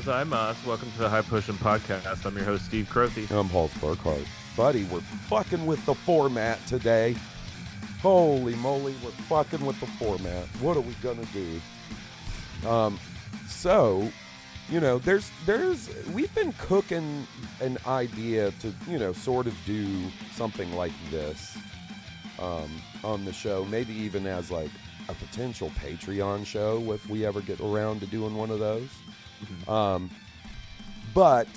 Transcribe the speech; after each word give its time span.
Gozaimasu. 0.00 0.66
Welcome 0.66 0.90
to 0.92 0.98
the 0.98 1.10
High 1.10 1.20
Potion 1.20 1.56
Podcast. 1.56 2.24
I'm 2.24 2.34
your 2.34 2.46
host, 2.46 2.64
Steve 2.64 2.88
Crothy. 2.90 3.30
I'm 3.30 3.50
Paul 3.50 3.68
Sparkhart. 3.68 4.24
Buddy, 4.56 4.84
we're 4.84 5.00
fucking 5.00 5.66
with 5.66 5.84
the 5.84 5.94
format 5.94 6.58
today. 6.66 7.14
Holy 8.00 8.54
moly, 8.54 8.94
we're 9.04 9.10
fucking 9.10 9.64
with 9.64 9.78
the 9.78 9.86
format. 9.86 10.46
What 10.60 10.78
are 10.78 10.80
we 10.80 10.94
gonna 11.02 11.26
do? 11.34 11.60
Um, 12.66 12.98
so, 13.46 14.10
you 14.70 14.80
know, 14.80 14.98
there's 15.00 15.30
there's 15.44 15.90
we've 16.14 16.34
been 16.34 16.54
cooking 16.54 17.26
an 17.60 17.76
idea 17.86 18.52
to, 18.52 18.72
you 18.88 18.98
know, 18.98 19.12
sort 19.12 19.46
of 19.46 19.54
do 19.66 19.86
something 20.32 20.74
like 20.74 20.92
this 21.10 21.58
um, 22.38 22.70
on 23.04 23.26
the 23.26 23.34
show, 23.34 23.66
maybe 23.66 23.92
even 23.92 24.26
as 24.26 24.50
like 24.50 24.70
a 25.10 25.14
potential 25.14 25.70
Patreon 25.78 26.46
show 26.46 26.90
if 26.92 27.06
we 27.10 27.26
ever 27.26 27.42
get 27.42 27.60
around 27.60 28.00
to 28.00 28.06
doing 28.06 28.34
one 28.34 28.50
of 28.50 28.60
those. 28.60 28.88
Um, 29.68 30.10
but 31.14 31.48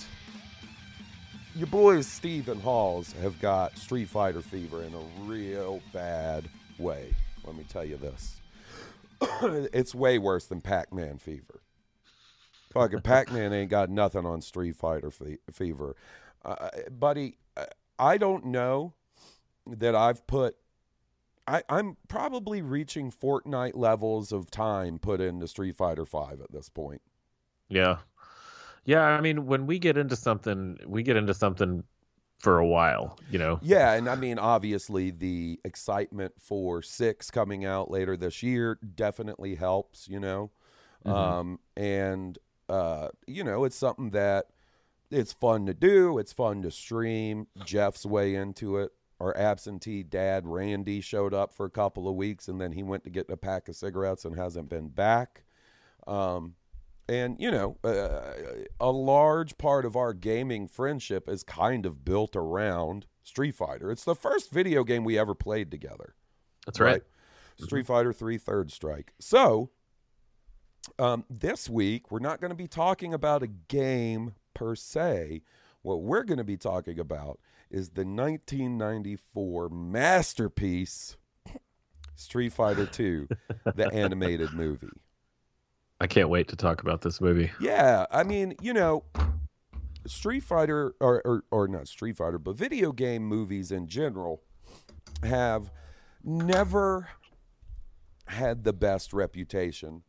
your 1.56 1.68
boys 1.68 2.08
Steve 2.08 2.50
and 2.50 2.62
Halls 2.62 3.14
have 3.22 3.40
got 3.40 3.78
Street 3.78 4.10
Fighter 4.10 4.42
fever 4.42 4.84
in 4.84 4.94
a 4.94 5.24
real 5.24 5.82
bad 5.94 6.50
way. 6.78 7.14
Let 7.46 7.56
me 7.56 7.66
tell 7.68 7.86
you 7.86 7.98
this. 7.98 8.40
it's 9.74 9.94
way 9.94 10.18
worse 10.18 10.46
than 10.46 10.62
Pac-Man 10.62 11.18
fever. 11.18 11.62
Fucking 12.74 13.02
Pac-Man 13.04 13.54
ain't 13.54 13.70
got 13.70 13.90
nothing 13.90 14.26
on 14.26 14.42
Street 14.42 14.76
Fighter 14.76 15.12
fe- 15.12 15.38
fever. 15.52 15.96
Uh, 16.44 16.70
buddy, 16.92 17.38
uh, 17.56 17.66
I 18.00 18.18
don't 18.18 18.46
know 18.46 18.94
that 19.68 19.96
I've 19.96 20.26
put 20.28 20.56
I, 21.48 21.64
I'm 21.70 21.98
probably 22.08 22.62
reaching 22.62 23.12
Fortnite 23.12 23.76
levels 23.76 24.32
of 24.32 24.50
time 24.50 24.98
put 24.98 25.20
into 25.20 25.48
Street 25.48 25.76
Fighter 25.76 26.06
Five 26.06 26.40
at 26.42 26.52
this 26.52 26.70
point. 26.70 27.02
Yeah. 27.74 27.98
Yeah, 28.86 29.02
I 29.02 29.22
mean, 29.22 29.46
when 29.46 29.66
we 29.66 29.80
get 29.80 29.98
into 29.98 30.16
something, 30.16 30.78
we 30.86 31.04
get 31.04 31.16
into 31.16 31.34
something 31.34 31.84
for 32.40 32.58
a 32.60 32.68
while, 32.68 33.18
you 33.32 33.40
know? 33.40 33.60
Yeah, 33.62 33.94
and 33.94 34.10
I 34.10 34.16
mean, 34.16 34.38
obviously, 34.38 35.12
the 35.12 35.60
excitement 35.64 36.34
for 36.38 36.82
six 36.82 37.32
coming 37.32 37.64
out 37.64 37.90
later 37.90 38.18
this 38.18 38.44
year 38.44 38.78
definitely 38.96 39.56
helps, 39.56 40.10
you 40.10 40.20
know. 40.20 40.52
Um, 41.06 41.60
and 41.76 42.38
uh, 42.70 43.10
you 43.28 43.44
know, 43.44 43.66
it's 43.66 43.76
something 43.76 44.12
that 44.12 44.48
it's 45.12 45.34
fun 45.34 45.66
to 45.66 45.74
do. 45.74 46.18
It's 46.18 46.34
fun 46.34 46.62
to 46.64 46.72
stream. 46.72 47.48
Jeff's 47.66 48.06
way 48.06 48.36
into 48.36 48.78
it. 48.78 48.92
Our 49.20 49.36
absentee 49.38 50.04
dad 50.04 50.46
Randy 50.46 51.00
showed 51.02 51.34
up 51.34 51.54
for 51.54 51.66
a 51.66 51.70
couple 51.70 52.08
of 52.10 52.16
weeks, 52.16 52.48
and 52.48 52.60
then 52.60 52.72
he 52.72 52.84
went 52.84 53.04
to 53.06 53.10
get 53.10 53.30
a 53.30 53.38
pack 53.38 53.70
of 53.70 53.76
cigarettes 53.76 54.26
and 54.26 54.36
hasn't 54.36 54.70
been 54.70 54.90
back. 54.90 55.44
Um, 56.08 56.56
and 57.08 57.36
you 57.40 57.52
know, 57.52 57.78
uh, 57.84 58.34
a 58.80 58.92
large 58.92 59.58
part 59.58 59.86
of 59.86 59.96
our 59.96 60.14
gaming 60.14 60.68
friendship 60.68 61.28
is 61.28 61.44
kind 61.44 61.86
of 61.86 62.06
built 62.06 62.36
around 62.36 63.06
Street 63.24 63.56
Fighter. 63.56 63.92
It's 63.92 64.04
the 64.04 64.16
first 64.16 64.52
video 64.52 64.84
game 64.84 65.04
we 65.04 65.18
ever 65.18 65.36
played 65.36 65.72
together. 65.72 66.16
That's 66.66 66.80
right. 66.80 67.02
Street 67.58 67.86
Fighter 67.86 68.14
3 68.14 68.38
Third 68.38 68.72
Strike. 68.72 69.14
So, 69.20 69.70
um, 71.00 71.26
this 71.30 71.70
week, 71.70 72.12
we're 72.12 72.20
not 72.20 72.42
going 72.42 72.50
to 72.50 72.56
be 72.56 72.68
talking 72.68 73.14
about 73.14 73.44
a 73.44 73.48
game 73.48 74.34
per 74.54 74.76
se. 74.76 75.42
What 75.82 76.02
we're 76.02 76.24
going 76.24 76.38
to 76.38 76.44
be 76.44 76.58
talking 76.58 77.00
about 77.00 77.40
is 77.70 77.90
the 77.92 78.06
1994 78.06 79.70
masterpiece, 79.70 81.18
Street 82.16 82.54
Fighter 82.54 82.86
2, 82.86 83.28
the 83.76 83.90
animated 83.94 84.54
movie. 84.54 84.88
I 86.04 86.08
can't 86.08 86.28
wait 86.28 86.50
to 86.50 86.58
talk 86.58 86.82
about 86.82 87.02
this 87.02 87.22
movie. 87.22 87.50
Yeah, 87.62 88.06
I 88.12 88.24
mean, 88.24 88.56
you 88.62 88.74
know, 88.74 89.06
Street 90.06 90.44
Fighter 90.44 90.96
or, 91.00 91.22
or 91.24 91.46
or 91.50 91.70
not 91.70 91.88
Street 91.88 92.18
Fighter, 92.18 92.38
but 92.38 92.58
video 92.58 92.92
game 92.92 93.24
movies 93.24 93.72
in 93.72 93.88
general 93.88 94.44
have 95.24 95.72
never 96.22 97.08
had 98.26 98.66
the 98.66 98.74
best 98.74 99.14
reputation 99.14 100.04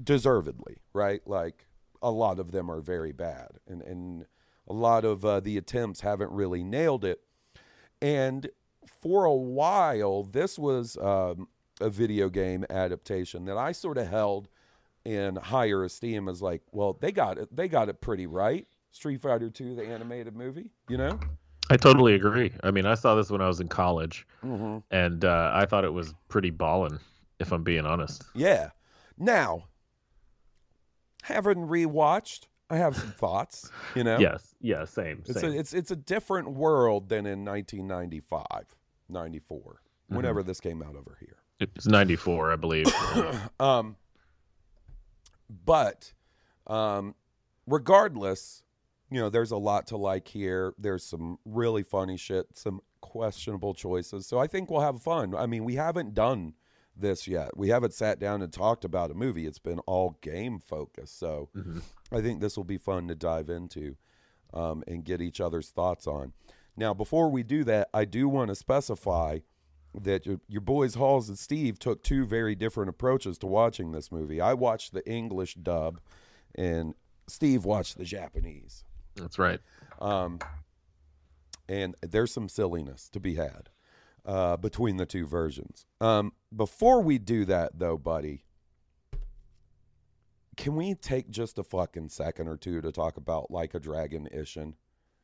deservedly, 0.00 0.76
right? 0.92 1.22
Like 1.26 1.66
a 2.00 2.12
lot 2.12 2.38
of 2.38 2.52
them 2.52 2.70
are 2.70 2.80
very 2.80 3.10
bad 3.10 3.48
and 3.66 3.82
and 3.82 4.26
a 4.68 4.72
lot 4.72 5.04
of 5.04 5.24
uh, 5.24 5.40
the 5.40 5.56
attempts 5.58 6.02
haven't 6.02 6.30
really 6.30 6.62
nailed 6.62 7.04
it. 7.04 7.18
And 8.00 8.48
for 9.02 9.24
a 9.24 9.34
while, 9.34 10.22
this 10.22 10.56
was 10.56 10.96
um, 10.98 11.48
a 11.80 11.90
video 11.90 12.28
game 12.28 12.64
adaptation 12.70 13.44
that 13.46 13.56
I 13.56 13.72
sort 13.72 13.98
of 13.98 14.06
held 14.06 14.48
in 15.06 15.36
higher 15.36 15.84
esteem 15.84 16.28
as 16.28 16.42
like, 16.42 16.62
well, 16.72 16.94
they 17.00 17.12
got 17.12 17.38
it, 17.38 17.54
they 17.54 17.68
got 17.68 17.88
it 17.88 18.00
pretty 18.00 18.26
right. 18.26 18.66
Street 18.90 19.20
Fighter 19.20 19.50
Two, 19.50 19.74
the 19.74 19.84
animated 19.86 20.34
movie, 20.34 20.70
you 20.88 20.96
know. 20.98 21.18
I 21.70 21.76
totally 21.76 22.14
agree. 22.14 22.52
I 22.62 22.70
mean, 22.70 22.86
I 22.86 22.94
saw 22.94 23.14
this 23.14 23.30
when 23.30 23.40
I 23.40 23.46
was 23.48 23.60
in 23.60 23.68
college, 23.68 24.26
Mm-hmm. 24.44 24.78
and 24.90 25.24
uh, 25.24 25.50
I 25.54 25.66
thought 25.66 25.84
it 25.84 25.92
was 25.92 26.14
pretty 26.28 26.50
ballin', 26.50 26.98
if 27.40 27.52
I'm 27.52 27.62
being 27.64 27.84
honest. 27.86 28.24
Yeah. 28.34 28.70
Now, 29.18 29.64
having 31.22 31.66
rewatched, 31.66 32.44
I 32.70 32.76
have 32.76 32.96
some 32.96 33.10
thoughts. 33.12 33.70
You 33.94 34.04
know. 34.04 34.18
Yes, 34.18 34.54
yeah, 34.60 34.84
same, 34.84 35.22
It's 35.26 35.40
same. 35.40 35.52
a 35.52 35.56
it's 35.56 35.72
it's 35.74 35.90
a 35.90 35.96
different 35.96 36.50
world 36.52 37.08
than 37.08 37.26
in 37.26 37.44
1995, 37.44 38.44
94, 39.08 39.80
whenever 40.08 40.42
this 40.42 40.60
came 40.60 40.82
out 40.82 40.96
over 40.96 41.16
here. 41.20 41.36
It's 41.60 41.86
94, 41.86 42.52
I 42.52 42.56
believe. 42.56 42.86
Um, 43.60 43.96
but 45.48 46.12
um, 46.66 47.14
regardless, 47.66 48.62
you 49.10 49.20
know, 49.20 49.30
there's 49.30 49.52
a 49.52 49.56
lot 49.56 49.86
to 49.88 49.96
like 49.96 50.28
here. 50.28 50.74
There's 50.78 51.04
some 51.04 51.38
really 51.44 51.82
funny 51.82 52.16
shit, 52.16 52.46
some 52.54 52.80
questionable 53.00 53.74
choices. 53.74 54.26
So 54.26 54.38
I 54.38 54.46
think 54.46 54.70
we'll 54.70 54.80
have 54.80 55.00
fun. 55.00 55.34
I 55.34 55.46
mean, 55.46 55.64
we 55.64 55.76
haven't 55.76 56.14
done 56.14 56.54
this 56.96 57.28
yet. 57.28 57.56
We 57.56 57.68
haven't 57.68 57.94
sat 57.94 58.18
down 58.18 58.42
and 58.42 58.52
talked 58.52 58.84
about 58.84 59.10
a 59.10 59.14
movie. 59.14 59.46
It's 59.46 59.58
been 59.58 59.78
all 59.80 60.18
game 60.22 60.58
focused. 60.58 61.18
So 61.18 61.50
I 62.10 62.20
think 62.20 62.40
this 62.40 62.56
will 62.56 62.64
be 62.64 62.78
fun 62.78 63.08
to 63.08 63.14
dive 63.14 63.48
into 63.48 63.96
um, 64.52 64.82
and 64.88 65.04
get 65.04 65.20
each 65.20 65.40
other's 65.40 65.70
thoughts 65.70 66.06
on. 66.06 66.32
Now, 66.76 66.94
before 66.94 67.30
we 67.30 67.42
do 67.42 67.64
that, 67.64 67.88
I 67.94 68.04
do 68.04 68.28
want 68.28 68.48
to 68.48 68.54
specify 68.54 69.38
that 70.02 70.26
your, 70.26 70.40
your 70.48 70.60
boys 70.60 70.94
Halls 70.94 71.28
and 71.28 71.38
Steve 71.38 71.78
took 71.78 72.02
two 72.02 72.26
very 72.26 72.54
different 72.54 72.88
approaches 72.90 73.38
to 73.38 73.46
watching 73.46 73.92
this 73.92 74.12
movie. 74.12 74.40
I 74.40 74.54
watched 74.54 74.92
the 74.92 75.08
English 75.08 75.54
dub, 75.54 76.00
and 76.54 76.94
Steve 77.28 77.64
watched 77.64 77.96
the 77.98 78.04
Japanese. 78.04 78.84
That's 79.16 79.38
right. 79.38 79.60
Um, 80.00 80.38
and 81.68 81.94
there's 82.02 82.32
some 82.32 82.48
silliness 82.48 83.08
to 83.10 83.20
be 83.20 83.34
had 83.34 83.70
uh, 84.24 84.56
between 84.56 84.98
the 84.98 85.06
two 85.06 85.26
versions. 85.26 85.86
Um, 86.00 86.32
before 86.54 87.00
we 87.00 87.18
do 87.18 87.44
that, 87.46 87.78
though, 87.78 87.96
buddy, 87.96 88.44
can 90.56 90.76
we 90.76 90.94
take 90.94 91.30
just 91.30 91.58
a 91.58 91.62
fucking 91.64 92.08
second 92.08 92.48
or 92.48 92.56
two 92.56 92.80
to 92.80 92.92
talk 92.92 93.16
about 93.16 93.50
like 93.50 93.74
a 93.74 93.80
dragon 93.80 94.28
Ishin? 94.34 94.74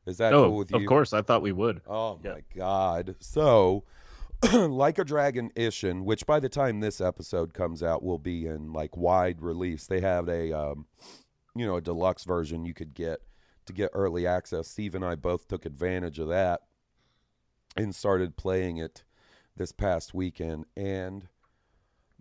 Is 0.05 0.17
that 0.17 0.33
oh, 0.33 0.49
cool 0.49 0.57
with 0.57 0.71
you? 0.71 0.77
of 0.77 0.85
course. 0.85 1.13
I 1.13 1.21
thought 1.21 1.41
we 1.41 1.51
would. 1.53 1.81
Oh 1.87 2.19
Yeah. 2.23 2.33
my 2.33 2.43
god. 2.55 3.15
So 3.19 3.83
like 4.53 4.99
a 4.99 5.05
dragon 5.05 5.51
Ishin, 5.55 6.03
which 6.03 6.25
by 6.25 6.39
the 6.39 6.49
time 6.49 6.79
this 6.79 6.99
episode 6.99 7.53
comes 7.53 7.81
out 7.81 8.03
will 8.03 8.19
be 8.19 8.45
in 8.45 8.73
like 8.73 8.97
wide 8.97 9.41
release. 9.41 9.87
They 9.87 10.01
have 10.01 10.27
a 10.27 10.51
um 10.51 10.85
you 11.55 11.65
know, 11.65 11.77
a 11.77 11.81
deluxe 11.81 12.23
version 12.23 12.65
you 12.65 12.73
could 12.73 12.93
get 12.93 13.21
to 13.65 13.73
get 13.73 13.91
early 13.93 14.27
access. 14.27 14.67
Steve 14.67 14.95
and 14.95 15.05
I 15.05 15.15
both 15.15 15.47
took 15.47 15.65
advantage 15.65 16.19
of 16.19 16.27
that 16.29 16.61
and 17.77 17.95
started 17.95 18.35
playing 18.35 18.77
it 18.77 19.03
this 19.55 19.71
past 19.71 20.13
weekend 20.13 20.65
and 20.75 21.27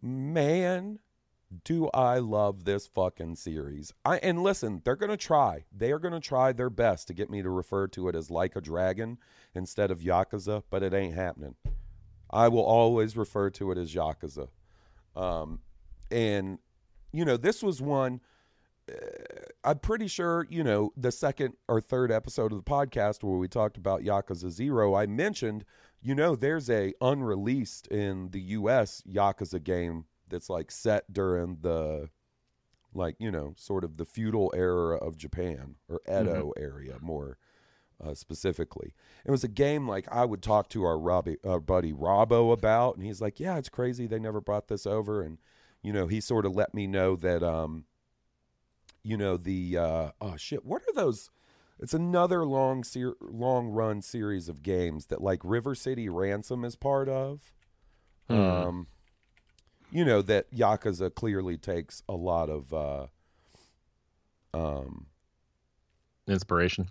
man 0.00 0.98
do 1.64 1.88
I 1.92 2.18
love 2.18 2.64
this 2.64 2.86
fucking 2.86 3.36
series. 3.36 3.92
I 4.04 4.18
and 4.18 4.42
listen, 4.42 4.80
they're 4.84 4.96
going 4.96 5.10
to 5.10 5.16
try. 5.16 5.64
They 5.76 5.92
are 5.92 5.98
going 5.98 6.14
to 6.14 6.20
try 6.20 6.52
their 6.52 6.70
best 6.70 7.08
to 7.08 7.14
get 7.14 7.30
me 7.30 7.42
to 7.42 7.50
refer 7.50 7.88
to 7.88 8.08
it 8.08 8.14
as 8.14 8.30
like 8.30 8.56
a 8.56 8.60
dragon 8.60 9.18
instead 9.54 9.90
of 9.90 10.00
Yakuza, 10.00 10.62
but 10.70 10.82
it 10.82 10.94
ain't 10.94 11.14
happening. 11.14 11.56
I 12.32 12.48
will 12.48 12.64
always 12.64 13.16
refer 13.16 13.50
to 13.50 13.70
it 13.72 13.78
as 13.78 13.94
Yakuza. 13.94 14.48
Um 15.14 15.60
and 16.10 16.58
you 17.12 17.24
know, 17.24 17.36
this 17.36 17.62
was 17.62 17.80
one 17.80 18.20
uh, 18.90 18.94
I'm 19.64 19.78
pretty 19.78 20.08
sure, 20.08 20.46
you 20.50 20.64
know, 20.64 20.92
the 20.96 21.12
second 21.12 21.54
or 21.68 21.80
third 21.80 22.10
episode 22.10 22.52
of 22.52 22.58
the 22.58 22.70
podcast 22.70 23.22
where 23.22 23.38
we 23.38 23.48
talked 23.48 23.76
about 23.76 24.02
Yakuza 24.02 24.50
0, 24.50 24.94
I 24.94 25.06
mentioned, 25.06 25.64
you 26.00 26.14
know, 26.14 26.34
there's 26.34 26.68
a 26.68 26.92
unreleased 27.00 27.86
in 27.88 28.30
the 28.30 28.40
US 28.40 29.02
Yakuza 29.08 29.62
game 29.62 30.06
that's 30.28 30.50
like 30.50 30.70
set 30.70 31.12
during 31.12 31.58
the 31.60 32.08
like, 32.94 33.16
you 33.18 33.30
know, 33.30 33.54
sort 33.56 33.84
of 33.84 33.96
the 33.96 34.04
feudal 34.04 34.52
era 34.54 34.96
of 34.96 35.16
Japan 35.16 35.76
or 35.88 36.00
Edo 36.08 36.52
area 36.56 36.96
more 37.00 37.38
uh, 38.02 38.14
specifically. 38.14 38.94
It 39.24 39.30
was 39.30 39.44
a 39.44 39.48
game 39.48 39.88
like 39.88 40.06
I 40.10 40.24
would 40.24 40.42
talk 40.42 40.68
to 40.70 40.84
our 40.84 40.98
Robbie, 40.98 41.36
our 41.44 41.60
buddy 41.60 41.92
Robbo 41.92 42.52
about, 42.52 42.96
and 42.96 43.04
he's 43.04 43.20
like, 43.20 43.40
"Yeah, 43.40 43.58
it's 43.58 43.68
crazy 43.68 44.06
they 44.06 44.18
never 44.18 44.40
brought 44.40 44.68
this 44.68 44.86
over." 44.86 45.22
And 45.22 45.38
you 45.82 45.92
know, 45.92 46.06
he 46.06 46.20
sort 46.20 46.46
of 46.46 46.54
let 46.54 46.74
me 46.74 46.86
know 46.86 47.16
that, 47.16 47.42
um, 47.42 47.84
you 49.02 49.16
know, 49.16 49.36
the 49.36 49.78
uh, 49.78 50.10
oh 50.20 50.36
shit, 50.36 50.64
what 50.64 50.82
are 50.82 50.94
those? 50.94 51.30
It's 51.78 51.94
another 51.94 52.44
long 52.44 52.84
ser- 52.84 53.16
long 53.20 53.68
run 53.68 54.02
series 54.02 54.48
of 54.48 54.62
games 54.62 55.06
that 55.06 55.20
like 55.20 55.40
River 55.42 55.74
City 55.74 56.08
Ransom 56.08 56.64
is 56.64 56.76
part 56.76 57.08
of. 57.08 57.52
Hmm. 58.28 58.34
Um, 58.34 58.86
you 59.90 60.04
know 60.04 60.22
that 60.22 60.50
Yakuza 60.54 61.14
clearly 61.14 61.58
takes 61.58 62.02
a 62.08 62.14
lot 62.14 62.48
of 62.48 62.72
uh, 62.72 63.06
um, 64.54 65.06
Inspiration. 66.26 66.88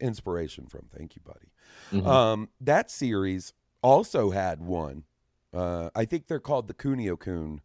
Inspiration 0.00 0.66
from. 0.66 0.88
Thank 0.96 1.16
you, 1.16 1.22
buddy. 1.24 1.52
Mhm. 1.92 2.06
Um, 2.06 2.48
that 2.60 2.90
series 2.90 3.52
also 3.82 4.30
had 4.30 4.60
one. 4.60 5.04
Uh, 5.52 5.90
I 5.94 6.04
think 6.04 6.26
they're 6.26 6.40
called 6.40 6.66
the 6.68 6.74
Kunio 6.74 7.18
Kun 7.18 7.60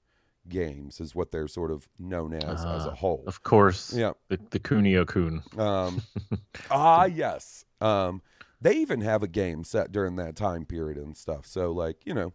games, 0.47 0.99
is 0.99 1.13
what 1.15 1.31
they're 1.31 1.47
sort 1.47 1.71
of 1.71 1.87
known 1.99 2.33
as 2.33 2.43
as 2.65 2.85
a 2.85 2.91
Ah, 2.91 2.95
whole. 2.95 3.23
Of 3.27 3.43
course. 3.43 3.93
Yeah. 3.93 4.13
The, 4.29 4.39
the 4.49 4.59
Kunio 4.59 5.05
Kun. 5.07 5.43
Um, 5.57 6.01
ah, 6.71 7.05
yes. 7.05 7.65
Um, 7.81 8.21
they 8.61 8.73
even 8.75 9.01
have 9.01 9.23
a 9.23 9.27
game 9.27 9.63
set 9.63 9.91
during 9.91 10.15
that 10.17 10.35
time 10.35 10.65
period 10.65 10.97
and 10.97 11.15
stuff. 11.15 11.45
So, 11.45 11.71
like, 11.71 12.05
you 12.05 12.13
know, 12.13 12.33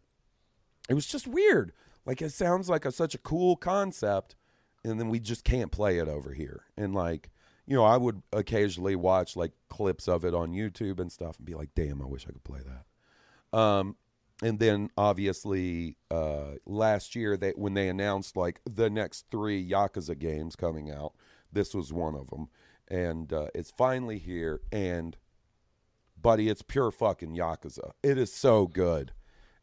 it 0.89 0.95
was 0.95 1.07
just 1.07 1.27
weird. 1.27 1.73
Like, 2.07 2.23
it 2.23 2.31
sounds 2.33 2.69
like 2.69 2.85
a, 2.85 2.93
such 2.93 3.15
a 3.15 3.19
cool 3.19 3.57
concept, 3.57 4.37
and 4.85 4.99
then 5.01 5.09
we 5.09 5.19
just 5.21 5.45
can't 5.45 5.71
play 5.73 5.99
it 5.99 6.09
over 6.09 6.33
here. 6.33 6.65
And, 6.77 6.95
like, 6.95 7.31
you 7.67 7.77
know, 7.77 7.85
I 7.85 7.97
would 7.97 8.23
occasionally 8.33 8.97
watch 8.97 9.37
like 9.37 9.53
clips 9.69 10.09
of 10.09 10.25
it 10.25 10.35
on 10.35 10.53
YouTube 10.53 11.01
and 11.01 11.11
stuff 11.11 11.37
and 11.39 11.47
be 11.47 11.55
like, 11.55 11.71
damn, 11.75 12.03
I 12.03 12.07
wish 12.07 12.27
I 12.29 12.33
could 12.33 12.45
play 12.45 12.61
that. 12.61 13.59
Um, 13.59 13.97
and 14.43 14.59
then 14.59 14.91
obviously 14.99 15.97
uh, 16.11 16.57
last 16.67 17.15
year 17.15 17.37
they 17.37 17.53
when 17.53 17.75
they 17.75 17.89
announced 17.89 18.37
like 18.37 18.61
the 18.69 18.91
next 18.91 19.27
three 19.31 19.67
Yakuza 19.67 20.19
games 20.19 20.57
coming 20.57 20.91
out, 20.91 21.15
this 21.53 21.73
was 21.73 21.93
one 21.93 22.15
of 22.15 22.31
them, 22.31 22.49
and 22.89 23.33
uh, 23.33 23.47
it's 23.55 23.71
finally 23.71 24.19
here. 24.19 24.61
And 24.73 25.17
buddy, 26.21 26.49
it's 26.49 26.63
pure 26.63 26.91
fucking 26.91 27.35
Yakuza. 27.35 27.93
It 28.03 28.19
is 28.19 28.33
so 28.33 28.67
good. 28.67 29.13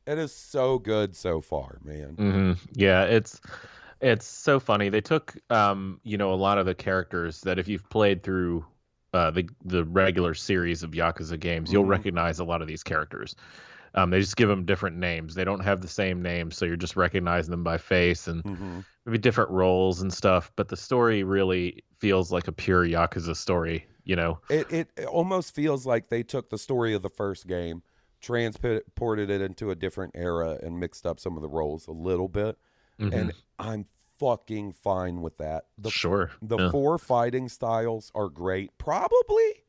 It 0.07 0.18
is 0.18 0.33
so 0.33 0.80
good 0.80 1.15
so 1.15 1.42
far, 1.42 1.80
man. 1.83 2.15
hmm 2.15 2.53
Yeah, 2.74 3.03
it's 3.03 3.39
it's 4.01 4.25
so 4.25 4.59
funny. 4.59 4.89
They 4.89 5.01
took 5.01 5.36
um, 5.50 6.00
you 6.03 6.18
know, 6.18 6.33
a 6.33 6.36
lot 6.36 6.57
of 6.57 6.65
the 6.65 6.75
characters 6.75 7.42
that 7.42 7.59
if 7.59 7.68
you've 7.68 7.88
played 7.89 8.24
through 8.24 8.65
uh, 9.13 9.31
the 9.31 9.48
the 9.65 9.83
regular 9.86 10.33
series 10.33 10.83
of 10.83 10.92
Yakuza 10.92 11.39
games, 11.39 11.71
you'll 11.71 11.86
Mhm. 11.86 11.86
recognize 11.86 12.39
a 12.39 12.44
lot 12.44 12.62
of 12.62 12.68
these 12.68 12.83
characters. 12.83 13.36
Um, 13.95 14.09
they 14.12 14.19
just 14.21 14.38
give 14.38 14.50
them 14.50 14.65
different 14.65 14.98
names. 14.98 15.36
They 15.36 15.45
don't 15.45 15.62
have 15.62 15.81
the 15.81 15.88
same 15.88 16.21
names, 16.21 16.57
so 16.57 16.65
you're 16.65 16.77
just 16.77 16.95
recognizing 16.95 17.51
them 17.51 17.63
by 17.63 17.77
face 17.77 18.27
and 18.27 18.44
hmm 18.44 18.81
maybe 19.06 19.18
different 19.19 19.51
roles 19.51 20.01
and 20.01 20.13
stuff. 20.13 20.51
But 20.56 20.69
the 20.69 20.77
story 20.77 21.24
really 21.24 21.83
feels 22.00 22.31
like 22.31 22.48
a 22.48 22.53
pure 22.53 22.86
Yakuza 22.86 23.36
story. 23.36 23.86
You 24.06 24.15
know, 24.18 24.39
it 24.50 24.92
it 24.95 25.06
almost 25.06 25.53
feels 25.56 25.86
like 25.86 26.09
they 26.09 26.24
took 26.24 26.50
the 26.50 26.57
story 26.57 26.94
of 26.94 27.01
the 27.01 27.09
first 27.09 27.48
game, 27.48 27.83
transported 28.19 29.30
it 29.30 29.42
into 29.42 29.71
a 29.71 29.75
different 29.75 30.13
era, 30.15 30.59
and 30.62 30.80
mixed 30.80 31.06
up 31.06 31.19
some 31.19 31.36
of 31.36 31.42
the 31.42 31.50
roles 31.50 31.88
a 31.88 31.92
little 31.92 32.27
bit. 32.27 32.57
Mhm. 33.01 33.13
And 33.13 33.33
I'm 33.59 33.86
fucking 34.19 34.71
fine 34.74 35.21
with 35.21 35.38
that. 35.39 35.65
The 35.77 35.89
sure. 35.89 36.31
the 36.42 36.57
yeah. 36.57 36.71
four 36.71 36.98
fighting 36.98 37.50
styles 37.50 38.12
are 38.13 38.30
great. 38.30 38.77
Probably 38.77 39.63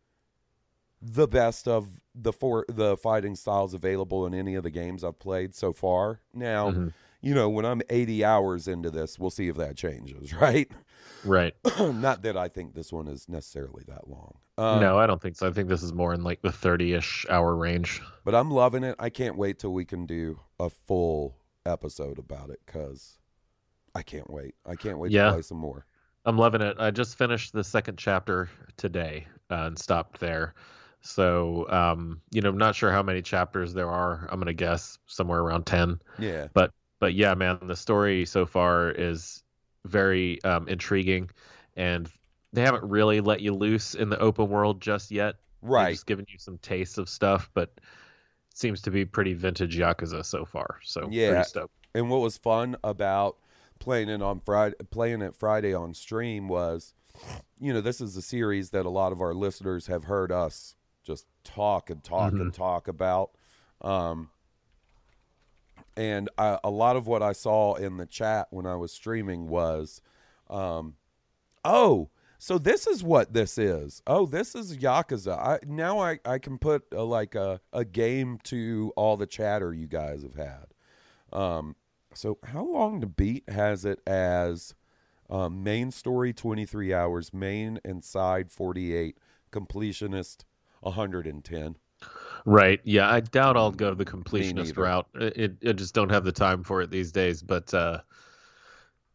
the 1.01 1.27
best 1.27 1.67
of 1.67 2.01
the 2.15 2.33
four 2.33 2.65
the 2.69 2.97
fighting 2.97 3.35
styles 3.35 3.75
available 3.75 4.27
in 4.27 4.35
any 4.35 4.55
of 4.55 4.63
the 4.63 4.71
games 4.71 5.03
I've 5.03 5.19
played 5.19 5.55
so 5.55 5.73
far. 5.73 6.21
Now, 6.35 6.71
Mhm. 6.71 6.93
you 7.21 7.35
know, 7.35 7.49
when 7.49 7.65
I'm 7.65 7.83
80 7.91 8.25
hours 8.25 8.69
into 8.69 8.91
this, 8.91 9.19
we'll 9.19 9.31
see 9.31 9.49
if 9.49 9.57
that 9.57 9.77
changes, 9.77 10.33
right? 10.41 10.71
Right. 11.25 11.55
Not 11.81 12.23
that 12.23 12.37
I 12.37 12.49
think 12.49 12.75
this 12.75 12.93
one 12.93 13.09
is 13.09 13.29
necessarily 13.29 13.85
that 13.89 14.09
long. 14.09 14.35
Um, 14.59 14.81
no, 14.81 14.99
I 14.99 15.07
don't 15.07 15.21
think 15.23 15.37
so. 15.37 15.49
I 15.49 15.53
think 15.53 15.69
this 15.69 15.83
is 15.83 15.93
more 15.95 16.13
in 16.13 16.23
like 16.23 16.43
the 16.43 16.51
30-ish 16.51 17.25
hour 17.31 17.57
range. 17.57 18.03
But 18.25 18.35
I'm 18.35 18.51
loving 18.51 18.85
it. 18.85 18.95
I 18.99 19.09
can't 19.09 19.37
wait 19.37 19.59
till 19.59 19.73
we 19.73 19.85
can 19.87 20.05
do 20.05 20.41
a 20.61 20.69
full 20.69 21.37
episode 21.65 22.19
about 22.19 22.51
it 22.51 22.61
because 22.67 23.19
I 23.95 24.03
can't 24.03 24.31
wait. 24.31 24.55
I 24.67 24.77
can't 24.77 24.99
wait 24.99 25.13
Yeah. 25.13 25.27
to 25.27 25.33
play 25.33 25.43
some 25.43 25.59
more. 25.59 25.85
I'm 26.25 26.39
loving 26.39 26.61
it. 26.63 26.77
I 26.79 26.91
just 26.91 27.19
finished 27.19 27.53
the 27.53 27.65
second 27.65 27.99
chapter 27.99 28.49
today 28.77 29.27
uh, 29.51 29.67
and 29.67 29.79
stopped 29.79 30.21
there. 30.21 30.55
So, 31.01 31.69
um, 31.69 32.21
you 32.31 32.41
know, 32.41 32.51
I'm 32.51 32.59
not 32.59 32.77
sure 32.77 32.93
how 32.93 33.03
many 33.03 33.23
chapters 33.23 33.75
there 33.75 33.91
are. 33.91 34.29
I'm 34.31 34.39
gonna 34.39 34.53
guess 34.53 34.99
somewhere 35.07 35.41
around 35.41 35.67
ten. 35.67 36.01
Yeah. 36.19 36.47
But 36.55 36.73
but 37.01 37.15
yeah, 37.15 37.35
man, 37.35 37.59
the 37.63 37.75
story 37.75 38.25
so 38.25 38.47
far 38.47 38.91
is 38.91 39.43
very 39.85 40.43
um, 40.45 40.69
intriguing, 40.69 41.29
and 41.77 42.09
they 42.53 42.63
haven't 42.63 42.85
really 42.89 43.21
let 43.21 43.41
you 43.41 43.53
loose 43.53 43.97
in 43.97 44.09
the 44.11 44.19
open 44.21 44.49
world 44.49 44.81
just 44.81 45.11
yet. 45.11 45.37
They've 45.61 45.71
Right. 45.71 45.91
just 45.93 46.07
giving 46.07 46.27
you 46.29 46.39
some 46.39 46.59
taste 46.59 46.99
of 46.99 47.09
stuff, 47.09 47.51
but 47.53 47.81
seems 48.55 48.81
to 48.83 48.91
be 48.93 49.05
pretty 49.05 49.35
vintage 49.35 49.77
Yakuza 49.77 50.25
so 50.25 50.45
far. 50.45 50.79
So 50.85 51.09
Yeah. 51.11 51.31
pretty 51.31 51.49
stoked. 51.49 51.75
And 51.97 52.09
what 52.11 52.21
was 52.21 52.39
fun 52.39 52.77
about 52.85 53.39
playing 53.83 54.09
it 54.09 54.23
on 54.23 54.39
Friday, 54.39 54.77
playing 54.91 55.23
it 55.23 55.35
Friday 55.35 55.75
on 55.75 55.93
stream 55.93 56.47
was, 56.47 56.95
you 57.59 57.73
know, 57.73 57.81
this 57.81 58.01
is 58.01 58.17
a 58.17 58.23
series 58.23 58.71
that 58.71 58.87
a 58.87 58.91
lot 58.91 59.11
of 59.11 59.21
our 59.21 59.35
listeners 59.35 59.89
have 59.89 60.05
heard 60.05 60.31
us 60.31 60.77
just 61.03 61.27
talk 61.43 61.91
and 61.91 62.05
talk 62.05 62.33
and 62.33 62.55
talk 62.55 62.87
about. 62.87 63.33
Um, 63.81 64.31
and 65.97 66.31
I, 66.39 66.61
a 66.63 66.71
lot 66.71 66.95
of 66.95 67.09
what 67.09 67.25
I 67.25 67.33
saw 67.33 67.75
in 67.75 67.97
the 67.97 68.07
chat 68.07 68.47
when 68.51 68.67
I 68.67 68.77
was 68.77 68.93
streaming 68.93 69.49
was, 69.49 70.01
um, 70.49 70.95
oh, 71.65 72.09
so 72.39 72.59
this 72.59 72.87
is 72.87 73.03
what 73.03 73.33
this 73.33 73.59
is. 73.59 74.01
Oh, 74.07 74.27
this 74.27 74.55
is 74.55 74.77
Yakuza. 74.77 75.37
I, 75.37 75.59
now 75.67 75.99
I, 75.99 76.21
I 76.25 76.39
can 76.39 76.57
put 76.57 76.85
a, 76.93 77.03
like 77.03 77.35
a, 77.35 77.61
a 77.73 77.85
game 77.85 78.39
to 78.45 78.93
all 78.95 79.17
the 79.17 79.27
chatter 79.27 79.75
you 79.75 79.89
guys 79.89 80.23
have 80.23 80.37
had. 80.37 80.67
Um, 81.33 81.75
so 82.15 82.39
how 82.45 82.65
long 82.65 83.01
to 83.01 83.07
beat 83.07 83.49
has 83.49 83.85
it 83.85 84.01
as 84.07 84.75
um, 85.31 85.63
main 85.63 85.91
story 85.91 86.33
23 86.33 86.93
hours, 86.93 87.33
main 87.33 87.81
and 87.85 88.05
side 88.05 88.51
48, 88.51 89.19
completionist 89.51 90.45
110. 90.81 91.77
Right. 92.45 92.81
Yeah, 92.85 93.11
I 93.11 93.21
doubt 93.21 93.57
I'll 93.57 93.71
go 93.71 93.95
the 93.95 94.05
completionist 94.05 94.77
route. 94.77 95.07
It, 95.15 95.37
it, 95.63 95.69
I 95.69 95.73
just 95.73 95.95
don't 95.95 96.11
have 96.11 96.25
the 96.25 96.33
time 96.33 96.65
for 96.65 96.83
it 96.83 96.91
these 96.91 97.13
days. 97.13 97.43
But 97.43 97.73
uh, 97.73 98.01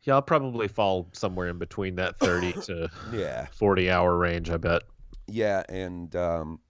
yeah, 0.03 0.15
I'll 0.15 0.21
probably 0.21 0.67
fall 0.67 1.09
somewhere 1.11 1.49
in 1.49 1.57
between 1.57 1.95
that 1.95 2.15
30 2.19 2.53
to 2.53 2.89
Yeah. 3.11 3.47
40 3.51 3.91
hour 3.91 4.17
range, 4.17 4.49
I 4.49 4.57
bet. 4.57 4.83
Yeah, 5.27 5.63
and 5.67 6.15
um, 6.15 6.61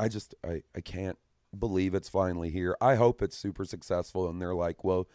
I 0.00 0.08
just 0.08 0.34
I, 0.44 0.62
I 0.74 0.80
can't 0.80 1.16
believe 1.56 1.94
it's 1.94 2.08
finally 2.08 2.50
here. 2.50 2.76
I 2.80 2.96
hope 2.96 3.22
it's 3.22 3.38
super 3.38 3.64
successful 3.64 4.28
and 4.28 4.42
they're 4.42 4.54
like, 4.54 4.84
well, 4.84 5.06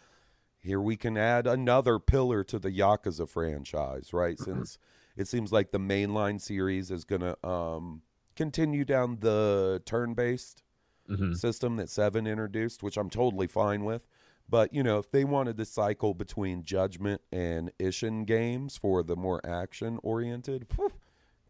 here 0.64 0.80
we 0.82 0.96
can 0.96 1.18
add 1.18 1.46
another 1.46 2.00
pillar 2.00 2.44
to 2.46 2.58
the 2.60 2.72
Yakuza 2.72 3.28
franchise, 3.28 4.14
right? 4.14 4.40
Since 4.40 4.78
it 5.18 5.28
seems 5.28 5.52
like 5.52 5.72
the 5.72 5.80
mainline 5.80 6.40
series 6.42 6.90
is 6.90 7.04
going 7.04 7.22
to 7.22 7.48
um, 7.48 8.02
continue 8.36 8.86
down 8.86 9.18
the 9.20 9.82
turn 9.86 10.14
based 10.14 10.64
Mhm. 11.10 11.36
system 11.36 11.76
that 11.76 11.90
Seven 11.90 12.26
introduced, 12.26 12.82
which 12.82 12.96
I'm 12.96 13.10
totally 13.10 13.46
fine 13.46 13.84
with. 13.84 14.08
But, 14.48 14.74
you 14.74 14.84
know, 14.84 15.00
if 15.00 15.12
they 15.12 15.26
wanted 15.26 15.58
to 15.58 15.66
cycle 15.66 16.14
between 16.14 16.64
Judgment 16.64 17.22
and 17.30 17.72
Ishin 17.78 18.26
games 18.26 18.78
for 18.78 19.04
the 19.04 19.18
more 19.18 19.46
action 19.46 20.00
oriented, 20.02 20.66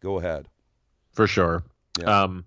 go 0.00 0.18
ahead. 0.18 0.48
for 1.12 1.28
sure. 1.28 1.62
Yeah. 2.00 2.22
Um, 2.24 2.46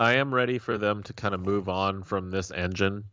I 0.00 0.14
am 0.14 0.32
ready 0.34 0.56
for 0.58 0.78
them 0.78 1.02
to 1.02 1.12
kind 1.12 1.34
of 1.34 1.40
move 1.42 1.68
on 1.68 2.02
from 2.04 2.30
this 2.30 2.50
engine, 2.50 3.04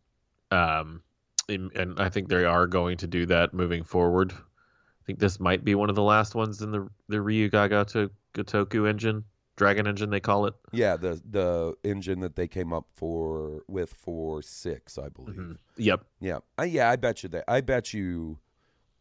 um, 0.50 1.03
and, 1.50 2.00
I 2.00 2.10
think 2.10 2.30
they 2.30 2.44
are 2.46 2.68
going 2.68 2.98
to 2.98 3.08
do 3.08 3.25
that 3.27 3.54
moving 3.54 3.84
forward. 3.84 4.32
I 4.34 5.04
think 5.06 5.20
this 5.20 5.39
might 5.39 5.63
be 5.63 5.75
one 5.75 5.89
of 5.89 5.96
the 5.96 6.04
last 6.04 6.36
ones 6.36 6.62
in 6.62 6.72
the 6.72 6.89
the 7.08 7.22
Ryu 7.22 7.50
Gaga 7.50 7.86
to 7.92 8.12
Gotoku 8.34 8.88
engine, 8.89 9.24
Dragon 9.56 9.88
engine 9.88 10.10
they 10.10 10.20
call 10.20 10.46
it. 10.46 10.54
Yeah, 10.74 10.98
the 10.98 11.22
the 11.30 11.75
engine 11.84 12.20
that 12.20 12.36
they 12.36 12.48
came 12.48 12.74
up 12.74 12.86
for 12.94 13.63
with 13.68 13.94
for 13.94 14.42
six, 14.42 14.98
I 14.98 15.10
believe. 15.10 15.36
Mhm. 15.38 15.58
Yep, 15.77 16.06
Yeah, 16.20 16.39
I, 16.58 16.66
yeah, 16.66 16.89
I 16.92 16.98
bet 16.98 17.24
you 17.24 17.30
that. 17.30 17.46
I 17.48 17.62
bet 17.62 17.94
you. 17.94 18.39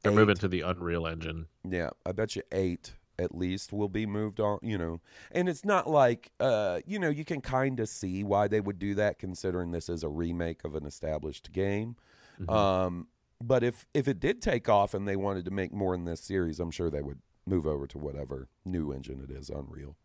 they're 0.03 0.13
eight- 0.13 0.17
moving 0.17 0.37
to 0.37 0.49
the 0.49 0.61
Unreal 0.61 1.07
engine. 1.07 1.47
Yeah, 1.69 1.91
I 2.05 2.13
bet 2.13 2.37
you 2.37 2.43
eight 2.53 2.95
at 3.19 3.35
least 3.35 3.73
will 3.73 3.89
be 3.89 4.07
moved 4.07 4.39
on. 4.39 4.59
You 4.63 4.79
know, 4.79 5.01
and 5.33 5.49
it's 5.49 5.65
not 5.65 5.91
like 5.91 6.31
uh, 6.39 6.81
you 6.87 7.01
know, 7.01 7.09
you 7.09 7.25
can 7.25 7.41
kind 7.41 7.81
of 7.81 7.89
see 7.89 8.23
why 8.23 8.47
they 8.47 8.61
would 8.61 8.79
do 8.79 8.95
that, 8.95 9.19
considering 9.19 9.73
this 9.73 9.89
is 9.89 10.05
a 10.05 10.09
remake 10.09 10.63
of 10.65 10.77
an 10.77 10.87
established 10.87 11.51
game. 11.53 11.97
Mhm. 12.41 12.51
Um, 12.53 13.09
but 13.43 13.63
if 13.63 13.87
if 13.95 14.09
it 14.09 14.21
did 14.21 14.41
take 14.43 14.69
off 14.69 14.95
and 14.95 15.07
they 15.07 15.17
wanted 15.17 15.45
to 15.47 15.51
make 15.51 15.73
more 15.73 15.95
in 15.95 16.05
this 16.05 16.21
series, 16.21 16.61
I'm 16.61 16.71
sure 16.71 16.91
they 16.91 17.03
would 17.03 17.21
move 17.47 17.67
over 17.67 17.87
to 17.87 17.99
whatever 17.99 18.49
new 18.65 18.93
engine 18.93 19.21
it 19.23 19.31
is, 19.31 19.51
Unreal. 19.51 19.97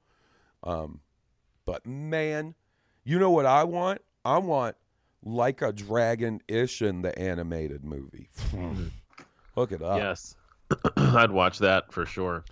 Um, 0.64 1.02
but 1.66 1.86
man, 1.86 2.56
you 3.04 3.18
know 3.20 3.32
what 3.32 3.46
I 3.46 3.64
want? 3.64 4.02
I 4.24 4.38
want 4.38 4.76
like 5.24 5.62
a 5.62 5.72
dragon 5.72 6.42
Ishin 6.48 7.02
the 7.04 7.18
animated 7.18 7.84
movie. 7.84 8.30
Hook 9.56 9.72
it 9.72 9.82
up. 9.82 9.98
yes, 9.98 10.36
I'd 10.98 11.32
watch 11.32 11.60
that 11.60 11.92
for 11.92 12.06
sure. 12.06 12.44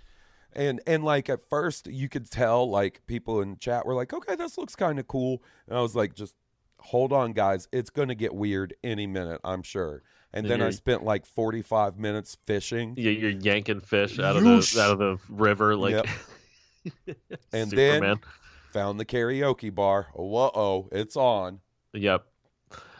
And 0.52 0.80
and 0.86 1.04
like 1.04 1.28
at 1.28 1.40
first 1.48 1.86
you 1.86 2.08
could 2.08 2.28
tell 2.30 2.68
like 2.68 3.02
people 3.06 3.40
in 3.40 3.56
chat 3.58 3.86
were 3.86 3.94
like, 3.94 4.12
okay, 4.12 4.34
this 4.34 4.58
looks 4.58 4.74
kind 4.74 4.98
of 4.98 5.06
cool. 5.06 5.42
And 5.68 5.78
I 5.78 5.80
was 5.80 5.94
like, 5.94 6.14
just 6.14 6.34
hold 6.80 7.12
on, 7.12 7.32
guys, 7.32 7.68
it's 7.72 7.90
gonna 7.90 8.14
get 8.14 8.34
weird 8.34 8.74
any 8.82 9.06
minute, 9.06 9.40
I'm 9.44 9.62
sure. 9.62 10.02
And 10.32 10.46
And 10.46 10.50
then 10.50 10.62
I 10.62 10.70
spent 10.70 11.02
like 11.04 11.26
45 11.26 11.98
minutes 11.98 12.36
fishing. 12.46 12.94
You- 12.96 13.10
You're 13.10 13.30
yanking 13.30 13.80
fish 13.80 14.18
out 14.20 14.36
of 14.36 14.42
Yoosh. 14.44 14.74
the 14.74 14.82
out 14.82 14.92
of 14.92 14.98
the 14.98 15.18
river 15.28 15.74
like. 15.76 15.92
Yep. 15.92 16.06
And 17.52 17.70
then- 17.70 18.16
Found 18.72 19.00
the 19.00 19.04
karaoke 19.04 19.74
bar. 19.74 20.06
Whoa, 20.14 20.50
oh, 20.54 20.88
it's 20.92 21.16
on. 21.16 21.58
Yep. 21.92 22.24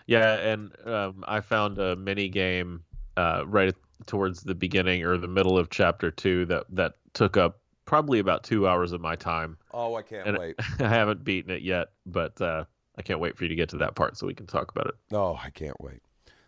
Yeah, 0.09 0.35
and 0.35 0.73
um, 0.85 1.25
I 1.29 1.41
found 1.41 1.79
a 1.79 1.95
mini 1.95 2.29
game 2.29 2.83
uh, 3.17 3.45
right 3.47 3.73
towards 4.07 4.43
the 4.43 4.57
beginning 4.57 5.05
or 5.05 5.17
the 5.17 5.29
middle 5.29 5.57
of 5.57 5.71
chapter 5.71 6.11
two 6.11 6.45
that 6.47 6.65
that 6.71 6.95
took 7.15 7.37
up 7.37 7.61
probably 7.85 8.19
about 8.19 8.43
two 8.43 8.67
hours 8.67 8.91
of 8.91 9.01
my 9.01 9.15
time. 9.15 9.57
Oh, 9.73 9.95
I 9.95 10.03
can't 10.03 10.27
And- 10.27 10.39
wait. 10.39 10.57
I 10.81 10.89
haven't 10.89 11.23
beaten 11.23 11.53
it 11.53 11.63
yet, 11.63 11.89
but 12.05 12.41
uh, 12.43 12.65
I 13.01 13.03
can't 13.03 13.19
wait 13.19 13.35
for 13.35 13.45
you 13.45 13.49
to 13.49 13.55
get 13.55 13.71
to 13.71 13.79
that 13.79 13.95
part 13.95 14.19
so 14.19 14.27
we 14.27 14.35
can 14.35 14.47
talk 14.47 14.71
about 14.71 14.87
it. 14.87 14.95
Oh, 15.11 15.39
I 15.43 15.49
can't 15.49 15.81
wait. 15.81 16.03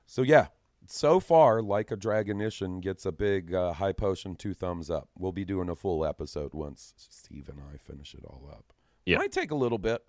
So 0.07 0.21
yeah, 0.21 0.49
so 0.87 1.19
far, 1.19 1.63
like 1.63 1.91
a 1.91 1.97
Dragon 1.97 2.39
Ishin 2.41 2.83
gets 2.83 3.07
a 3.07 3.13
big 3.13 3.55
uh, 3.55 3.73
high 3.73 3.93
potion 3.93 4.37
two 4.37 4.53
thumbs 4.53 4.91
up. 4.91 5.09
We'll 5.17 5.33
be 5.33 5.47
doing 5.47 5.71
a 5.71 5.75
full 5.75 6.05
episode 6.05 6.53
once 6.53 6.93
Steve 6.99 7.49
and 7.49 7.59
I 7.73 7.79
finish 7.79 8.13
it 8.13 8.25
all 8.27 8.51
up. 8.53 8.75
Yeah. 9.07 9.17
might 9.17 9.33
take 9.33 9.51
a 9.51 9.55
little 9.55 9.79
bit. 9.79 10.03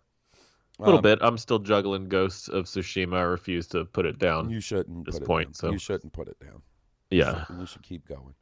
A 0.79 0.81
little 0.83 0.97
Um, 0.97 1.03
bit. 1.03 1.19
I'm 1.21 1.37
still 1.37 1.59
juggling 1.59 2.09
Ghosts 2.09 2.49
of 2.49 2.65
Tsushima. 2.65 3.15
I 3.15 3.21
refuse 3.21 3.67
to 3.67 3.85
put 3.85 4.05
it 4.05 4.19
down. 4.19 4.49
You 4.49 4.59
shouldn't 4.59 4.99
At 4.99 5.05
this 5.05 5.15
put 5.15 5.23
it 5.23 5.27
point, 5.27 5.47
down. 5.49 5.53
so- 5.53 5.71
you 5.71 5.77
shouldn't 5.79 6.11
put 6.11 6.27
it 6.27 6.37
down. 6.39 6.61
yeah. 7.09 7.45
You 7.57 7.65
should 7.65 7.83
keep 7.83 8.05
going. 8.07 8.33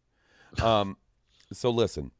Um, 0.65 0.97
so 1.53 1.69
listen, 1.69 2.11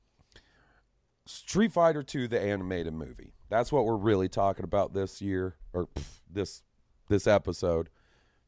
Street 1.32 1.72
Fighter 1.72 2.04
Two, 2.04 2.28
the 2.28 2.40
animated 2.40 2.94
movie. 2.94 3.34
That's 3.50 3.72
what 3.72 3.86
we're 3.86 3.98
really 3.98 4.30
talking 4.30 4.64
about 4.64 4.94
this 4.94 5.22
year 5.22 5.56
or 5.74 5.88
pff, 5.88 6.06
this 6.30 6.64
this 7.10 7.28
episode. 7.28 7.90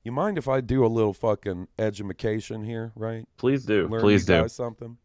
You 0.04 0.12
mind 0.12 0.38
if 0.38 0.48
I 0.48 0.60
do 0.62 0.86
a 0.86 0.88
little 0.88 1.14
fucking 1.14 1.68
education 1.80 2.64
here, 2.64 2.92
right? 2.96 3.26
Please 3.38 3.66
do. 3.66 3.88
Learn 3.88 4.02
Please 4.02 4.26
do. 4.26 4.48
something. 4.50 4.98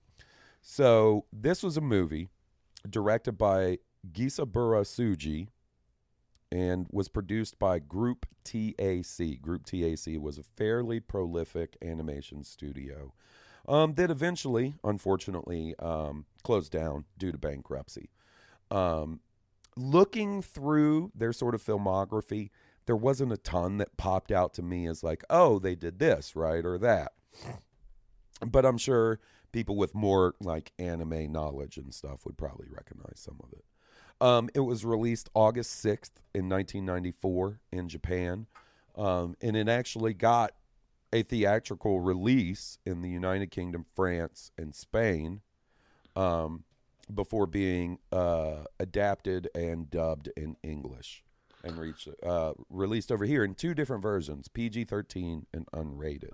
So 0.60 1.24
this 1.32 1.62
was 1.62 1.76
a 1.76 1.80
movie 1.80 2.30
directed 2.88 3.38
by 3.38 3.78
Gisaburo 4.12 4.82
Sugii 4.82 5.48
and 6.50 6.86
was 6.90 7.08
produced 7.08 7.58
by 7.58 7.78
Group 7.78 8.26
TAC. 8.44 9.40
Group 9.40 9.66
TAC 9.66 10.18
was 10.18 10.38
a 10.38 10.42
fairly 10.42 10.98
prolific 10.98 11.76
animation 11.82 12.42
studio 12.42 13.12
um, 13.68 13.94
that 13.94 14.10
eventually, 14.10 14.74
unfortunately, 14.82 15.74
um, 15.78 16.24
closed 16.42 16.72
down 16.72 17.04
due 17.18 17.30
to 17.30 17.38
bankruptcy. 17.38 18.08
Um, 18.70 19.20
looking 19.76 20.42
through 20.42 21.12
their 21.14 21.32
sort 21.32 21.54
of 21.54 21.62
filmography, 21.62 22.50
there 22.86 22.96
wasn't 22.96 23.32
a 23.32 23.36
ton 23.36 23.76
that 23.76 23.96
popped 23.98 24.32
out 24.32 24.54
to 24.54 24.62
me 24.62 24.86
as 24.86 25.04
like, 25.04 25.22
oh, 25.28 25.58
they 25.58 25.74
did 25.74 25.98
this, 25.98 26.34
right, 26.34 26.64
or 26.64 26.78
that. 26.78 27.12
But 28.44 28.64
I'm 28.64 28.78
sure 28.78 29.20
people 29.52 29.76
with 29.76 29.94
more 29.94 30.34
like 30.40 30.72
anime 30.78 31.30
knowledge 31.30 31.76
and 31.76 31.94
stuff 31.94 32.24
would 32.24 32.38
probably 32.38 32.68
recognize 32.70 33.20
some 33.20 33.38
of 33.42 33.52
it. 33.52 33.64
Um, 34.20 34.48
it 34.54 34.60
was 34.60 34.84
released 34.84 35.28
August 35.34 35.84
6th 35.84 36.10
in 36.34 36.48
1994 36.48 37.60
in 37.70 37.88
Japan. 37.88 38.46
Um, 38.96 39.36
and 39.40 39.56
it 39.56 39.68
actually 39.68 40.14
got 40.14 40.52
a 41.12 41.22
theatrical 41.22 42.00
release 42.00 42.78
in 42.84 43.02
the 43.02 43.08
United 43.08 43.50
Kingdom, 43.50 43.86
France, 43.94 44.50
and 44.58 44.74
Spain 44.74 45.40
um, 46.16 46.64
before 47.12 47.46
being 47.46 47.98
uh, 48.12 48.64
adapted 48.78 49.48
and 49.54 49.90
dubbed 49.90 50.28
in 50.36 50.56
English 50.62 51.24
and 51.64 51.78
reached, 51.78 52.08
uh, 52.24 52.52
released 52.70 53.10
over 53.10 53.24
here 53.24 53.44
in 53.44 53.54
two 53.54 53.74
different 53.74 54.02
versions 54.02 54.48
PG 54.48 54.84
13 54.84 55.46
and 55.52 55.66
unrated. 55.72 56.32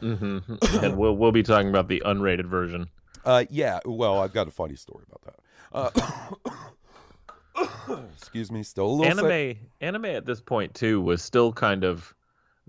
hmm 0.00 0.38
and 0.82 0.96
we'll 0.96 1.16
we'll 1.16 1.32
be 1.32 1.42
talking 1.42 1.68
about 1.68 1.88
the 1.88 2.02
unrated 2.04 2.46
version. 2.46 2.88
Uh, 3.24 3.44
yeah, 3.50 3.80
well, 3.84 4.20
I've 4.20 4.32
got 4.32 4.46
a 4.46 4.50
funny 4.50 4.76
story 4.76 5.04
about 5.08 5.22
that. 5.22 6.00
Uh, 6.46 7.98
excuse 8.16 8.50
me, 8.50 8.62
still 8.62 8.86
a 8.86 8.94
little 8.94 9.16
sick. 9.16 9.24
anime 9.24 9.56
anime 9.80 10.04
at 10.16 10.26
this 10.26 10.40
point 10.40 10.74
too 10.74 11.00
was 11.00 11.22
still 11.22 11.52
kind 11.52 11.84
of 11.84 12.14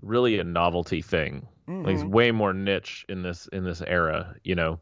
really 0.02 0.38
a 0.38 0.44
novelty 0.44 1.02
thing 1.02 1.46
like 1.82 1.94
it's 1.94 2.04
Mhm. 2.04 2.10
way 2.10 2.30
more 2.30 2.52
niche 2.52 3.04
in 3.08 3.22
this 3.22 3.46
in 3.52 3.64
this 3.64 3.82
era 3.82 4.34
you 4.44 4.54
know 4.54 4.80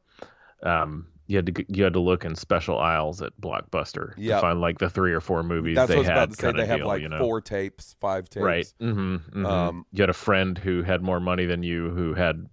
um 0.62 1.06
you 1.26 1.37
had 1.37 1.46
to 1.46 1.64
you 1.68 1.84
had 1.84 1.92
to 1.92 2.00
look 2.00 2.25
in 2.25 2.34
special 2.34 2.78
aisles 2.78 3.20
at 3.22 3.32
blockbuster 3.40 4.16
Yep. 4.16 4.37
to 4.37 4.40
find 4.40 4.60
like 4.60 4.78
the 4.78 4.88
three 4.90 5.12
or 5.12 5.20
four 5.20 5.42
movies 5.42 5.76
That's 5.76 5.90
they 5.90 6.02
had 6.02 6.08
about 6.12 6.30
to 6.30 6.37
say. 6.37 6.46
kinda 6.48 6.62
They 6.62 6.66
have 6.66 6.78
deal, 6.80 6.88
like 6.88 7.02
you 7.02 7.08
know? 7.08 7.18
four 7.18 7.40
tapes, 7.40 7.96
five 8.00 8.28
tapes. 8.30 8.44
right 8.44 8.66
mm-hmm, 8.80 9.44
Um, 9.44 9.87
you 9.92 10.02
had 10.02 10.10
a 10.10 10.14
friend 10.14 10.58
who 10.58 10.82
had 10.82 11.02
more 11.02 11.20
money 11.20 11.44
than 11.46 11.62
you 11.62 11.90
who 11.90 12.14
had 12.14 12.46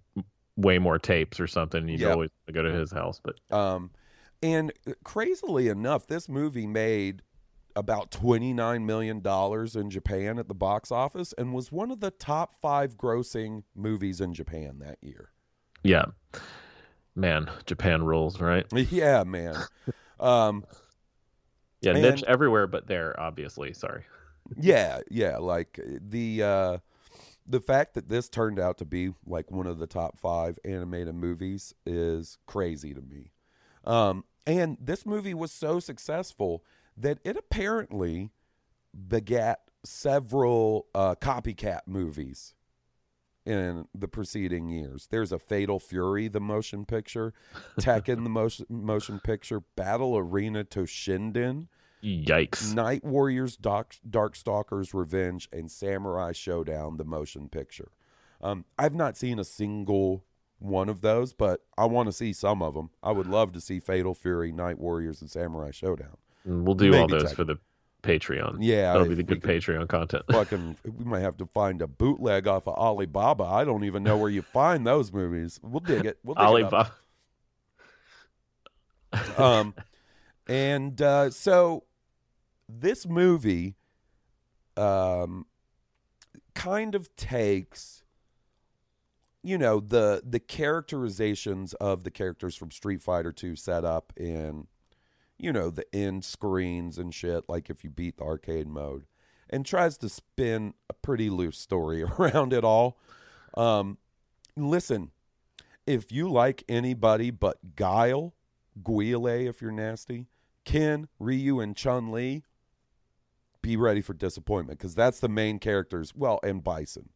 way 0.56 0.78
more 0.78 0.98
tapes 0.98 1.38
or 1.40 1.46
something 1.46 1.88
you'd 1.88 2.00
Yep. 2.00 2.12
always 2.12 2.30
go 2.52 2.62
to 2.62 2.72
his 2.72 2.90
house 2.92 3.20
but 3.22 3.36
Um, 3.50 3.90
and 4.42 4.72
crazily 5.04 5.68
enough, 5.68 6.06
this 6.06 6.28
movie 6.28 6.66
made 6.66 7.22
about 7.76 8.10
$29 8.10 8.84
million 8.84 9.22
in 9.84 9.90
Japan 9.90 10.38
at 10.38 10.48
the 10.48 10.54
box 10.54 10.90
office 10.90 11.32
and 11.36 11.52
was 11.54 11.70
one 11.70 11.90
of 11.90 12.00
the 12.00 12.10
top 12.10 12.54
five 12.60 12.96
grossing 12.96 13.62
movies 13.74 14.20
in 14.20 14.32
Japan 14.34 14.78
that 14.80 14.98
year. 15.02 15.30
yeah 15.84 16.06
man 17.14 17.48
japan 17.64 18.02
rules 18.04 18.40
right 18.40 18.66
Yeah, 18.90 19.24
man. 19.24 19.56
Um, 20.20 20.64
yeah 21.80 21.92
And- 21.92 22.02
niche 22.02 22.24
everywhere 22.26 22.66
but 22.66 22.86
there 22.86 23.18
obviously 23.18 23.72
sorry 23.72 24.04
yeah, 24.56 25.00
yeah. 25.10 25.38
Like 25.38 25.80
the 25.84 26.42
uh, 26.42 26.78
the 27.48 27.60
fact 27.60 27.94
that 27.94 28.08
this 28.08 28.28
turned 28.28 28.60
out 28.60 28.78
to 28.78 28.84
be 28.84 29.12
like 29.26 29.50
one 29.50 29.66
of 29.66 29.78
the 29.80 29.88
top 29.88 30.20
five 30.20 30.56
animated 30.64 31.16
movies 31.16 31.74
is 31.84 32.38
crazy 32.46 32.94
to 32.94 33.00
me. 33.00 33.32
Um, 33.84 34.22
and 34.46 34.76
this 34.80 35.04
movie 35.04 35.34
was 35.34 35.50
so 35.50 35.80
successful 35.80 36.62
that 36.96 37.18
it 37.24 37.36
apparently 37.36 38.30
begat 39.08 39.60
several 39.84 40.86
uh, 40.94 41.14
copycat 41.14 41.80
movies 41.86 42.54
in 43.44 43.86
the 43.94 44.08
preceding 44.08 44.68
years. 44.68 45.06
There's 45.10 45.32
a 45.32 45.38
Fatal 45.38 45.78
Fury, 45.78 46.28
the 46.28 46.40
motion 46.40 46.84
picture, 46.84 47.32
Tekken, 47.80 48.24
the 48.24 48.30
motion 48.30 48.66
motion 48.68 49.20
picture, 49.20 49.60
Battle 49.60 50.18
Arena 50.18 50.64
Toshinden. 50.64 51.68
yikes 52.02 52.74
Night 52.74 53.04
Warriors, 53.04 53.56
Dark, 53.56 53.96
Darkstalkers 54.08 54.92
Revenge, 54.92 55.48
and 55.52 55.70
Samurai 55.70 56.32
Shodown, 56.32 56.98
the 56.98 57.04
motion 57.04 57.48
picture. 57.48 57.92
Um, 58.40 58.64
I've 58.78 58.94
not 58.94 59.16
seen 59.16 59.38
a 59.38 59.44
single 59.44 60.24
one 60.58 60.88
of 60.88 61.00
those, 61.00 61.32
but 61.32 61.60
I 61.78 61.84
want 61.84 62.08
to 62.08 62.12
see 62.12 62.32
some 62.32 62.62
of 62.62 62.74
them. 62.74 62.90
I 63.02 63.12
would 63.12 63.26
love 63.26 63.52
to 63.52 63.60
see 63.60 63.78
Fatal 63.78 64.14
Fury, 64.14 64.52
Night 64.52 64.78
Warriors, 64.78 65.20
and 65.20 65.30
Samurai 65.30 65.70
Shodown. 65.70 66.16
And 66.46 66.64
we'll 66.64 66.74
do 66.74 66.96
all 66.96 67.08
those 67.08 67.24
tech- 67.24 67.34
for 67.34 67.44
the 67.44 67.58
Patreon. 68.02 68.58
Yeah, 68.60 68.92
that'll 68.92 69.08
be 69.08 69.14
the 69.14 69.22
good 69.22 69.42
Patreon 69.42 69.88
content. 69.88 70.24
Fucking, 70.30 70.76
we 70.84 71.04
might 71.04 71.20
have 71.20 71.36
to 71.38 71.46
find 71.46 71.82
a 71.82 71.86
bootleg 71.86 72.46
off 72.46 72.66
of 72.68 72.74
Alibaba. 72.74 73.44
I 73.44 73.64
don't 73.64 73.84
even 73.84 74.02
know 74.02 74.16
where 74.16 74.30
you 74.30 74.42
find 74.42 74.86
those 74.86 75.12
movies. 75.12 75.60
We'll 75.62 75.80
dig 75.80 76.06
it. 76.06 76.18
We'll 76.22 76.36
dig 76.36 76.42
it. 76.42 76.46
Alibaba. 76.46 76.92
um, 79.36 79.74
and 80.46 81.00
uh, 81.02 81.30
so 81.30 81.84
this 82.68 83.06
movie 83.06 83.74
um, 84.76 85.46
kind 86.54 86.94
of 86.94 87.14
takes 87.16 88.04
you 89.42 89.56
know 89.56 89.78
the 89.78 90.22
the 90.28 90.40
characterizations 90.40 91.72
of 91.74 92.02
the 92.02 92.10
characters 92.10 92.56
from 92.56 92.70
Street 92.72 93.00
Fighter 93.00 93.30
2 93.30 93.54
set 93.54 93.84
up 93.84 94.12
in 94.16 94.66
you 95.38 95.52
know 95.52 95.70
the 95.70 95.86
end 95.94 96.24
screens 96.24 96.98
and 96.98 97.14
shit 97.14 97.44
like 97.48 97.70
if 97.70 97.84
you 97.84 97.90
beat 97.90 98.16
the 98.18 98.24
arcade 98.24 98.68
mode 98.68 99.04
and 99.48 99.64
tries 99.64 99.96
to 99.98 100.08
spin 100.08 100.74
a 100.90 100.92
pretty 100.92 101.30
loose 101.30 101.58
story 101.58 102.02
around 102.18 102.52
it 102.52 102.64
all 102.64 102.98
um 103.56 103.98
listen 104.56 105.10
if 105.86 106.10
you 106.10 106.28
like 106.28 106.64
anybody 106.68 107.30
but 107.30 107.76
Guile 107.76 108.34
Guile 108.82 109.26
if 109.26 109.62
you're 109.62 109.70
nasty, 109.70 110.26
Ken, 110.64 111.08
Ryu, 111.18 111.60
and 111.60 111.76
Chun 111.76 112.10
Li, 112.12 112.42
be 113.62 113.76
ready 113.76 114.00
for 114.00 114.14
disappointment 114.14 114.78
because 114.78 114.94
that's 114.94 115.20
the 115.20 115.28
main 115.28 115.58
characters. 115.58 116.14
Well, 116.14 116.40
and 116.42 116.62
Bison. 116.62 117.10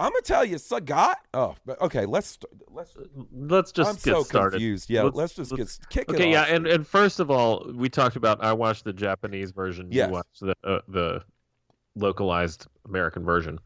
I'm 0.00 0.10
gonna 0.12 0.20
tell 0.22 0.44
you, 0.44 0.56
Sagat. 0.56 1.14
Oh, 1.34 1.56
but 1.66 1.80
okay. 1.82 2.06
Let's 2.06 2.38
let's. 2.70 2.94
Let's 3.32 3.72
just 3.72 3.88
I'm 3.90 3.96
get 3.96 4.02
so 4.02 4.22
started. 4.22 4.52
confused. 4.58 4.88
Yeah, 4.90 5.02
Let's- 5.02 5.16
let's, 5.16 5.34
just 5.34 5.52
let's- 5.52 5.78
get 5.78 5.88
kick 5.90 6.08
it 6.10 6.14
Okay, 6.14 6.30
yeah, 6.30 6.44
and, 6.44 6.66
and 6.66 6.86
first 6.86 7.18
of 7.20 7.30
all, 7.30 7.70
we 7.74 7.88
talked 7.88 8.14
about 8.16 8.42
I 8.42 8.52
watched 8.52 8.84
the 8.84 8.92
Japanese 8.92 9.50
version. 9.50 9.88
Yes. 9.90 10.06
You 10.06 10.12
watched 10.12 10.40
the 10.40 10.54
uh, 10.64 10.80
the 10.88 11.22
localized 11.96 12.66
American 12.86 13.24
version. 13.24 13.58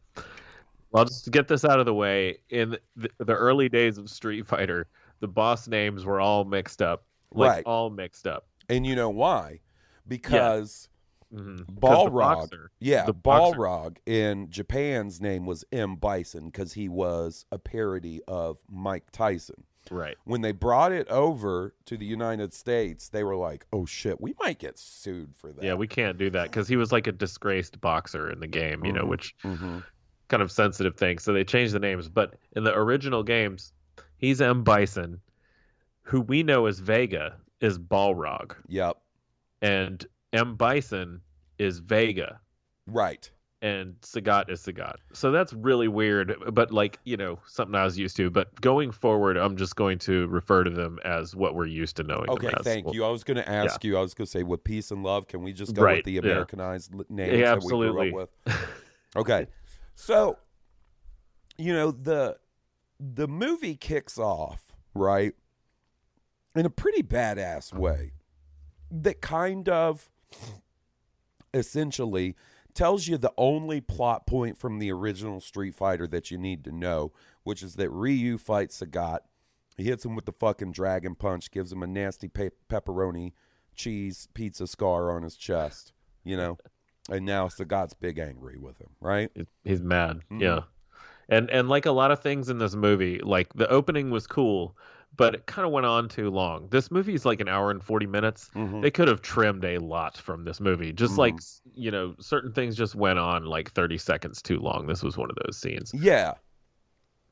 I'll 0.95 1.05
just 1.05 1.31
get 1.31 1.47
this 1.47 1.65
out 1.65 1.79
of 1.79 1.85
the 1.85 1.93
way. 1.93 2.37
In 2.49 2.77
the, 2.95 3.09
the 3.19 3.33
early 3.33 3.67
days 3.69 3.97
of 3.97 4.09
Street 4.09 4.45
Fighter, 4.47 4.87
the 5.21 5.27
boss 5.27 5.67
names 5.67 6.05
were 6.05 6.19
all 6.21 6.45
mixed 6.45 6.81
up, 6.81 7.03
like 7.31 7.49
Right. 7.49 7.63
all 7.65 7.89
mixed 7.89 8.27
up. 8.27 8.47
and 8.69 8.85
you 8.85 8.95
know 8.95 9.09
why? 9.09 9.59
Because 10.07 10.89
Mhm. 11.33 11.57
the 11.65 11.71
Balrog, 11.73 12.11
boxer- 12.11 12.71
yeah, 12.79 13.05
the 13.05 13.13
boxer- 13.13 13.57
Balrog 13.59 13.97
in 14.05 14.49
Japan's 14.51 15.19
name 15.19 15.45
was 15.45 15.65
M 15.71 15.95
Bison 15.95 16.45
because 16.45 16.73
he 16.73 16.87
was 16.89 17.45
a 17.51 17.57
parody 17.57 18.21
of 18.27 18.59
Mike 18.69 19.11
Tyson. 19.11 19.63
right? 19.91 20.15
when 20.23 20.39
they 20.39 20.53
brought 20.53 20.93
it 20.93 21.05
over 21.09 21.75
to 21.85 21.97
the 21.97 22.05
United 22.05 22.53
States, 22.53 23.09
they 23.09 23.21
were 23.21 23.35
like, 23.35 23.65
"Oh 23.73 23.85
shit, 23.85 24.21
we 24.21 24.33
might 24.39 24.57
get 24.57 24.79
sued 24.79 25.35
for 25.35 25.51
that." 25.51 25.61
Yeah, 25.61 25.73
we 25.73 25.87
can't 25.87 26.17
do 26.17 26.29
that 26.29 26.43
because 26.45 26.69
he 26.69 26.77
was 26.77 26.93
like 26.93 27.05
a 27.05 27.11
disgraced 27.11 27.81
boxer 27.81 28.29
in 28.31 28.39
the 28.39 28.47
game, 28.47 28.85
you 28.85 28.93
know, 28.93 29.03
Mhm. 29.03 29.09
which 29.09 29.35
hmm 29.41 29.79
kind 30.29 30.41
of 30.41 30.51
sensitive 30.53 30.95
thing. 30.95 31.19
So 31.19 31.33
they 31.33 31.43
changed 31.43 31.73
the 31.73 31.79
names. 31.79 32.07
But 32.07 32.35
in 32.55 32.63
the 32.63 32.73
original 32.73 33.23
games, 33.23 33.73
he's 34.17 34.39
M. 34.41 34.63
Bison, 34.63 35.19
who 36.03 36.21
we 36.21 36.43
know 36.43 36.65
as 36.67 36.79
Vega 36.79 37.35
is 37.59 37.77
Balrog, 37.77 38.55
Yep. 38.69 38.97
and 39.61 40.05
M. 40.33 40.55
Bison 40.55 41.21
is 41.59 41.79
Vega, 41.79 42.39
Right. 42.87 43.29
and 43.61 43.95
Sagat 44.01 44.49
is 44.49 44.59
Sagat. 44.61 44.95
So 45.13 45.31
that's 45.31 45.53
really 45.53 45.87
weird, 45.87 46.35
but 46.51 46.71
like, 46.71 46.99
you 47.05 47.15
know, 47.15 47.39
something 47.47 47.75
I 47.75 47.85
was 47.85 47.97
used 47.97 48.17
to. 48.17 48.29
But 48.29 48.59
going 48.59 48.91
forward, 48.91 49.37
I'm 49.37 49.55
just 49.55 49.75
going 49.75 49.99
to 49.99 50.27
refer 50.27 50.63
to 50.63 50.69
them 50.69 50.99
as 51.05 51.35
what 51.35 51.55
we're 51.55 51.67
used 51.67 51.95
to 51.97 52.03
knowing. 52.03 52.29
Okay. 52.29 52.47
them 52.47 52.55
as. 52.59 52.63
Thank 52.65 52.85
Well, 52.85 52.95
you. 52.95 53.05
I 53.05 53.09
was 53.09 53.23
going 53.23 53.37
to 53.37 53.47
ask 53.49 53.83
you. 53.83 53.97
I 53.97 54.01
was 54.01 54.13
going 54.13 54.25
to 54.25 54.31
say, 54.31 54.43
with 54.43 54.63
peace 54.63 54.91
and 54.91 55.03
love, 55.03 55.27
can 55.27 55.41
we 55.43 55.53
just 55.53 55.73
go 55.75 55.83
Right, 55.83 55.97
with 55.97 56.05
the. 56.05 56.17
Americanized 56.17 56.93
li- 56.95 57.05
names 57.09 57.37
Yeah, 57.39 57.55
that 57.55 57.63
we 57.63 57.69
grew 57.69 58.07
up 58.17 58.29
with? 58.45 58.57
Okay. 59.15 59.47
So, 59.95 60.39
you 61.57 61.71
know 61.71 61.91
the 61.91 62.37
the 62.99 63.27
movie 63.27 63.75
kicks 63.75 64.17
off 64.17 64.73
right 64.95 65.35
in 66.55 66.65
a 66.65 66.69
pretty 66.69 67.03
badass 67.03 67.71
way 67.71 68.13
that 68.89 69.21
kind 69.21 69.69
of 69.69 70.09
essentially 71.53 72.35
tells 72.73 73.07
you 73.07 73.17
the 73.17 73.33
only 73.37 73.79
plot 73.81 74.25
point 74.25 74.57
from 74.57 74.79
the 74.79 74.91
original 74.91 75.39
Street 75.39 75.75
Fighter 75.75 76.07
that 76.07 76.31
you 76.31 76.37
need 76.37 76.63
to 76.63 76.71
know, 76.71 77.11
which 77.43 77.61
is 77.61 77.75
that 77.75 77.89
Ryu 77.91 78.37
fights 78.37 78.81
Sagat. 78.81 79.19
He 79.77 79.83
hits 79.83 80.05
him 80.05 80.15
with 80.15 80.25
the 80.25 80.31
fucking 80.31 80.71
dragon 80.71 81.15
punch, 81.15 81.51
gives 81.51 81.71
him 81.71 81.83
a 81.83 81.87
nasty 81.87 82.27
pe- 82.27 82.49
pepperoni 82.69 83.33
cheese 83.75 84.27
pizza 84.33 84.67
scar 84.67 85.11
on 85.11 85.23
his 85.23 85.35
chest, 85.35 85.93
you 86.23 86.37
know. 86.37 86.57
And 87.09 87.25
now 87.25 87.47
Sagat's 87.47 87.93
big 87.93 88.17
angry 88.17 88.57
with 88.57 88.79
him, 88.79 88.89
right? 89.01 89.29
He's- 89.63 89.79
mad. 89.79 90.21
Mhm. 90.31 90.41
Yeah. 90.41 90.59
And 91.29 91.49
and 91.49 91.69
like 91.69 91.85
a 91.85 91.91
lot 91.91 92.11
of 92.11 92.21
things 92.21 92.49
in 92.49 92.57
this 92.57 92.75
movie, 92.75 93.19
like 93.19 93.53
the 93.53 93.69
opening 93.69 94.09
was 94.09 94.27
cool, 94.27 94.75
but 95.15 95.35
it 95.35 95.45
kind 95.45 95.65
of 95.65 95.71
went 95.71 95.85
on 95.85 96.09
too 96.09 96.29
long. 96.29 96.67
This 96.69 96.89
movie 96.89 97.13
is 97.13 97.25
like 97.25 97.39
an 97.39 97.47
hour 97.47 97.69
and 97.71 97.83
40 97.83 98.07
minutes. 98.07 98.49
Mhm. 98.55 98.81
They 98.81 98.89
could 98.91 99.07
have 99.07 99.21
trimmed 99.21 99.63
a 99.63 99.77
lot 99.77 100.17
from 100.17 100.43
this 100.43 100.59
movie. 100.59 100.91
Just 100.91 101.13
Mhm. 101.13 101.17
like, 101.19 101.35
you 101.75 101.91
know, 101.91 102.15
certain 102.19 102.51
things 102.51 102.75
just 102.75 102.95
went 102.95 103.19
on 103.19 103.45
like 103.45 103.71
30 103.71 103.97
seconds 103.97 104.41
too 104.41 104.59
long. 104.59 104.87
This 104.87 105.03
was 105.03 105.15
one 105.17 105.29
of 105.29 105.37
those 105.45 105.57
scenes. 105.57 105.91
Yeah, 105.93 106.33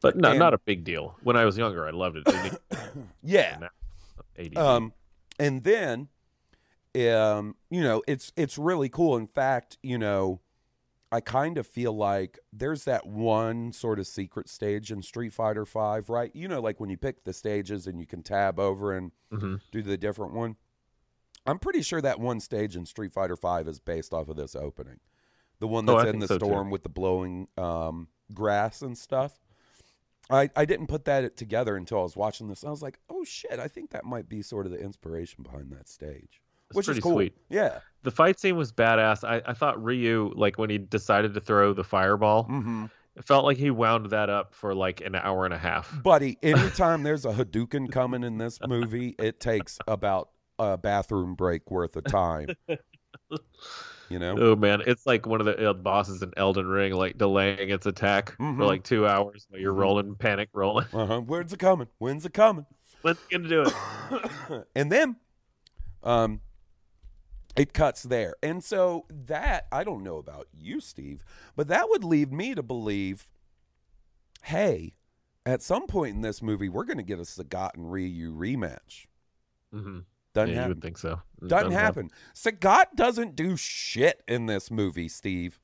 But 0.01 0.15
no, 0.17 0.29
And- 0.31 0.39
not 0.39 0.53
a 0.53 0.57
big 0.57 0.83
deal. 0.83 1.15
When 1.23 1.35
I 1.37 1.45
was 1.45 1.57
younger, 1.57 1.85
I 1.87 1.91
loved 1.91 2.17
it. 2.17 2.61
Yeah. 3.23 3.67
ADD. 4.37 4.57
Um, 4.57 4.93
and 5.39 5.63
then, 5.63 6.07
um, 6.95 7.55
you 7.69 7.81
know, 7.81 8.01
it's 8.07 8.33
it's 8.35 8.57
really 8.57 8.89
cool. 8.89 9.15
In 9.15 9.27
fact, 9.27 9.77
you 9.83 9.97
know, 9.97 10.39
I 11.11 11.19
kind 11.19 11.57
of 11.57 11.67
feel 11.67 11.91
like 11.93 12.39
there's 12.53 12.85
that 12.85 13.05
one 13.05 13.73
sort 13.73 13.99
of 13.99 14.07
secret 14.07 14.47
stage 14.47 14.91
in 14.91 15.01
Street 15.01 15.33
Fighter 15.33 15.65
Five, 15.65 16.09
right? 16.09 16.33
You 16.33 16.47
know, 16.47 16.61
like 16.61 16.79
when 16.79 16.89
you 16.89 16.97
pick 16.97 17.23
the 17.25 17.33
stages 17.33 17.85
and 17.85 17.99
you 17.99 18.05
can 18.07 18.23
tab 18.23 18.59
over 18.59 18.95
and 18.95 19.11
Mhm. 19.31 19.59
do 19.71 19.81
the 19.81 19.97
different 19.97 20.33
one. 20.33 20.55
I'm 21.45 21.59
pretty 21.59 21.81
sure 21.81 22.01
that 22.01 22.19
one 22.19 22.39
stage 22.39 22.75
in 22.75 22.85
Street 22.85 23.11
Fighter 23.11 23.35
Five 23.35 23.67
is 23.67 23.79
based 23.79 24.13
off 24.13 24.29
of 24.29 24.37
this 24.37 24.55
opening, 24.55 24.99
the 25.59 25.67
one 25.67 25.85
that's 25.85 26.05
I 26.05 26.09
in 26.09 26.19
the 26.19 26.27
so, 26.27 26.37
too. 26.37 26.45
storm 26.45 26.69
with 26.69 26.83
the 26.83 26.89
blowing 26.89 27.47
um, 27.57 28.07
grass 28.33 28.81
and 28.81 28.97
stuff. 28.97 29.39
I, 30.29 30.49
I 30.55 30.63
didn't 30.65 30.87
put 30.87 31.03
that 31.05 31.35
together 31.35 31.75
until 31.75 31.99
I 31.99 32.03
was 32.03 32.15
watching 32.15 32.47
this. 32.47 32.63
I 32.63 32.69
was 32.69 32.81
like, 32.81 32.99
oh 33.09 33.25
shit, 33.25 33.59
I 33.59 33.67
think 33.67 33.89
that 33.89 34.05
might 34.05 34.29
be 34.29 34.41
sort 34.41 34.65
of 34.65 34.71
the 34.71 34.79
inspiration 34.79 35.43
behind 35.43 35.71
that 35.73 35.89
stage, 35.89 36.41
which 36.73 36.89
is 36.89 36.99
cool. 36.99 37.13
sweet. 37.13 37.33
Yeah. 37.49 37.79
The 38.03 38.11
fight 38.11 38.39
scene 38.39 38.55
was 38.55 38.71
badass. 38.71 39.23
I, 39.23 39.41
I 39.45 39.53
thought 39.53 39.81
Ryu, 39.83 40.31
like 40.35 40.57
when 40.57 40.69
he 40.69 40.77
decided 40.79 41.33
to 41.35 41.41
throw 41.41 41.73
the 41.73 41.83
fireball, 41.83 42.45
Mm-hmm. 42.45 42.85
it 43.15 43.23
felt 43.25 43.45
like 43.45 43.57
he 43.57 43.69
wound 43.69 44.07
that 44.11 44.29
up 44.29 44.53
for 44.55 44.73
like 44.73 45.01
an 45.01 45.13
hour 45.15 45.45
and 45.45 45.53
a 45.53 45.57
half. 45.57 45.95
Buddy, 46.03 46.37
anytime 46.43 47.03
there's 47.03 47.25
a 47.25 47.31
Hadouken 47.33 47.91
coming 47.91 48.23
in 48.23 48.37
this 48.37 48.59
movie, 48.67 49.15
it 49.19 49.39
takes 49.39 49.77
about 49.87 50.29
a 50.57 50.77
bathroom 50.77 51.35
break 51.35 51.69
worth 51.69 51.95
of 51.95 52.03
time. 52.05 52.47
You 54.09 54.19
know? 54.19 54.35
Oh 54.37 54.55
man, 54.57 54.81
it's 54.85 55.05
like 55.07 55.25
one 55.25 55.39
of 55.39 55.45
the 55.45 55.69
uh, 55.69 55.73
bosses 55.73 56.21
in 56.21 56.33
Elden 56.35 56.67
Ring, 56.67 56.93
like 56.93 57.17
delaying 57.17 57.69
its 57.69 57.85
attack 57.85 58.35
Mhm. 58.37 58.57
for 58.57 58.65
like 58.65 58.83
two 58.83 59.07
hours 59.07 59.47
while 59.49 59.61
you're 59.61 59.73
Mhm. 59.73 59.77
rolling, 59.79 60.15
panic 60.15 60.49
rolling. 60.53 60.85
Uh 60.93 61.05
huh. 61.05 61.19
When's 61.21 61.53
it 61.53 61.59
coming? 61.59 61.87
When's 61.97 62.25
it 62.25 62.33
coming? 62.33 62.65
When's 63.03 63.19
he 63.29 63.37
gonna 63.37 63.47
do 63.47 63.61
it? 63.63 64.65
and 64.75 64.91
then 64.91 65.15
um 66.03 66.41
it 67.55 67.73
cuts 67.73 68.03
there. 68.03 68.35
And 68.41 68.63
so 68.63 69.05
that 69.09 69.67
I 69.71 69.83
don't 69.83 70.03
know 70.03 70.17
about 70.17 70.47
you, 70.53 70.79
Steve, 70.81 71.23
but 71.55 71.67
that 71.67 71.89
would 71.89 72.03
lead 72.03 72.31
me 72.33 72.55
to 72.55 72.63
believe, 72.63 73.27
hey, 74.43 74.95
at 75.45 75.61
some 75.61 75.87
point 75.87 76.15
in 76.15 76.21
this 76.21 76.41
movie, 76.41 76.69
we're 76.69 76.85
gonna 76.85 77.03
get 77.03 77.19
a 77.19 77.23
Sagat 77.23 77.75
and 77.75 77.91
Ryu 77.91 78.33
rematch. 78.33 79.05
hmm 79.71 79.99
Doesn't 80.33 80.55
Yeah, 80.55 80.63
you 80.63 80.69
would 80.69 80.81
think 80.81 80.97
so. 80.97 81.21
It 81.41 81.47
Doesn't 81.47 81.71
happen. 81.71 82.11
Sagat 82.35 82.95
doesn't 82.95 83.35
do 83.35 83.55
shit 83.57 84.23
in 84.27 84.45
this 84.45 84.69
movie, 84.69 85.07
Steve. 85.07 85.59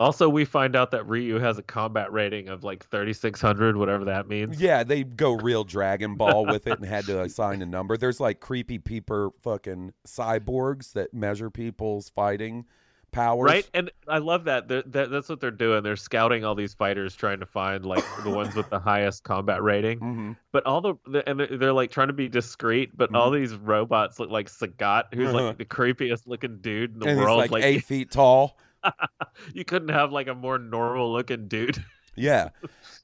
Also, 0.00 0.28
we 0.28 0.44
find 0.44 0.74
out 0.74 0.90
that 0.90 1.06
Ryu 1.06 1.38
has 1.38 1.56
a 1.56 1.62
combat 1.62 2.12
rating 2.12 2.48
of 2.48 2.64
like 2.64 2.84
3600, 2.88 3.76
whatever 3.76 4.04
that 4.06 4.28
means. 4.28 4.60
Yeah, 4.60 4.82
they 4.82 5.04
go 5.04 5.32
real 5.32 5.62
Dragon 5.64 6.16
Ball 6.16 6.44
with 6.48 6.66
it 6.66 6.78
and 6.80 6.86
had 6.88 7.04
to 7.06 7.22
assign 7.22 7.62
a 7.62 7.66
number. 7.66 7.96
There's 7.96 8.18
like 8.18 8.40
creepy 8.40 8.78
peeper 8.78 9.30
fucking 9.42 9.92
cyborgs 10.06 10.92
that 10.94 11.14
measure 11.14 11.48
people's 11.50 12.08
fighting 12.10 12.64
powers. 13.12 13.48
Right, 13.48 13.70
and 13.72 13.92
I 14.08 14.18
love 14.18 14.44
that. 14.46 14.66
They're, 14.66 14.82
that. 14.86 15.10
That's 15.12 15.28
what 15.28 15.38
they're 15.40 15.52
doing. 15.52 15.84
They're 15.84 15.94
scouting 15.94 16.44
all 16.44 16.56
these 16.56 16.74
fighters, 16.74 17.14
trying 17.14 17.38
to 17.38 17.46
find 17.46 17.86
like 17.86 18.04
the 18.24 18.30
ones 18.30 18.56
with 18.56 18.68
the 18.70 18.80
highest 18.80 19.22
combat 19.22 19.62
rating. 19.62 19.98
hmm 20.00 20.32
But 20.50 20.66
all 20.66 20.80
the, 20.80 21.22
and 21.28 21.38
they're, 21.38 21.56
they're 21.56 21.72
like 21.72 21.92
trying 21.92 22.08
to 22.08 22.12
be 22.14 22.28
discreet, 22.28 22.96
but 22.96 23.14
all 23.14 23.30
these 23.30 23.54
robots 23.54 24.18
look 24.18 24.30
like 24.30 24.50
Sagat, 24.50 25.04
who's 25.14 25.28
Mm-hmm. 25.28 25.36
Uh-huh. 25.36 25.46
like 25.46 25.58
the 25.58 25.64
creepiest 25.64 26.26
looking 26.26 26.58
dude 26.58 26.94
in 26.94 26.98
the 26.98 27.06
And 27.06 27.18
he's 27.18 27.24
world. 27.24 27.38
like, 27.38 27.52
like 27.52 27.62
eight 27.62 27.84
feet 27.84 28.10
tall. 28.10 28.58
you 29.54 29.64
couldn't 29.64 29.88
have 29.88 30.12
like 30.12 30.28
a 30.28 30.34
more 30.34 30.58
normal 30.58 31.12
looking 31.12 31.48
dude. 31.48 31.84
Yeah. 32.16 32.50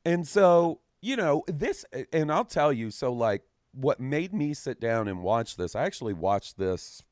And 0.05 0.25
so 0.25 0.83
you 1.01 1.17
know, 1.17 1.43
this, 1.47 1.85
and 2.13 2.31
I'll 2.31 2.45
tell 2.45 2.73
you, 2.73 2.91
so 2.91 3.13
like 3.13 3.43
what 3.73 4.01
made 4.01 4.33
me 4.33 4.55
sit 4.55 4.81
down 4.81 5.09
and 5.09 5.23
watch 5.23 5.57
this, 5.57 5.75
I 5.75 5.85
actually 5.85 6.13
watched 6.13 6.59
this 6.59 7.03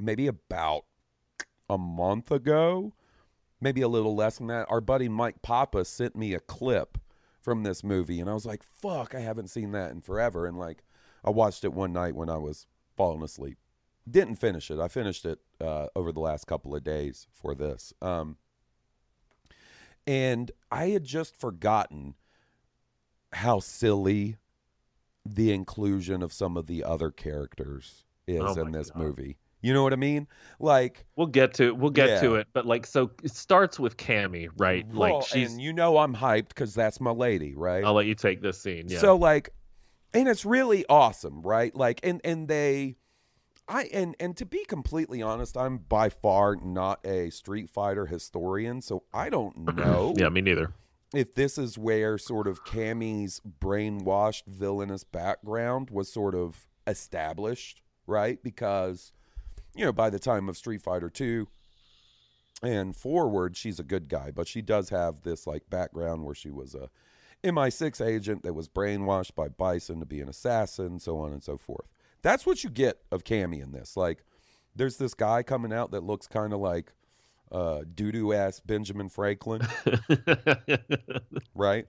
maybe 0.00 0.26
about 0.26 0.84
a 1.68 1.78
month 1.78 2.30
ago, 2.30 2.94
maybe 3.60 3.82
a 3.82 3.88
little 3.88 4.14
less 4.14 4.38
than 4.38 4.46
that. 4.48 4.66
Our 4.70 4.80
buddy 4.80 5.08
Mike 5.08 5.42
Papa 5.42 5.84
sent 5.84 6.16
me 6.16 6.34
a 6.34 6.40
clip 6.40 6.98
from 7.40 7.62
this 7.62 7.82
movie, 7.82 8.20
and 8.20 8.28
I 8.28 8.34
was 8.34 8.46
like, 8.46 8.62
fuck, 8.62 9.14
I 9.14 9.20
haven't 9.20 9.48
seen 9.48 9.72
that 9.72 9.90
in 9.90 10.00
forever. 10.00 10.46
And 10.46 10.58
like, 10.58 10.84
I 11.24 11.30
watched 11.30 11.64
it 11.64 11.72
one 11.72 11.92
night 11.92 12.14
when 12.14 12.30
I 12.30 12.36
was 12.36 12.66
falling 12.96 13.22
asleep. 13.22 13.58
Didn't 14.08 14.36
finish 14.36 14.70
it. 14.70 14.78
I 14.78 14.88
finished 14.88 15.24
it 15.24 15.38
uh, 15.60 15.86
over 15.96 16.12
the 16.12 16.20
last 16.20 16.46
couple 16.46 16.74
of 16.74 16.82
days 16.84 17.26
for 17.32 17.54
this. 17.54 17.92
Um, 18.00 18.36
and 20.06 20.50
I 20.70 20.86
had 20.88 21.04
just 21.04 21.38
forgotten 21.38 22.14
how 23.32 23.60
silly 23.60 24.36
the 25.26 25.52
inclusion 25.52 26.22
of 26.22 26.32
some 26.32 26.56
of 26.56 26.66
the 26.66 26.82
other 26.84 27.10
characters 27.10 28.04
is 28.26 28.42
Oh 28.42 28.60
in 28.62 28.72
this 28.72 28.90
God. 28.90 29.02
movie. 29.02 29.36
You 29.60 29.74
know 29.74 29.82
what 29.82 29.92
I 29.92 29.96
mean? 29.96 30.28
Like, 30.60 31.04
We'll 31.16 31.26
get 31.26 31.54
to 31.54 31.74
we'll 31.74 31.90
get 31.90 32.20
to 32.22 32.36
it, 32.36 32.46
but 32.52 32.64
like 32.64 32.86
so 32.86 33.10
it 33.24 33.32
starts 33.34 33.78
with 33.78 33.96
Cammy, 33.96 34.48
right? 34.56 34.86
well, 34.86 35.18
like 35.18 35.26
she's 35.26 35.50
and 35.52 35.60
you 35.60 35.72
know 35.72 35.98
I'm 35.98 36.14
hyped 36.14 36.48
because 36.48 36.74
that's 36.74 37.00
my 37.00 37.10
lady, 37.10 37.54
right? 37.56 37.84
I'll 37.84 37.94
let 37.94 38.06
you 38.06 38.14
take 38.14 38.40
this 38.40 38.60
scene. 38.60 38.84
Yeah. 38.86 39.00
So 39.00 39.16
like, 39.16 39.50
and 40.14 40.28
it's 40.28 40.44
really 40.44 40.86
awesome, 40.88 41.42
right? 41.42 41.74
Like, 41.74 42.00
and 42.04 42.20
and 42.22 42.46
they, 42.46 42.96
I 43.68 43.84
and 43.92 44.16
and 44.18 44.36
to 44.38 44.46
be 44.46 44.64
completely 44.64 45.20
honest, 45.22 45.56
I'm 45.56 45.78
by 45.78 46.08
far 46.08 46.56
not 46.56 47.04
a 47.04 47.30
Street 47.30 47.68
Fighter 47.68 48.06
historian, 48.06 48.80
so 48.80 49.04
I 49.12 49.28
don't 49.28 49.56
know 49.76 50.14
yeah, 50.16 50.28
me 50.30 50.40
neither. 50.40 50.72
if 51.14 51.34
this 51.34 51.58
is 51.58 51.76
where 51.76 52.16
sort 52.18 52.46
of 52.46 52.64
Cammy's 52.64 53.40
brainwashed 53.60 54.46
villainous 54.46 55.04
background 55.04 55.90
was 55.90 56.10
sort 56.12 56.34
of 56.34 56.66
established, 56.86 57.82
right? 58.06 58.42
Because 58.42 59.12
you 59.74 59.84
know, 59.84 59.92
by 59.92 60.10
the 60.10 60.18
time 60.18 60.48
of 60.48 60.56
Street 60.56 60.80
Fighter 60.80 61.10
2 61.10 61.46
and 62.62 62.96
forward, 62.96 63.56
she's 63.56 63.78
a 63.78 63.84
good 63.84 64.08
guy, 64.08 64.30
but 64.30 64.48
she 64.48 64.62
does 64.62 64.88
have 64.88 65.22
this 65.22 65.46
like 65.46 65.68
background 65.70 66.24
where 66.24 66.34
she 66.34 66.50
was 66.50 66.74
a 66.74 66.88
MI6 67.44 68.04
agent 68.04 68.42
that 68.42 68.54
was 68.54 68.68
brainwashed 68.68 69.34
by 69.36 69.48
Bison 69.48 70.00
to 70.00 70.06
be 70.06 70.20
an 70.20 70.28
assassin, 70.28 70.98
so 70.98 71.18
on 71.18 71.32
and 71.32 71.44
so 71.44 71.56
forth. 71.56 71.86
That's 72.22 72.46
what 72.46 72.64
you 72.64 72.70
get 72.70 73.00
of 73.10 73.24
Cammy 73.24 73.62
in 73.62 73.72
this. 73.72 73.96
Like, 73.96 74.24
there's 74.74 74.96
this 74.96 75.14
guy 75.14 75.42
coming 75.42 75.72
out 75.72 75.90
that 75.92 76.02
looks 76.02 76.26
kind 76.26 76.52
of 76.52 76.60
like 76.60 76.92
uh, 77.50 77.82
doo 77.94 78.12
doo 78.12 78.32
ass 78.32 78.60
Benjamin 78.60 79.08
Franklin, 79.08 79.62
right? 81.54 81.86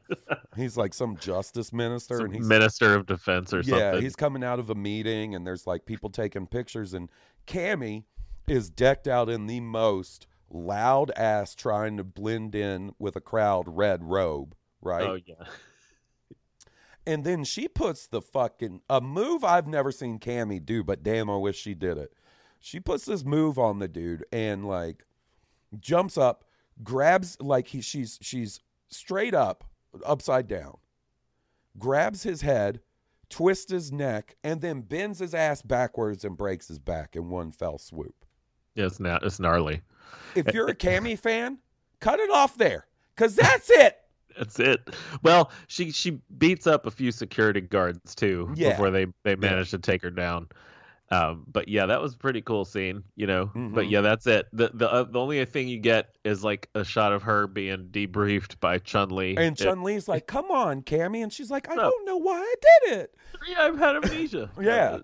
he's 0.55 0.77
like 0.77 0.93
some 0.93 1.17
justice 1.17 1.73
minister, 1.73 2.17
Some 2.17 2.25
and 2.27 2.35
he's 2.35 2.47
Minister 2.47 2.95
of 2.95 3.05
Defense 3.05 3.53
or 3.53 3.57
yeah, 3.57 3.63
something. 3.63 3.79
Yeah, 3.79 3.99
he's 4.01 4.15
coming 4.15 4.43
out 4.43 4.59
of 4.59 4.69
a 4.69 4.75
meeting, 4.75 5.35
and 5.35 5.45
there's 5.45 5.67
like 5.67 5.85
people 5.85 6.09
taking 6.09 6.47
pictures, 6.47 6.93
and 6.93 7.09
Cammy 7.47 8.03
is 8.47 8.69
decked 8.69 9.07
out 9.07 9.29
in 9.29 9.47
the 9.47 9.59
most 9.59 10.27
loud 10.49 11.11
ass, 11.11 11.55
trying 11.55 11.97
to 11.97 12.03
blend 12.03 12.55
in 12.55 12.93
with 12.97 13.15
a 13.15 13.21
crowd 13.21 13.65
red 13.67 14.03
robe, 14.03 14.55
right? 14.81 15.03
Oh 15.03 15.19
yeah. 15.25 15.45
And 17.05 17.23
then 17.23 17.43
she 17.43 17.67
puts 17.67 18.07
the 18.07 18.21
fucking 18.21 18.81
a 18.89 19.01
move 19.01 19.43
I've 19.43 19.67
never 19.67 19.91
seen 19.91 20.19
Cammy 20.19 20.63
do, 20.63 20.83
but 20.83 21.03
damn, 21.03 21.29
I 21.29 21.37
wish 21.37 21.57
she 21.57 21.73
did 21.73 21.97
it. 21.97 22.13
She 22.59 22.79
puts 22.79 23.05
this 23.05 23.23
move 23.23 23.57
on 23.57 23.79
the 23.79 23.87
dude 23.87 24.25
and 24.31 24.67
like 24.67 25.05
jumps 25.79 26.17
up, 26.17 26.43
grabs 26.83 27.37
like 27.39 27.67
he 27.67 27.81
she's 27.81 28.19
she's 28.21 28.59
straight 28.89 29.33
up, 29.33 29.63
upside 30.05 30.47
down, 30.47 30.77
grabs 31.77 32.23
his 32.23 32.41
head, 32.41 32.81
twists 33.29 33.71
his 33.71 33.91
neck, 33.91 34.35
and 34.43 34.61
then 34.61 34.81
bends 34.81 35.19
his 35.19 35.33
ass 35.33 35.61
backwards 35.61 36.25
and 36.25 36.37
breaks 36.37 36.67
his 36.67 36.79
back 36.79 37.15
in 37.15 37.29
one 37.29 37.51
fell 37.51 37.77
swoop. 37.77 38.25
Yeah, 38.75 38.85
it's 38.85 38.99
not 38.99 39.23
it's 39.23 39.39
gnarly. 39.39 39.81
If 40.35 40.53
you're 40.53 40.67
a 40.67 40.75
Cammy 40.75 41.17
fan, 41.17 41.59
cut 41.99 42.19
it 42.19 42.29
off 42.29 42.57
there. 42.57 42.87
Cause 43.15 43.35
that's 43.35 43.69
it. 43.69 43.98
That's 44.37 44.59
it. 44.59 44.81
Well, 45.23 45.51
she 45.67 45.91
she 45.91 46.19
beats 46.37 46.67
up 46.67 46.85
a 46.85 46.91
few 46.91 47.11
security 47.11 47.61
guards 47.61 48.15
too 48.15 48.51
Yeah. 48.55 48.71
before 48.71 48.91
they 48.91 49.07
they 49.23 49.35
manage 49.35 49.71
to 49.71 49.79
take 49.79 50.01
her 50.03 50.11
down. 50.11 50.47
Um, 51.11 51.43
but 51.51 51.67
yeah, 51.67 51.87
that 51.87 51.99
was 52.01 52.13
a 52.13 52.17
pretty 52.17 52.39
cool 52.41 52.65
scene, 52.65 53.03
you 53.15 53.25
know. 53.25 53.45
But 53.47 53.85
Mhm. 53.85 53.89
yeah, 53.89 54.01
that's 54.01 54.27
it. 54.27 54.47
the 54.53 54.69
the 54.73 54.91
uh, 54.91 55.03
the 55.05 55.19
only 55.19 55.43
thing 55.45 55.67
you 55.67 55.79
get 55.79 56.15
is 56.23 56.43
like 56.43 56.69
a 56.75 56.83
shot 56.83 57.11
of 57.13 57.23
her 57.23 57.47
being 57.47 57.87
debriefed 57.89 58.59
by 58.59 58.77
Chun 58.77 59.09
Li. 59.09 59.35
And 59.35 59.57
Chun 59.57 59.81
Li's 59.83 60.07
like, 60.07 60.27
come 60.27 60.51
on, 60.51 60.83
Cammy. 60.83 61.23
And 61.23 61.33
she's 61.33 61.49
like, 61.49 61.67
I 61.67 61.73
No. 61.73 61.89
don't 61.89 62.05
know 62.05 62.17
why 62.17 62.37
I 62.39 62.55
did 62.85 62.97
it. 62.99 63.15
yeah, 63.49 63.63
I've 63.63 63.79
had 63.79 63.95
amnesia. 63.95 64.51
Yeah. 64.61 64.99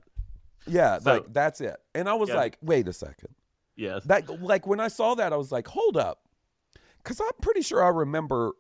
Yeah, 0.68 1.00
So- 1.00 1.14
like 1.14 1.34
that's 1.34 1.60
it. 1.60 1.76
And 1.96 2.08
I 2.08 2.14
was 2.14 2.30
Yeah. 2.30 2.36
like, 2.36 2.58
wait 2.62 2.88
a 2.88 2.94
second. 2.94 3.34
Yes. 3.76 4.04
That 4.06 4.42
like 4.44 4.68
when 4.68 4.80
I 4.80 4.88
saw 4.90 5.16
that, 5.16 5.34
I 5.34 5.38
was 5.38 5.52
like, 5.52 5.68
hold 5.68 5.98
up. 5.98 6.22
Cause 7.04 7.20
I'm 7.20 7.34
pretty 7.42 7.62
sure 7.62 7.84
I 7.84 7.90
remember 7.90 8.54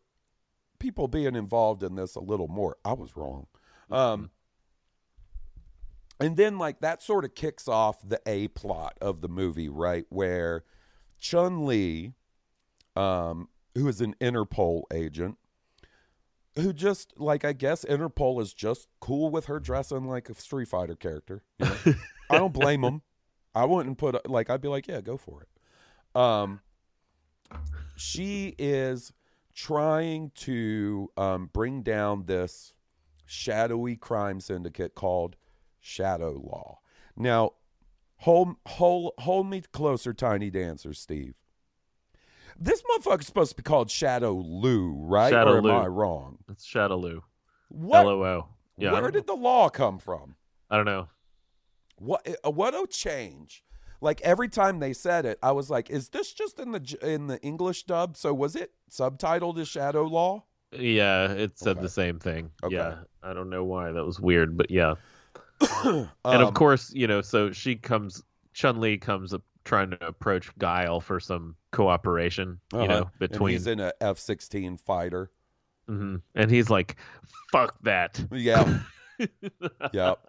people 0.85 1.07
being 1.07 1.35
involved 1.35 1.81
in 1.81 1.95
this 1.95 2.13
a 2.15 2.19
little 2.19 2.47
more. 2.47 2.77
I 2.85 2.93
was 2.93 3.17
wrong. 3.17 3.47
Um 3.89 4.29
and 6.19 6.37
then 6.37 6.59
like 6.59 6.79
that 6.81 7.01
sort 7.01 7.25
of 7.25 7.33
kicks 7.33 7.67
off 7.67 8.07
the 8.07 8.21
A 8.27 8.49
plot 8.49 8.97
of 9.01 9.21
the 9.21 9.27
movie, 9.27 9.67
right? 9.67 10.05
Where 10.09 10.63
Chun 11.19 11.65
Li, 11.65 12.13
um, 12.95 13.49
who 13.73 13.87
is 13.87 13.99
an 13.99 14.15
Interpol 14.21 14.83
agent, 14.93 15.37
who 16.55 16.71
just 16.71 17.19
like 17.19 17.43
I 17.43 17.51
guess 17.51 17.83
Interpol 17.83 18.39
is 18.41 18.53
just 18.53 18.87
cool 18.99 19.31
with 19.31 19.45
her 19.47 19.59
dressing 19.59 20.07
like 20.07 20.29
a 20.29 20.35
Street 20.35 20.67
Fighter 20.67 20.95
character. 20.95 21.41
you 21.59 21.65
know? 21.65 21.93
I 22.29 22.37
don't 22.37 22.53
blame 22.53 22.81
them. 22.81 23.01
I 23.55 23.65
wouldn't 23.65 23.97
put 23.97 24.29
like 24.29 24.51
I'd 24.51 24.61
be 24.61 24.67
like, 24.67 24.87
yeah, 24.87 25.01
go 25.01 25.17
for 25.17 25.41
it. 25.41 26.19
Um, 26.21 26.61
she 27.97 28.55
is 28.57 29.11
trying 29.55 30.31
to 30.35 31.09
um, 31.17 31.49
bring 31.53 31.81
down 31.81 32.25
this 32.25 32.73
shadowy 33.25 33.95
crime 33.95 34.39
syndicate 34.39 34.93
called 34.93 35.37
Shadow 35.79 36.31
Law. 36.31 36.79
Now, 37.15 37.51
hold 38.17 38.55
hold 38.67 39.13
hold 39.19 39.47
me 39.47 39.63
closer, 39.71 40.13
Tiny 40.13 40.49
Dancer, 40.49 40.93
Steve. 40.93 41.35
This 42.57 42.83
motherfucker's 42.83 43.25
supposed 43.25 43.51
to 43.51 43.57
be 43.57 43.63
called 43.63 43.89
Shadow 43.89 44.33
Lou, 44.33 44.93
right? 44.93 45.31
Shadow 45.31 45.53
or 45.53 45.57
am 45.57 45.63
Lou. 45.63 45.71
I 45.71 45.87
wrong? 45.87 46.37
It's 46.49 46.65
Shadaloo. 46.65 47.21
What? 47.69 48.05
L 48.05 48.09
O 48.09 48.23
O. 48.23 48.47
Yeah. 48.77 48.93
Where 48.93 49.11
did 49.11 49.27
the 49.27 49.35
law 49.35 49.69
come 49.69 49.99
from? 49.99 50.35
I 50.69 50.77
don't 50.77 50.85
know. 50.85 51.07
What 51.97 52.27
uh, 52.45 52.51
what 52.51 52.73
a 52.73 52.85
change! 52.87 53.63
Like 54.01 54.21
every 54.21 54.49
time 54.49 54.79
they 54.79 54.93
said 54.93 55.25
it, 55.25 55.39
I 55.41 55.51
was 55.51 55.69
like, 55.69 55.89
"Is 55.89 56.09
this 56.09 56.33
just 56.33 56.59
in 56.59 56.71
the 56.71 56.97
in 57.01 57.27
the 57.27 57.39
English 57.41 57.83
dub?" 57.83 58.17
So 58.17 58.33
was 58.33 58.55
it 58.55 58.71
subtitled 58.89 59.57
as 59.59 59.67
Shadow 59.67 60.03
Law? 60.03 60.43
Yeah, 60.71 61.31
it 61.31 61.57
said 61.57 61.77
Okay. 61.77 61.81
the 61.81 61.89
same 61.89 62.19
thing. 62.19 62.51
Okay. 62.63 62.75
Yeah. 62.75 62.97
I 63.23 63.33
don't 63.33 63.49
know 63.49 63.63
why. 63.63 63.91
That 63.91 64.05
was 64.05 64.19
weird, 64.19 64.57
but 64.57 64.69
yeah. 64.69 64.95
and 65.85 66.09
and 66.25 66.41
of 66.43 66.53
course, 66.53 66.91
you 66.93 67.07
know, 67.07 67.21
so 67.21 67.51
she 67.51 67.75
comes, 67.75 68.21
Chun 68.53 68.81
Li 68.81 68.97
comes 68.97 69.33
up 69.33 69.41
trying 69.63 69.89
to 69.91 70.05
approach 70.05 70.55
Guile 70.59 70.99
for 70.99 71.19
some 71.19 71.55
cooperation, 71.71 72.59
you 72.73 72.87
know, 72.87 73.09
between, 73.19 73.37
Uh-huh. 73.41 73.45
he's 73.47 73.67
in 73.67 73.79
a 73.79 73.93
F 74.01 74.19
sixteen 74.19 74.77
fighter. 74.77 75.31
Mhm. 75.89 76.21
and 76.33 76.49
he's 76.51 76.69
like, 76.69 76.95
"Fuck 77.51 77.75
that." 77.83 78.19
Yeah, 78.31 78.79
yep, 79.93 80.19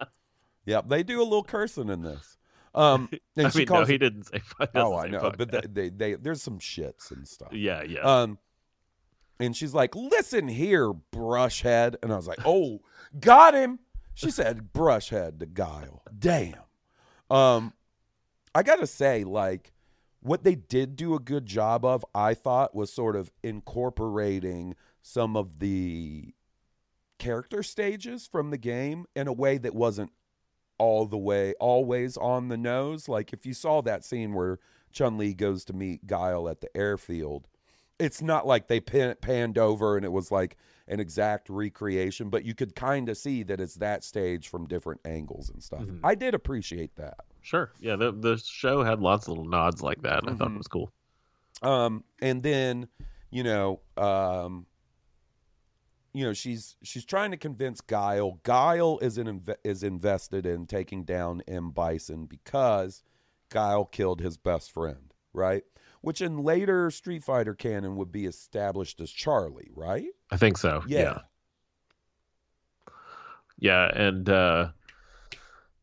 yep. 0.65 0.87
They 0.87 1.03
do 1.03 1.19
a 1.21 1.23
little 1.23 1.43
cursing 1.43 1.89
in 1.89 2.03
this. 2.03 2.37
Um, 2.77 3.09
and 3.35 3.47
I 3.47 3.49
she 3.49 3.59
mean, 3.59 3.67
calls. 3.67 3.87
no, 3.87 3.91
he 3.91 3.97
didn't 3.97 4.23
say. 4.25 4.39
fuck- 4.45 4.71
oh, 4.75 4.95
I 4.95 5.07
know, 5.07 5.31
but 5.37 5.51
they, 5.51 5.61
they, 5.69 5.89
they 5.89 6.13
there's 6.15 6.41
some 6.41 6.59
shits 6.59 7.11
and 7.11 7.27
stuff. 7.27 7.51
yeah, 7.51 7.81
yeah. 7.83 8.01
Um, 8.01 8.37
and 9.39 9.55
she's 9.55 9.73
like, 9.73 9.95
"Listen 9.95 10.47
here, 10.47 10.93
brushhead," 10.93 11.95
and 12.01 12.11
I 12.13 12.15
was 12.15 12.27
like, 12.27 12.39
"Oh, 12.45 12.79
got 13.19 13.53
him." 13.53 13.79
She 14.13 14.31
said, 14.31 14.71
"Brushhead 14.73 15.39
to 15.39 15.45
Guile." 15.45 16.01
Damn. 16.17 16.55
Um, 17.29 17.73
I 18.55 18.63
gotta 18.63 18.87
say, 18.87 19.23
like, 19.23 19.73
what 20.21 20.43
they 20.43 20.55
did 20.55 20.95
do 20.95 21.13
a 21.13 21.19
good 21.19 21.45
job 21.45 21.85
of, 21.85 22.03
I 22.15 22.33
thought, 22.33 22.73
was 22.73 22.91
sort 22.91 23.15
of 23.15 23.31
incorporating 23.43 24.75
some 25.01 25.37
of 25.37 25.59
the 25.59 26.33
character 27.19 27.63
stages 27.63 28.27
from 28.27 28.49
the 28.49 28.57
game 28.57 29.05
in 29.15 29.27
a 29.27 29.33
way 29.33 29.57
that 29.57 29.73
wasn't 29.75 30.11
all 30.77 31.05
the 31.05 31.17
way 31.17 31.53
always 31.59 32.17
on 32.17 32.47
the 32.49 32.57
nose. 32.57 33.07
Like 33.09 33.33
if 33.33 33.45
you 33.45 33.53
saw 33.53 33.81
that 33.81 34.03
scene 34.05 34.33
where 34.33 34.59
Chun 34.91 35.17
Li 35.17 35.33
goes 35.33 35.63
to 35.65 35.73
meet 35.73 36.07
Guile 36.07 36.47
at 36.49 36.61
the 36.61 36.75
airfield, 36.75 37.47
it's 37.99 38.21
not 38.21 38.45
like 38.45 38.67
they 38.67 38.79
pan, 38.79 39.15
panned 39.21 39.57
over 39.57 39.95
and 39.97 40.05
it 40.05 40.11
was 40.11 40.31
like 40.31 40.55
an 40.87 40.99
exact 40.99 41.49
recreation, 41.49 42.29
but 42.29 42.45
you 42.45 42.53
could 42.53 42.75
kind 42.75 43.09
of 43.09 43.17
see 43.17 43.43
that 43.43 43.59
it's 43.59 43.75
that 43.75 44.03
stage 44.03 44.47
from 44.47 44.67
different 44.67 45.01
angles 45.03 45.49
and 45.49 45.61
stuff. 45.61 45.81
Mhm. 45.81 45.99
I 46.03 46.15
did 46.15 46.33
appreciate 46.33 46.95
that. 46.95 47.17
sure. 47.41 47.71
Yeah, 47.79 47.95
the 47.95 48.11
the 48.11 48.37
show 48.37 48.83
had 48.83 48.99
lots 49.01 49.25
of 49.25 49.29
little 49.29 49.45
nods 49.49 49.81
like 49.81 50.01
that. 50.03 50.23
and 50.23 50.31
I 50.31 50.35
thought 50.35 50.51
it 50.51 50.57
was 50.57 50.67
cool. 50.67 50.91
Um, 51.61 52.03
and 52.21 52.43
then, 52.43 52.87
you 53.31 53.43
know, 53.43 53.79
um, 53.97 54.65
you 56.17 56.25
know 56.25 56.33
she's 56.33 56.75
she's 56.81 57.05
trying 57.05 57.29
to 57.29 57.37
convince 57.37 57.79
Guile. 57.79 58.39
Guile 58.41 58.97
is 59.03 59.19
in, 59.19 59.43
is 59.63 59.83
invested 59.83 60.47
in 60.47 60.65
taking 60.65 61.03
down 61.03 61.43
M 61.47 61.69
Bison 61.69 62.25
because 62.25 63.03
Guile 63.51 63.85
killed 63.85 64.19
his 64.19 64.35
best 64.35 64.71
friend, 64.71 65.13
right? 65.31 65.63
Which 66.01 66.21
in 66.21 66.39
later 66.39 66.89
Street 66.89 67.23
Fighter 67.23 67.53
canon 67.53 67.97
would 67.97 68.11
be 68.11 68.25
established 68.25 68.99
as 68.99 69.11
Charlie, 69.11 69.69
right? 69.75 70.07
I 70.31 70.37
think 70.37 70.57
so. 70.57 70.83
Yeah. 70.87 71.19
Yeah, 72.87 72.89
yeah 73.59 73.91
and 73.93 74.27
uh 74.27 74.69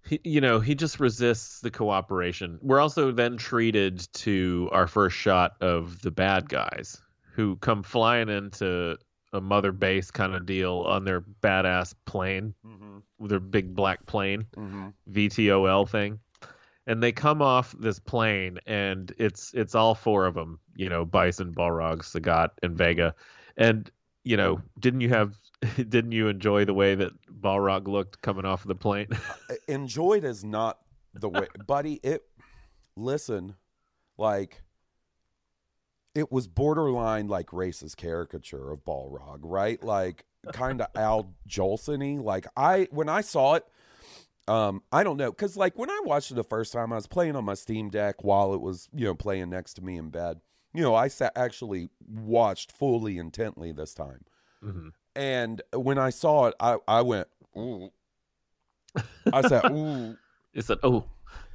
he, 0.05 0.21
you 0.25 0.41
know, 0.41 0.59
he 0.59 0.75
just 0.75 0.99
resists 0.99 1.61
the 1.61 1.71
cooperation. 1.71 2.59
We're 2.61 2.81
also 2.81 3.13
then 3.13 3.37
treated 3.37 4.07
to 4.15 4.69
our 4.73 4.89
first 4.89 5.17
shot 5.17 5.53
of 5.61 6.03
the 6.03 6.11
bad 6.11 6.49
guys 6.49 7.01
who 7.35 7.55
come 7.57 7.85
flying 7.85 8.29
into 8.29 8.99
a 9.35 9.41
mother 9.41 9.73
base 9.73 10.11
kind 10.11 10.35
of 10.35 10.47
deal 10.47 10.85
on 10.87 11.05
their 11.05 11.21
badass 11.21 11.95
plane, 12.07 12.55
mm-hmm. 12.65 12.99
with 13.19 13.31
their 13.31 13.41
big 13.41 13.75
black 13.75 14.07
plane, 14.07 14.47
Mm-hmm. 14.57 14.89
VTOL 15.13 15.89
thing. 15.89 16.21
And 16.87 17.03
they 17.03 17.13
come 17.13 17.43
off 17.43 17.75
this 17.79 17.99
plane, 17.99 18.59
and 18.67 19.13
it's 19.19 19.53
it's 19.55 19.75
all 19.75 19.95
four 19.95 20.27
of 20.27 20.35
them. 20.35 20.61
You 20.77 20.89
know, 20.89 21.05
Bison, 21.05 21.53
Balrog, 21.53 22.03
Sagat, 22.03 22.51
and 22.63 22.77
Vega. 22.77 23.15
And 23.57 23.91
you 24.23 24.37
know, 24.37 24.61
didn't 24.79 25.01
you 25.01 25.09
have 25.09 25.35
didn't 25.77 26.13
you 26.13 26.29
enjoy 26.29 26.65
the 26.65 26.75
way 26.75 26.95
that 26.95 27.13
Balrog 27.41 27.89
looked 27.89 28.21
coming 28.23 28.45
off 28.45 28.63
of 28.63 28.69
the 28.69 28.75
plane? 28.75 29.09
Enjoyed 29.69 30.25
is 30.25 30.45
not 30.45 30.79
the 31.15 31.29
way, 31.29 31.47
buddy. 31.67 32.01
It 32.03 32.23
listen, 32.97 33.55
like 34.19 34.63
it 36.15 36.31
was 36.31 36.47
borderline 36.47 37.29
like 37.29 37.49
racist 37.49 37.97
caricature 37.97 38.71
of 38.71 38.85
Balrog, 38.85 39.41
right? 39.43 39.83
Like 39.83 40.25
kind 40.53 40.81
of 40.81 40.89
Al 40.95 41.35
Jolson-y. 41.49 42.23
Like 42.23 42.47
I 42.57 42.89
when 42.91 43.09
I 43.09 43.21
saw 43.21 43.55
it, 43.55 43.67
um, 44.47 44.83
I 44.93 45.03
don't 45.05 45.17
know, 45.17 45.31
because 45.31 45.57
like 45.57 45.79
when 45.79 45.91
I 45.91 46.01
watched 46.05 46.31
it 46.31 46.35
the 46.35 46.45
first 46.45 46.73
time, 46.73 46.93
I 46.93 46.97
was 46.97 47.07
playing 47.07 47.37
on 47.37 47.45
my 47.45 47.55
Steam 47.55 47.91
Deck 47.91 48.23
while 48.23 48.55
it 48.55 48.61
was 48.61 48.89
you 48.95 49.07
know 49.07 49.15
playing 49.15 49.51
next 49.51 49.75
to 49.75 49.83
me 49.83 49.97
in 49.97 50.11
bed. 50.11 50.41
You 50.73 50.83
know, 50.83 50.95
I 50.95 51.09
sat 51.09 51.33
actually 51.37 51.89
watched 52.09 52.73
fully 52.73 53.19
intently 53.19 53.73
this 53.73 53.95
time. 53.95 54.25
Mhm. 54.63 54.93
And 55.15 55.63
when 55.73 55.99
I 55.99 56.11
saw 56.11 56.47
it, 56.47 56.55
I, 56.59 56.79
I 56.89 57.03
went, 57.03 57.29
ooh. 57.57 57.91
I 59.33 59.43
said, 59.43 59.71
ooh, 59.71 60.17
It's 60.53 60.67
that 60.69 60.81
oh, 60.83 61.05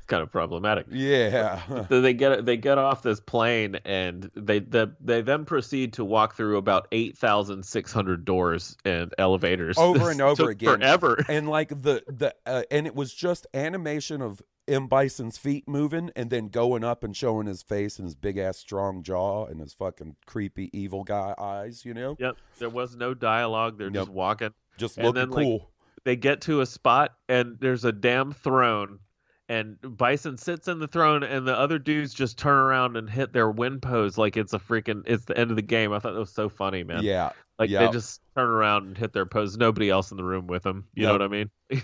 kind 0.09 0.21
of 0.21 0.31
problematic. 0.31 0.87
yeah. 0.89 1.61
So 1.89 2.01
they 2.01 2.13
get 2.13 2.45
they 2.45 2.57
get 2.57 2.77
off 2.77 3.01
this 3.03 3.19
plane 3.21 3.77
and 3.85 4.29
they 4.35 4.59
the, 4.59 4.93
they 4.99 5.21
then 5.21 5.45
proceed 5.45 5.93
to 5.93 6.03
walk 6.05 6.35
through 6.35 6.57
about 6.57 6.87
eight 6.91 7.17
thousand 7.17 7.63
six 7.65 7.93
hundred 7.93 8.25
doors 8.25 8.75
and 8.83 9.13
elevators 9.17 9.77
Over 9.77 10.11
and 10.11 10.19
over 10.31 10.49
again. 10.49 10.79
forever. 10.79 11.23
and 11.29 11.47
like 11.47 11.69
the, 11.69 12.03
the, 12.07 12.35
uh, 12.45 12.63
and 12.69 12.85
it 12.87 12.95
was 12.95 13.13
just 13.13 13.47
animation 13.53 14.21
of 14.21 14.41
M. 14.67 14.87
Bison's 14.87 15.37
feet 15.37 15.67
moving 15.67 16.11
and 16.15 16.29
then 16.29 16.49
going 16.49 16.83
up 16.83 17.03
and 17.03 17.15
showing 17.17 17.47
his 17.47 17.63
face 17.63 17.97
and 17.97 18.05
his 18.05 18.13
big 18.15 18.37
ass 18.37 18.57
strong 18.57 19.01
jaw 19.01 19.45
and 19.45 19.59
his 19.59 19.73
fucking 19.73 20.15
creepy 20.27 20.69
evil 20.77 21.03
guy 21.03 21.33
eyes, 21.39 21.83
you 21.85 21.93
know? 21.95 22.15
Yep, 22.19 22.35
there 22.59 22.69
was 22.69 22.95
no 22.95 23.13
dialogue. 23.15 23.77
They're 23.79 23.89
just 23.89 24.11
walking. 24.11 24.53
Just 24.77 24.97
And 24.97 25.07
looking 25.07 25.19
then, 25.21 25.29
like, 25.31 25.43
cool. 25.43 25.69
They 26.03 26.15
get 26.15 26.41
to 26.41 26.61
a 26.61 26.65
spot 26.67 27.15
and 27.27 27.57
there's 27.59 27.83
a 27.83 27.91
damn 27.91 28.31
throne. 28.31 28.99
And 29.49 29.77
Bison 29.81 30.37
sits 30.37 30.67
in 30.67 30.77
the 30.77 30.87
throne, 30.87 31.23
and 31.23 31.47
the 31.47 31.57
other 31.57 31.79
dudes 31.79 32.13
just 32.13 32.37
turn 32.37 32.57
around 32.57 32.95
and 32.95 33.09
hit 33.09 33.33
their 33.33 33.49
win 33.49 33.81
pose 33.81 34.17
like 34.17 34.37
it's 34.37 34.53
a 34.53 34.59
freaking 34.59 35.01
it's 35.07 35.25
the 35.25 35.37
end 35.37 35.49
of 35.49 35.55
the 35.55 35.63
game. 35.63 35.91
I 35.91 35.99
thought 35.99 36.13
that 36.13 36.19
was 36.19 36.31
so 36.31 36.49
funny, 36.49 36.83
man. 36.83 37.03
yeah. 37.03 37.31
Like 37.57 37.69
yeah. 37.69 37.87
they 37.87 37.91
just 37.91 38.21
turn 38.35 38.47
around 38.47 38.85
and 38.87 38.97
hit 38.97 39.11
their 39.11 39.25
pose. 39.25 39.57
Nobody 39.57 39.89
else 39.89 40.11
in 40.11 40.17
the 40.17 40.23
room 40.23 40.47
with 40.47 40.63
them. 40.63 40.87
You 40.93 41.07
know 41.07 41.13
what 41.13 41.21
I 41.21 41.27
mean? 41.27 41.51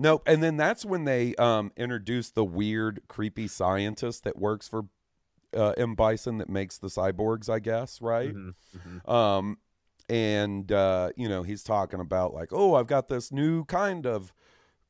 Nope. 0.00 0.22
And 0.26 0.40
then 0.40 0.56
that's 0.56 0.84
when 0.84 1.04
they 1.04 1.34
um, 1.34 1.72
introduced 1.76 2.36
the 2.36 2.44
weird, 2.44 3.02
creepy 3.08 3.48
scientist 3.48 4.22
that 4.22 4.38
works 4.38 4.68
for 4.68 4.84
uh, 5.54 5.70
M. 5.76 5.96
Bison 5.96 6.38
that 6.38 6.48
makes 6.48 6.78
the 6.78 6.86
cyborgs, 6.86 7.50
I 7.50 7.58
guess, 7.58 8.00
right? 8.00 8.32
Mhm, 8.32 8.54
mhm. 8.76 9.12
Um, 9.12 9.58
and 10.08 10.70
uh, 10.70 11.10
you 11.16 11.28
know, 11.28 11.42
he's 11.42 11.64
talking 11.64 11.98
about 11.98 12.32
like, 12.32 12.50
oh, 12.52 12.76
I've 12.76 12.86
got 12.86 13.08
this 13.08 13.32
new 13.32 13.64
kind 13.64 14.06
of 14.06 14.32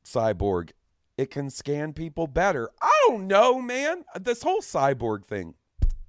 cyborg. 0.05 0.71
It 1.19 1.31
can 1.31 1.49
scan 1.49 1.91
people 1.91 2.27
better. 2.27 2.69
I 2.81 3.05
don't 3.07 3.27
know, 3.27 3.61
man. 3.61 4.05
This 4.19 4.41
whole 4.41 4.61
cyborg 4.61 5.25
thing, 5.25 5.53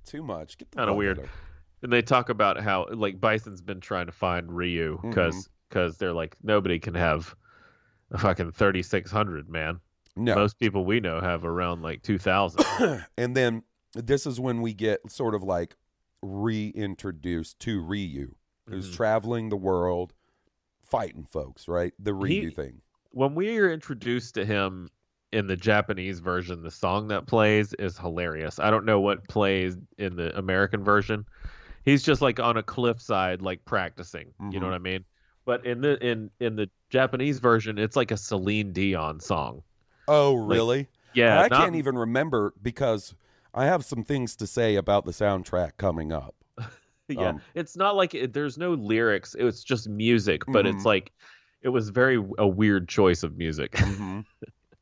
too 0.06 0.22
much. 0.22 0.56
Get 0.56 0.70
Kinda 0.70 0.94
weird. 0.94 1.18
out 1.18 1.26
And 1.82 1.92
they 1.92 2.00
talk 2.02 2.28
about 2.28 2.60
how 2.60 2.86
like 2.92 3.20
Bison's 3.20 3.60
been 3.60 3.80
trying 3.80 4.06
to 4.06 4.12
find 4.12 4.52
Ryu 4.54 5.00
because 5.02 5.48
Mm-hmm. 5.72 5.88
they're 5.98 6.12
like 6.12 6.36
nobody 6.42 6.78
can 6.78 6.94
have 6.94 7.34
a 8.12 8.18
fucking 8.18 8.52
thirty 8.52 8.82
six 8.82 9.10
hundred 9.10 9.48
man. 9.48 9.80
No. 10.16 10.34
Most 10.36 10.58
people 10.60 10.84
we 10.84 11.00
know 11.00 11.20
have 11.20 11.44
around 11.44 11.82
like 11.82 12.02
two 12.02 12.18
thousand. 12.18 12.64
and 13.18 13.36
then 13.36 13.62
this 13.94 14.26
is 14.26 14.38
when 14.38 14.60
we 14.62 14.74
get 14.74 15.00
sort 15.10 15.34
of 15.34 15.42
like 15.42 15.74
reintroduced 16.22 17.58
to 17.60 17.80
Ryu, 17.80 18.34
who's 18.68 18.90
Mhm. 18.90 18.94
traveling 18.96 19.48
the 19.48 19.56
world, 19.56 20.12
fighting 20.82 21.24
folks. 21.24 21.66
Right, 21.66 21.94
the 21.98 22.14
Ryu 22.14 22.48
He- 22.48 22.54
thing. 22.54 22.82
when 23.12 23.34
we 23.34 23.58
are 23.58 23.70
introduced 23.72 24.34
to 24.34 24.44
him 24.44 24.88
in 25.32 25.46
the 25.46 25.56
Japanese 25.56 26.18
version, 26.20 26.62
the 26.62 26.70
song 26.70 27.08
that 27.08 27.26
plays 27.26 27.72
is 27.74 27.96
hilarious. 27.98 28.58
I 28.58 28.70
don't 28.70 28.84
know 28.84 29.00
what 29.00 29.26
plays 29.28 29.76
in 29.98 30.16
the 30.16 30.36
American 30.38 30.82
version. 30.82 31.24
He's 31.84 32.02
just 32.02 32.20
like 32.20 32.40
on 32.40 32.56
a 32.56 32.62
cliffside, 32.62 33.40
like 33.42 33.64
practicing. 33.64 34.32
You 34.40 34.58
Mhm. 34.58 34.60
know 34.60 34.66
what 34.68 34.74
I 34.74 34.78
mean? 34.78 35.04
But 35.44 35.64
in 35.64 35.80
the 35.80 36.04
in 36.06 36.30
in 36.40 36.56
the 36.56 36.68
Japanese 36.90 37.38
version, 37.38 37.78
it's 37.78 37.96
like 37.96 38.10
a 38.10 38.16
Celine 38.16 38.72
Dion 38.72 39.20
song. 39.20 39.62
Oh, 40.08 40.34
really? 40.34 40.88
Yeah, 41.14 41.38
I 41.40 41.48
not- 41.48 41.62
can't 41.62 41.76
even 41.76 41.96
remember 41.96 42.52
because 42.60 43.14
I 43.54 43.66
have 43.66 43.84
some 43.84 44.04
things 44.04 44.36
to 44.36 44.46
say 44.46 44.76
about 44.76 45.04
the 45.04 45.12
soundtrack 45.12 45.72
coming 45.76 46.12
up. 46.12 46.34
yeah 47.08 47.30
Um, 47.30 47.40
it's 47.54 47.76
not 47.76 47.96
like 47.96 48.14
it, 48.14 48.32
there's 48.32 48.56
no 48.56 48.74
lyrics 48.74 49.34
it's 49.36 49.64
just 49.64 49.88
music 49.88 50.42
but 50.46 50.64
Mhm. 50.64 50.74
it's 50.74 50.84
like 50.84 51.10
it 51.62 51.68
was 51.68 51.88
very 51.88 52.22
a 52.38 52.46
weird 52.46 52.88
choice 52.88 53.24
of 53.24 53.36
music 53.36 53.76
hmm 53.76 54.20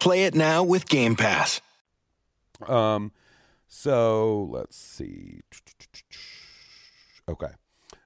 Play 0.00 0.24
it 0.24 0.34
now 0.34 0.62
with 0.62 0.88
Game 0.88 1.14
Pass. 1.14 1.60
Um, 2.66 3.12
so 3.68 4.48
let's 4.50 4.76
see. 4.76 5.40
Okay. 7.28 7.52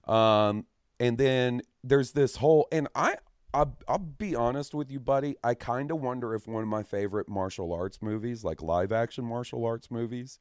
Um, 0.06 0.66
and 1.00 1.16
then 1.16 1.62
there's 1.82 2.12
this 2.12 2.36
whole, 2.36 2.68
and 2.70 2.88
I, 2.94 3.16
I'll, 3.52 3.76
I'll 3.88 3.98
be 3.98 4.34
honest 4.34 4.74
with 4.74 4.90
you, 4.90 5.00
buddy. 5.00 5.36
I 5.42 5.54
kind 5.54 5.90
of 5.90 6.00
wonder 6.00 6.34
if 6.34 6.46
one 6.46 6.62
of 6.62 6.68
my 6.68 6.82
favorite 6.82 7.28
martial 7.28 7.72
arts 7.72 8.02
movies, 8.02 8.44
like 8.44 8.60
live 8.60 8.92
action 8.92 9.24
martial 9.24 9.64
arts 9.64 9.90
movies, 9.90 10.38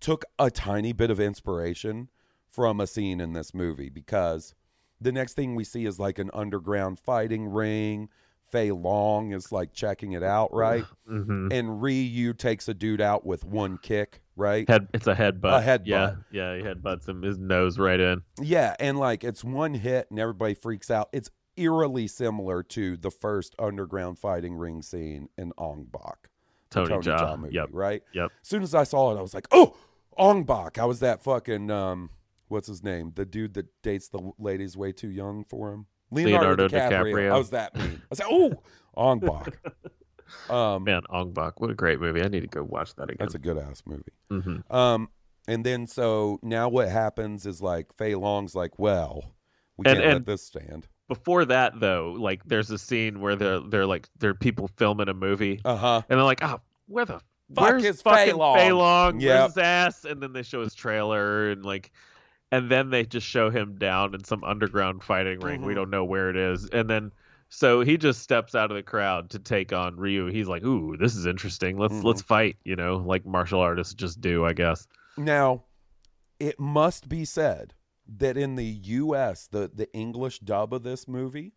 took 0.00 0.24
a 0.38 0.50
tiny 0.50 0.92
bit 0.92 1.10
of 1.10 1.20
inspiration 1.20 2.10
from 2.50 2.80
a 2.80 2.86
scene 2.86 3.20
in 3.20 3.32
this 3.32 3.54
movie 3.54 3.88
because 3.88 4.54
the 5.00 5.12
next 5.12 5.34
thing 5.34 5.54
we 5.54 5.64
see 5.64 5.86
is 5.86 5.98
like 5.98 6.18
an 6.18 6.30
underground 6.34 6.98
fighting 6.98 7.48
ring. 7.48 8.08
Fei 8.50 8.70
Long 8.72 9.32
is 9.32 9.52
like 9.52 9.72
checking 9.72 10.12
it 10.12 10.22
out, 10.22 10.52
right? 10.54 10.84
hmm 11.06 11.48
and 11.50 11.80
Ryu 11.82 12.32
takes 12.34 12.68
a 12.68 12.74
dude 12.74 13.00
out 13.00 13.24
with 13.24 13.44
one 13.44 13.78
kick, 13.78 14.22
right? 14.36 14.68
head 14.68 14.88
it's 14.94 15.06
a 15.06 15.14
headbutt 15.14 15.60
A 15.60 15.62
headbutt. 15.64 15.86
yeah 15.86 16.14
yeah 16.30 16.56
he 16.56 16.62
headbutts 16.62 17.08
him 17.08 17.22
his 17.22 17.38
nose 17.38 17.78
right 17.78 18.00
in 18.00 18.22
Yeah, 18.40 18.74
and 18.80 18.98
like 18.98 19.24
it's 19.24 19.42
one 19.44 19.74
hit 19.74 20.08
and 20.10 20.18
everybody 20.18 20.54
freaks 20.54 20.90
out. 20.90 21.08
It's 21.12 21.30
eerily 21.56 22.06
similar 22.06 22.62
to 22.62 22.96
the 22.96 23.10
first 23.10 23.54
underground 23.58 24.18
fighting 24.18 24.54
ring 24.54 24.82
scene 24.82 25.28
in 25.36 25.52
Ong 25.58 25.86
Bak. 25.90 26.28
the 26.70 26.84
tony, 26.86 27.02
Jaa. 27.02 27.38
movie, 27.38 27.54
yep 27.54 27.68
right? 27.72 28.02
yep 28.14 28.30
As 28.42 28.48
soon 28.48 28.62
as 28.62 28.74
I 28.74 28.84
saw 28.84 29.14
it, 29.14 29.18
I 29.18 29.22
was 29.22 29.34
like, 29.34 29.46
oh, 29.50 29.76
Ong 30.16 30.44
Bak. 30.44 30.78
I 30.78 30.84
was 30.84 31.00
that 31.00 31.22
fucking 31.22 31.70
um, 31.70 32.10
what's 32.48 32.68
his 32.68 32.82
name? 32.82 33.12
The 33.14 33.24
dude 33.24 33.54
that 33.54 33.66
dates 33.82 34.08
the 34.08 34.32
ladies 34.38 34.76
way 34.76 34.92
too 34.92 35.10
young 35.10 35.44
for 35.44 35.72
him. 35.72 35.86
Leonardo, 36.10 36.66
Leonardo 36.66 36.68
DiCaprio. 36.68 37.12
DiCaprio. 37.14 37.38
Was 37.38 37.50
that 37.50 37.76
mean. 37.76 38.02
I 38.02 38.06
was 38.10 38.18
like, 38.20 38.28
oh, 38.30 38.62
Ong 38.96 39.20
Bak. 39.20 39.58
um, 40.50 40.84
man 40.84 41.02
ong 41.10 41.32
bak 41.32 41.60
what 41.60 41.70
a 41.70 41.74
great 41.74 41.98
movie 42.00 42.22
i 42.22 42.28
need 42.28 42.40
to 42.40 42.46
go 42.46 42.62
watch 42.62 42.94
that 42.94 43.04
again 43.10 43.16
that's 43.18 43.34
a 43.34 43.38
good 43.38 43.58
ass 43.58 43.82
movie. 43.84 44.12
hmm 44.30 44.58
Um, 44.74 45.08
and 45.48 45.66
then 45.66 45.86
so 45.88 46.38
now 46.42 46.68
what 46.68 46.88
happens 46.88 47.46
is 47.46 47.60
like 47.60 47.86
Fei 47.96 48.14
Long's 48.14 48.54
like, 48.54 48.78
well, 48.78 49.24
we 49.76 49.84
And- 49.86 49.98
can't 49.98 50.12
let 50.14 50.26
this 50.26 50.42
stand. 50.46 50.86
before 51.08 51.44
that 51.46 51.80
though, 51.80 52.14
like 52.16 52.44
there's 52.44 52.70
a 52.70 52.78
scene 52.78 53.20
where 53.20 53.34
they're 53.34 53.58
they're 53.60 53.86
like 53.86 54.08
there 54.20 54.30
are 54.30 54.34
people 54.34 54.68
filming 54.76 55.08
a 55.08 55.14
movie 55.14 55.60
Uh 55.64 55.76
huh. 55.76 56.02
and 56.08 56.18
they're 56.18 56.24
like, 56.24 56.44
oh, 56.44 56.60
where 56.86 57.04
the 57.06 57.20
Fuck 57.54 57.64
where's 57.70 57.84
is 57.84 58.02
fucking 58.02 58.26
Fei 58.26 58.32
Long?" 58.32 58.56
Fei 58.56 58.70
Long? 58.72 59.20
Yep. 59.20 59.28
Where's 59.40 59.50
his 59.54 59.58
ass? 59.58 60.04
And 60.04 60.22
then 60.22 60.32
they 60.32 60.42
show 60.44 60.60
his 60.62 60.72
trailer 60.74 61.50
and 61.50 61.64
like, 61.64 61.90
and 62.52 62.70
then 62.70 62.90
they 62.90 63.04
just 63.04 63.26
show 63.26 63.50
him 63.50 63.76
down 63.78 64.14
in 64.14 64.24
some 64.24 64.42
underground 64.44 65.02
fighting 65.02 65.40
ring. 65.40 65.62
We 65.62 65.72
Mhm. 65.72 65.76
don't 65.76 65.90
know 65.90 66.04
where 66.04 66.30
it 66.30 66.36
is. 66.36 66.66
And 66.70 66.88
then 66.90 67.12
so 67.48 67.80
he 67.80 67.96
just 67.96 68.22
steps 68.22 68.54
out 68.54 68.70
of 68.70 68.76
the 68.76 68.82
crowd 68.82 69.30
to 69.30 69.38
take 69.40 69.72
on 69.72 69.96
Ryu. 69.96 70.26
He's 70.26 70.46
like, 70.48 70.62
ooh, 70.64 70.96
this 70.96 71.16
is 71.16 71.26
interesting. 71.26 71.78
Let's 71.78 71.94
Mhm. 71.94 72.04
let's 72.04 72.22
fight. 72.22 72.56
You 72.64 72.76
know, 72.76 72.96
like 72.98 73.26
martial 73.26 73.60
artists 73.60 73.94
just 73.94 74.20
do, 74.20 74.44
I 74.44 74.52
guess. 74.52 74.86
Now, 75.16 75.64
it 76.38 76.58
must 76.60 77.08
be 77.08 77.24
said 77.24 77.74
that 78.08 78.36
in 78.36 78.56
the 78.56 78.64
U.S., 78.64 79.46
the 79.48 79.70
the 79.72 79.92
English 79.92 80.38
dub 80.40 80.72
of 80.74 80.82
this 80.82 81.06
movie, 81.08 81.52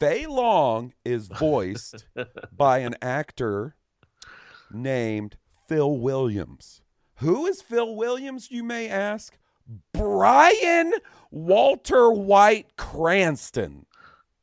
Fei 0.00 0.26
Long 0.26 0.92
is 1.04 1.28
voiced 1.38 2.06
by 2.50 2.78
an 2.78 2.94
actor 3.02 3.76
named 4.70 5.36
Phil 5.68 5.98
Williams. 5.98 6.80
Who 7.16 7.46
is 7.46 7.62
Phil 7.62 7.94
Williams, 7.94 8.50
you 8.50 8.64
may 8.64 8.88
ask? 8.88 9.38
Bryan 9.92 10.92
Walter 11.30 12.10
White 12.10 12.76
Cranston. 12.76 13.86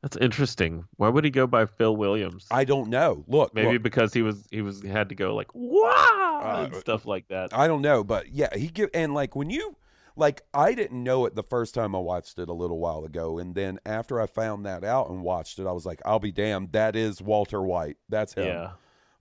That's 0.01 0.15
interesting. 0.17 0.85
Why 0.95 1.09
would 1.09 1.25
he 1.25 1.29
go 1.29 1.45
by 1.45 1.65
Phil 1.65 1.95
Williams? 1.95 2.47
I 2.49 2.63
don't 2.63 2.89
know. 2.89 3.25
Look, 3.27 3.53
Maybe 3.53 3.73
look, 3.73 3.83
because 3.83 4.13
he 4.13 4.21
was 4.21 4.47
he 4.49 4.61
was 4.61 4.81
had 4.81 5.09
to 5.09 5.15
go 5.15 5.35
like 5.35 5.53
wow 5.53 6.41
Uh, 6.41 6.63
and 6.65 6.75
stuff 6.75 7.05
like 7.05 7.27
that. 7.27 7.53
I 7.53 7.67
don't 7.67 7.81
know, 7.81 8.03
but 8.03 8.29
yeah, 8.31 8.55
he 8.55 8.67
give 8.67 8.89
and 8.93 9.13
like 9.13 9.35
when 9.35 9.49
you 9.49 9.75
like 10.15 10.41
I 10.53 10.73
didn't 10.73 11.03
know 11.03 11.25
it 11.25 11.35
the 11.35 11.43
first 11.43 11.73
time 11.73 11.95
I 11.95 11.99
watched 11.99 12.39
it 12.39 12.47
a 12.47 12.53
little 12.53 12.79
while 12.79 13.03
ago, 13.03 13.39
and 13.39 13.55
then 13.55 13.77
after 13.85 14.21
I 14.21 14.25
found 14.27 14.65
that 14.65 14.85
out 14.85 15.09
and 15.09 15.21
watched 15.21 15.59
it, 15.59 15.67
I 15.67 15.73
was 15.73 15.85
like, 15.85 16.01
I'll 16.05 16.19
be 16.19 16.31
damned, 16.31 16.71
that 16.71 16.95
is 16.95 17.21
Walter 17.21 17.61
White. 17.61 17.97
That's 18.07 18.33
him. 18.33 18.47
Yeah. 18.47 18.71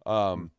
Um, 0.06 0.52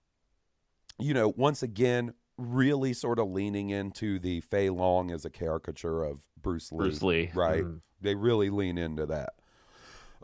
you 0.99 1.13
know, 1.13 1.34
once 1.36 1.63
again, 1.63 2.13
really 2.39 2.93
sort 2.93 3.19
of 3.19 3.30
leaning 3.30 3.69
into 3.69 4.17
the 4.19 4.41
Fei 4.41 4.69
Long 4.69 5.12
as 5.12 5.25
a 5.25 5.30
caricature 5.30 6.04
of 6.04 6.21
Bruce 6.41 6.71
Lee. 6.71 6.78
Bruce 6.78 7.02
Lee. 7.04 7.32
Right. 7.36 7.63
Mhm. 7.63 7.82
They 8.02 8.15
really 8.15 8.49
lean 8.49 8.78
into 8.78 9.06
that. 9.08 9.34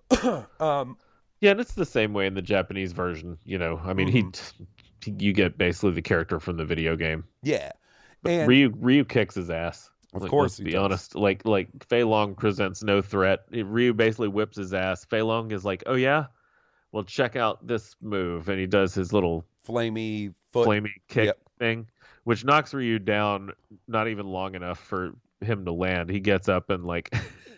um, 0.60 0.98
Yeah, 1.42 1.52
and 1.52 1.60
it's 1.60 1.74
the 1.74 1.86
same 1.86 2.14
way 2.14 2.26
in 2.28 2.34
the 2.34 2.42
Japanese 2.42 2.94
version. 2.94 3.38
You 3.44 3.58
know, 3.58 3.80
I 3.84 3.94
mean, 3.94 4.10
Mm-hmm. 4.12 4.64
he, 5.04 5.26
you 5.26 5.34
get 5.34 5.58
basically 5.58 5.92
the 5.92 6.02
character 6.02 6.40
from 6.40 6.58
the 6.58 6.66
video 6.66 6.96
game. 6.96 7.26
yeah. 7.44 7.72
But 8.24 8.32
And 8.32 8.48
Ryu 8.48 8.74
Ryu 8.80 9.06
kicks 9.06 9.36
his 9.36 9.52
ass. 9.52 9.92
Of 10.14 10.24
Like, 10.24 10.32
course 10.32 10.54
let's 10.54 10.58
he 10.58 10.64
be 10.64 10.72
does. 10.72 10.82
honest. 10.84 11.16
Like 11.16 11.46
like 11.46 11.68
Fei 11.90 12.04
Long 12.04 12.34
presents 12.34 12.82
no 12.82 13.02
threat. 13.02 13.42
Ryu 13.52 13.94
basically 13.94 14.30
whips 14.30 14.58
his 14.58 14.74
ass. 14.74 15.06
Fei 15.06 15.22
Long 15.22 15.52
is 15.52 15.64
like, 15.64 15.84
oh 15.86 15.94
yeah, 15.96 16.28
well 16.92 17.04
check 17.04 17.36
out 17.36 17.68
this 17.68 17.96
move, 18.02 18.50
and 18.50 18.60
he 18.60 18.66
does 18.66 18.96
his 18.96 19.14
little 19.14 19.46
flamey 19.68 20.34
foot. 20.54 20.68
flamey 20.68 20.90
kick 21.08 21.26
Yep. 21.26 21.40
thing, 21.60 21.88
which 22.26 22.44
knocks 22.44 22.74
Ryu 22.74 23.00
down 23.00 23.52
not 23.88 24.08
even 24.08 24.28
long 24.28 24.56
enough 24.56 24.80
for 24.80 25.14
him 25.42 25.64
to 25.66 25.72
land. 25.72 26.10
He 26.10 26.20
gets 26.20 26.50
up 26.50 26.70
and 26.70 26.84
like 26.84 27.16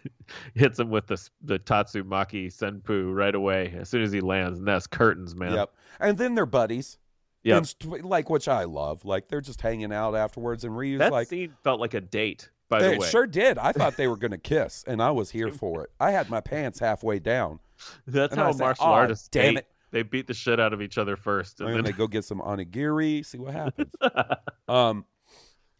hits 0.53 0.79
him 0.79 0.89
with 0.89 1.07
the 1.07 1.29
the 1.41 1.57
Tatsumaki 1.57 2.47
Senpu 2.47 3.13
right 3.13 3.33
away 3.33 3.73
as 3.77 3.89
soon 3.89 4.03
as 4.03 4.11
he 4.11 4.21
lands, 4.21 4.59
and 4.59 4.67
that's 4.67 4.85
curtains, 4.85 5.35
man. 5.35 5.53
Yep. 5.53 5.73
And 5.99 6.17
then 6.17 6.35
they're 6.35 6.45
buddies. 6.45 6.99
St- 7.43 8.03
like 8.03 8.29
which 8.29 8.47
I 8.47 8.65
love. 8.65 9.05
Like 9.05 9.29
they're 9.29 9.41
just 9.41 9.61
hanging 9.61 9.93
out 9.93 10.15
afterwards, 10.15 10.63
and 10.63 10.77
Ryu's 10.77 10.99
That 10.99 11.11
like, 11.11 11.27
scene 11.29 11.53
felt 11.63 11.79
like 11.79 11.93
a 11.93 12.01
date. 12.01 12.49
By 12.69 12.81
the 12.81 12.93
it 12.93 12.99
way, 12.99 13.07
sure 13.07 13.25
did. 13.25 13.57
I 13.57 13.71
thought 13.71 13.95
they 13.95 14.07
were 14.07 14.17
gonna 14.17 14.37
kiss, 14.37 14.83
and 14.85 15.01
I 15.01 15.11
was 15.11 15.31
here 15.31 15.51
for 15.53 15.83
it. 15.83 15.91
I 15.99 16.11
had 16.11 16.29
my 16.29 16.41
pants 16.41 16.79
halfway 16.79 17.19
down, 17.19 17.59
that's 18.05 18.35
how 18.35 18.51
martial 18.51 18.85
"Aw, 18.85 18.91
artists 18.91 19.29
damn 19.29 19.57
it. 19.57 19.67
They 19.91 20.03
beat 20.03 20.27
the 20.27 20.33
shit 20.33 20.59
out 20.59 20.73
of 20.73 20.81
each 20.81 20.97
other 20.97 21.15
first, 21.15 21.59
and 21.59 21.69
and 21.69 21.77
then 21.77 21.85
they 21.85 21.91
go 21.91 22.07
get 22.07 22.25
some 22.25 22.39
onigiri, 22.39 23.25
see 23.25 23.37
what 23.37 23.53
happens. 23.53 23.91
um, 24.67 25.05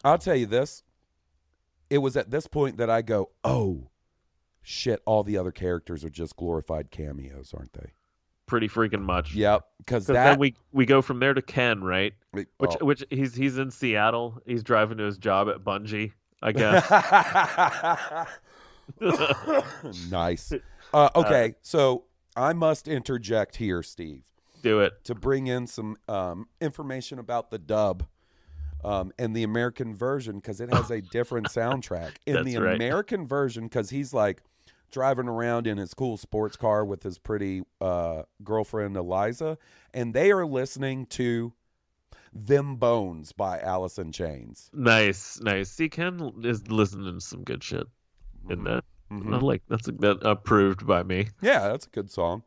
I'll 0.04 0.17
tell 0.17 0.36
you 0.36 0.46
this. 0.46 0.84
It 1.89 2.00
was 2.00 2.17
at 2.17 2.30
this 2.30 2.48
point 2.48 2.78
that 2.78 2.89
I 2.89 3.02
go, 3.02 3.32
oh, 3.43 3.89
shit! 4.62 5.02
All 5.06 5.24
the 5.24 5.38
other 5.38 5.52
characters 5.52 6.06
are 6.06 6.10
just 6.10 6.36
glorified 6.36 6.91
cameos, 6.91 7.54
aren't 7.54 7.74
they? 7.74 7.91
pretty 8.48 8.67
freaking 8.67 9.04
much. 9.04 9.36
Yep. 9.36 9.63
Because 9.78 10.08
that 10.08 10.13
then 10.13 10.39
we 10.39 10.56
we 10.72 10.88
go 10.88 11.04
from 11.04 11.20
there 11.20 11.36
to 11.36 11.41
Ken, 11.41 11.84
right? 11.84 12.13
Which 12.32 12.48
oh. 12.60 12.86
which 12.86 13.04
he's 13.12 13.36
he's 13.36 13.60
in 13.60 13.70
Seattle. 13.70 14.41
He's 14.46 14.63
driving 14.63 14.98
to 14.98 15.04
his 15.04 15.20
job 15.20 15.50
at 15.50 15.63
Bungie, 15.63 16.13
I 16.41 16.52
guess. 16.54 16.89
nice. 20.10 20.52
Uh, 20.93 21.10
okay, 21.15 21.56
so 21.62 22.06
I 22.38 22.54
must 22.54 22.88
interject 22.88 23.56
here, 23.58 23.82
Steve, 23.82 24.23
Do 24.62 24.80
it. 24.82 25.04
to 25.06 25.15
bring 25.15 25.47
in 25.47 25.67
some 25.67 25.97
um, 26.08 26.47
information 26.62 27.19
about 27.19 27.50
the 27.50 27.58
dub 27.58 28.06
um, 28.84 29.12
and 29.17 29.36
the 29.36 29.43
American 29.43 29.95
version 29.95 30.36
because 30.36 30.62
it 30.62 30.71
has 30.71 30.91
a 30.91 31.02
different 31.02 31.47
soundtrack. 31.47 32.12
In 32.28 32.45
the 32.45 32.58
right. 32.58 32.76
American 32.76 33.28
version, 33.28 33.63
because 33.63 33.89
he's 33.89 34.13
like 34.13 34.43
driving 34.91 35.28
around 35.28 35.67
in 35.67 35.78
his 35.78 35.93
cool 35.93 36.15
sports 36.15 36.56
car 36.56 36.86
with 36.86 37.04
his 37.04 37.17
pretty 37.17 37.63
uh, 37.82 38.23
girlfriend 38.43 38.95
Eliza, 38.95 39.58
and 39.93 40.13
they 40.13 40.32
are 40.32 40.45
listening 40.45 41.06
to 41.08 41.54
"Them 42.32 42.76
Bones" 42.76 43.32
by 43.32 43.60
in 43.97 44.12
Chains. 44.12 44.69
Nice, 44.73 45.39
nice. 45.41 45.69
See, 45.69 45.89
Ken 45.89 46.34
is 46.43 46.67
listening 46.69 47.15
to 47.15 47.21
some 47.21 47.43
good 47.43 47.63
shit 47.63 47.88
in 48.50 48.63
that. 48.65 48.84
Mhm. 49.12 49.34
I 49.34 49.38
like 49.39 49.63
that's 49.67 49.86
that 49.86 50.20
approved 50.22 50.86
by 50.86 51.04
me. 51.04 51.30
Yeah, 51.41 51.70
that's 51.70 51.86
a 51.86 51.89
good 51.89 52.12
song. 52.12 52.43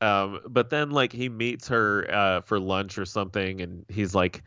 Um, 0.00 0.40
but 0.46 0.70
then 0.70 0.90
like 0.90 1.12
he 1.12 1.28
meets 1.28 1.68
her 1.68 2.06
uh, 2.10 2.40
for 2.42 2.60
lunch 2.60 2.98
or 2.98 3.04
something, 3.04 3.60
and 3.60 3.84
he's 3.88 4.14
like, 4.14 4.42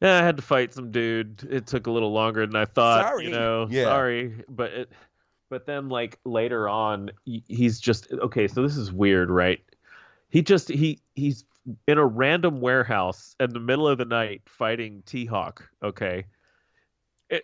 "Yeah, 0.00 0.18
I 0.20 0.22
had 0.22 0.36
to 0.36 0.42
fight 0.42 0.74
some 0.74 0.90
dude. 0.90 1.46
It 1.50 1.66
took 1.66 1.86
a 1.86 1.90
little 1.90 2.12
longer 2.12 2.46
than 2.46 2.56
I 2.56 2.66
thought. 2.66 3.06
Sorry." 3.06 3.24
You 3.24 3.30
know, 3.30 3.66
Yeah. 3.70 3.84
sorry." 3.84 4.44
But 4.48 4.72
it, 4.72 4.92
but 5.48 5.66
then 5.66 5.88
like 5.88 6.18
later 6.24 6.68
on, 6.68 7.10
he's 7.24 7.80
just 7.80 8.12
okay. 8.12 8.46
So 8.46 8.62
this 8.62 8.76
is 8.76 8.92
weird, 8.92 9.30
right? 9.30 9.60
He 10.28 10.42
just 10.42 10.68
he 10.68 11.00
he's 11.14 11.44
in 11.86 11.98
a 11.98 12.06
random 12.06 12.60
warehouse 12.60 13.36
in 13.38 13.50
the 13.50 13.60
middle 13.60 13.86
of 13.86 13.98
the 13.98 14.04
night 14.04 14.42
fighting 14.46 15.02
T 15.06 15.24
Hawk. 15.24 15.68
Okay. 15.82 16.24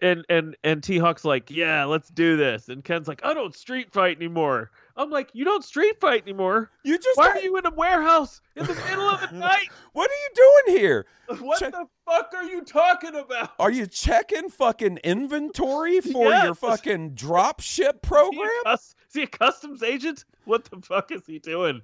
And 0.03 0.25
and 0.29 0.57
and 0.65 0.83
T 0.83 0.99
Hawk's 0.99 1.25
like, 1.25 1.51
yeah, 1.51 1.85
let's 1.85 2.11
do 2.11 2.37
this. 2.37 2.69
And 2.69 2.85
Ken's 2.85 3.09
like, 3.09 3.25
I 3.25 3.33
don't 3.33 3.55
street 3.57 3.91
fight 3.91 4.17
anymore. 4.19 4.71
I'm 4.97 5.11
like, 5.11 5.31
you 5.33 5.45
don't 5.45 5.65
street 5.65 5.99
fight 6.01 6.23
anymore. 6.23 6.71
You 6.83 6.99
just 6.99 7.17
Why 7.17 7.29
got- 7.29 7.37
are 7.37 7.41
you 7.41 7.57
in 7.57 7.65
a 7.67 7.71
warehouse 7.71 8.41
in 8.57 8.67
the 8.67 8.75
middle 8.75 9.09
of 9.09 9.21
the 9.21 9.31
night? 9.39 9.69
What 9.93 10.11
are 10.11 10.15
you 10.15 10.63
doing 10.67 10.79
here? 10.81 11.07
What 11.41 11.59
Check- 11.61 11.73
the 11.73 11.87
fuck 12.07 12.33
are 12.35 12.45
you 12.45 12.63
talking 12.63 13.15
about? 13.15 13.51
Are 13.59 13.71
you 13.71 13.87
checking 13.87 14.49
fucking 14.49 14.99
inventory 15.05 16.01
for 16.13 16.33
your 16.33 16.55
fucking 16.55 17.11
drop 17.15 17.61
ship 17.61 17.97
Is 17.97 18.01
he, 18.03 18.09
program? 18.09 18.49
cus- 18.65 18.95
is 19.09 19.15
he 19.15 19.23
a 19.23 19.27
customs 19.27 19.83
agent? 19.83 20.25
What 20.47 20.65
the 20.65 20.81
fuck 20.81 21.13
is 21.13 21.23
he 21.27 21.39
doing? 21.39 21.83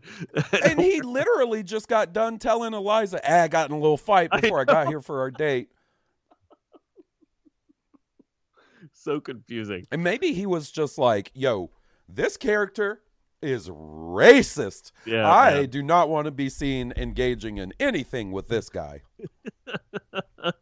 and 0.65 0.81
he 0.81 1.03
literally 1.03 1.63
just 1.63 1.89
got 1.89 2.13
done 2.15 2.39
telling 2.39 2.73
Eliza, 2.75 3.21
ah, 3.23 3.43
I 3.43 3.49
got 3.49 3.69
in 3.69 3.77
a 3.77 3.79
little 3.79 3.99
fight 3.99 4.31
I 4.33 4.41
before 4.41 4.61
I, 4.61 4.65
got 4.65 4.89
here 4.89 5.03
for 5.03 5.21
our 5.21 5.31
date. 5.31 5.69
So 9.05 9.21
confusing. 9.21 9.87
And 9.93 10.03
maybe 10.03 10.33
he 10.33 10.47
was 10.47 10.71
just 10.71 10.99
like, 10.99 11.31
yo, 11.35 11.71
this 12.09 12.37
character 12.37 13.01
is 13.43 13.69
racist. 13.69 14.91
Yeah, 15.05 15.31
I 15.31 15.53
man. 15.55 15.71
do 15.71 15.83
not 15.83 16.09
want 16.09 16.25
to 16.25 16.31
be 16.31 16.49
seen 16.49 16.93
engaging 16.97 17.59
in 17.59 17.75
anything 17.79 18.33
with 18.33 18.49
this 18.49 18.71
guy. 18.71 19.03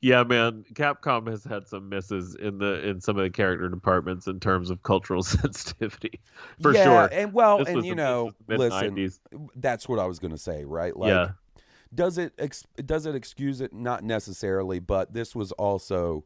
yeah, 0.00 0.24
man. 0.24 0.64
Capcom 0.74 1.28
has 1.28 1.44
had 1.44 1.68
some 1.68 1.88
misses 1.88 2.34
in 2.34 2.58
the 2.58 2.86
in 2.86 3.00
some 3.00 3.16
of 3.16 3.22
the 3.22 3.30
character 3.30 3.68
departments 3.68 4.26
in 4.26 4.40
terms 4.40 4.70
of 4.70 4.82
cultural 4.82 5.22
sensitivity, 5.22 6.20
for 6.60 6.74
yeah, 6.74 6.84
sure. 6.84 7.08
And 7.12 7.32
well, 7.32 7.58
This 7.58 7.68
and 7.68 7.84
you 7.84 7.92
the- 7.92 8.02
know, 8.02 8.32
listen, 8.48 9.10
that's 9.54 9.88
what 9.88 10.00
I 10.00 10.06
was 10.06 10.18
going 10.18 10.32
to 10.32 10.38
say, 10.38 10.64
right? 10.64 10.96
Like, 10.96 11.10
yeah, 11.10 11.28
does 11.94 12.18
it 12.18 12.32
ex- 12.38 12.66
does 12.84 13.06
it 13.06 13.14
excuse 13.14 13.60
it 13.60 13.72
not 13.72 14.02
necessarily 14.02 14.80
but 14.80 15.12
this 15.14 15.36
was 15.36 15.52
also 15.52 16.24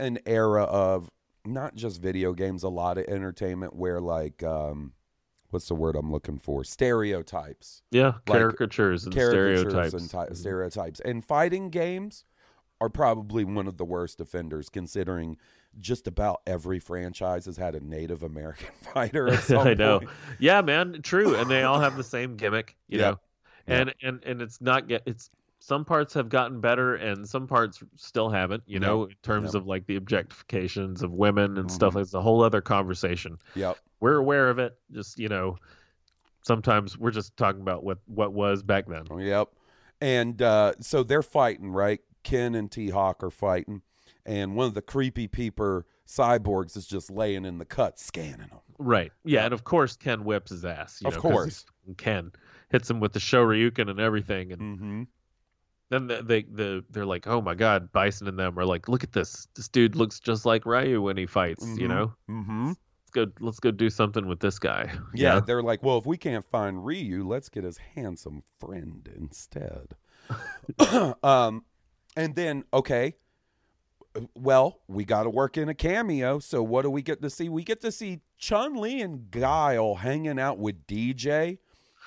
an 0.00 0.18
era 0.26 0.62
of 0.64 1.10
not 1.44 1.74
just 1.74 2.00
video 2.02 2.32
games 2.32 2.62
a 2.62 2.68
lot 2.68 2.98
of 2.98 3.04
entertainment 3.06 3.74
where 3.74 4.00
like 4.00 4.42
um 4.42 4.92
what's 5.50 5.68
the 5.68 5.74
word 5.74 5.96
i'm 5.96 6.12
looking 6.12 6.38
for 6.38 6.62
stereotypes 6.64 7.82
yeah. 7.90 8.12
like 8.26 8.38
Caricatures 8.40 9.04
and 9.04 9.14
caricatures 9.14 9.60
stereotypes. 9.70 9.94
and 9.94 10.10
ty- 10.10 10.28
stereotypes 10.34 11.00
and 11.00 11.24
fighting 11.24 11.70
games 11.70 12.24
are 12.80 12.88
probably 12.90 13.44
one 13.44 13.66
of 13.66 13.76
the 13.76 13.84
worst 13.84 14.20
offenders 14.20 14.68
considering 14.68 15.36
just 15.80 16.06
about 16.06 16.40
every 16.46 16.78
franchise 16.78 17.46
has 17.46 17.56
had 17.56 17.74
a 17.74 17.80
native 17.80 18.22
american 18.22 18.68
fighter 18.94 19.28
I 19.56 19.74
know. 19.74 20.00
point. 20.00 20.10
Yeah, 20.38 20.60
man, 20.60 21.00
true. 21.02 21.34
And 21.36 21.50
they 21.50 21.62
all 21.62 21.80
have 21.80 21.96
the 21.96 22.04
same 22.04 22.36
gimmick, 22.36 22.76
you 22.88 22.98
Yeah. 23.00 23.10
know. 23.10 23.20
And 23.66 23.94
and 24.02 24.24
and 24.24 24.40
it's 24.42 24.60
not 24.60 24.88
get 24.88 25.02
it's 25.06 25.30
some 25.60 25.84
parts 25.84 26.14
have 26.14 26.28
gotten 26.28 26.60
better 26.60 26.94
and 26.94 27.28
some 27.28 27.46
parts 27.46 27.82
still 27.96 28.30
haven't, 28.30 28.62
you 28.66 28.78
know, 28.78 29.04
in 29.04 29.14
terms 29.22 29.54
Yeah. 29.54 29.58
of 29.60 29.66
like 29.66 29.86
the 29.86 29.96
objectifications 29.96 31.02
of 31.02 31.12
women 31.12 31.58
and 31.58 31.70
stuff. 31.70 31.94
Mhm. 31.94 32.02
It's 32.02 32.14
a 32.14 32.22
whole 32.22 32.42
other 32.42 32.60
conversation. 32.60 33.38
yep 33.54 33.76
we're 34.00 34.14
aware 34.16 34.48
of 34.48 34.60
it. 34.60 34.78
Just 34.92 35.18
you 35.18 35.28
know, 35.28 35.56
sometimes 36.42 36.96
we're 36.96 37.10
just 37.10 37.36
talking 37.36 37.60
about 37.60 37.82
what 37.84 37.98
what 38.06 38.32
was 38.32 38.62
back 38.62 38.86
then. 38.86 39.04
Yep. 39.18 39.48
And 40.00 40.40
uh, 40.40 40.74
so 40.80 41.02
they're 41.02 41.22
fighting, 41.22 41.70
right? 41.72 42.00
Ken 42.22 42.54
and 42.54 42.70
T 42.70 42.90
Hawk 42.90 43.22
are 43.24 43.30
fighting, 43.30 43.82
and 44.24 44.54
one 44.54 44.66
of 44.68 44.74
the 44.74 44.82
creepy 44.82 45.26
peeper 45.26 45.86
cyborgs 46.06 46.76
is 46.76 46.86
just 46.86 47.10
laying 47.10 47.44
in 47.44 47.58
the 47.58 47.64
cut, 47.64 47.98
scanning 47.98 48.48
them. 48.48 48.60
Right. 48.78 49.12
Yeah, 49.24 49.44
and 49.44 49.52
of 49.52 49.64
course 49.64 49.96
Ken 49.96 50.24
whips 50.24 50.50
his 50.50 50.64
ass. 50.64 51.00
You 51.02 51.08
Of 51.08 51.14
know, 51.16 51.20
course. 51.20 51.64
Ken 51.96 52.30
hits 52.70 52.88
him 52.88 53.00
with 53.00 53.12
the 53.12 53.18
Shoryuken 53.18 53.90
and 53.90 53.98
everything, 53.98 54.52
and 54.52 54.60
Mm-hmm. 54.78 55.02
Then 55.90 56.06
the, 56.06 56.22
they 56.22 56.42
the 56.42 56.84
they're 56.90 57.06
like, 57.06 57.26
oh 57.26 57.40
my 57.40 57.54
god, 57.54 57.90
Bison 57.92 58.28
and 58.28 58.38
them 58.38 58.58
are 58.58 58.64
like, 58.66 58.88
look 58.88 59.02
at 59.04 59.12
this, 59.12 59.48
this 59.54 59.68
dude 59.68 59.96
looks 59.96 60.20
just 60.20 60.44
like 60.46 60.66
Ryu 60.66 61.00
when 61.02 61.16
he 61.16 61.26
fights. 61.26 61.64
You 61.66 61.86
Mhm. 61.86 61.88
know, 61.88 62.12
Mm-hmm. 62.28 62.66
let's 62.68 63.10
go 63.12 63.26
let's 63.40 63.60
go 63.60 63.70
do 63.70 63.88
something 63.90 64.26
with 64.26 64.40
this 64.40 64.58
guy. 64.58 64.90
Yeah, 65.14 65.40
they're 65.40 65.62
like, 65.62 65.82
well, 65.82 65.98
if 65.98 66.06
we 66.06 66.16
can't 66.16 66.44
find 66.44 66.84
Ryu, 66.84 67.26
let's 67.26 67.48
get 67.48 67.64
his 67.64 67.78
handsome 67.94 68.42
friend 68.60 69.08
instead. 69.16 69.94
um, 71.22 71.64
and 72.16 72.34
then 72.34 72.64
okay, 72.72 73.14
well, 74.34 74.80
we 74.88 75.04
got 75.04 75.22
to 75.24 75.30
work 75.30 75.56
in 75.56 75.68
a 75.68 75.74
cameo. 75.74 76.38
So 76.38 76.62
what 76.62 76.82
do 76.82 76.90
we 76.90 77.02
get 77.02 77.22
to 77.22 77.30
see? 77.30 77.48
We 77.48 77.62
get 77.62 77.80
to 77.82 77.92
see 77.92 78.20
Chun 78.36 78.74
Li 78.76 79.00
and 79.00 79.30
Guile 79.30 79.96
hanging 79.96 80.38
out 80.40 80.58
with 80.58 80.86
DJ, 80.86 81.58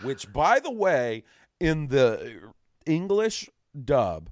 which, 0.04 0.32
by 0.34 0.60
the 0.60 0.72
way, 0.72 1.24
in 1.60 1.88
the 1.88 2.42
English 2.86 3.50
dub, 3.86 4.30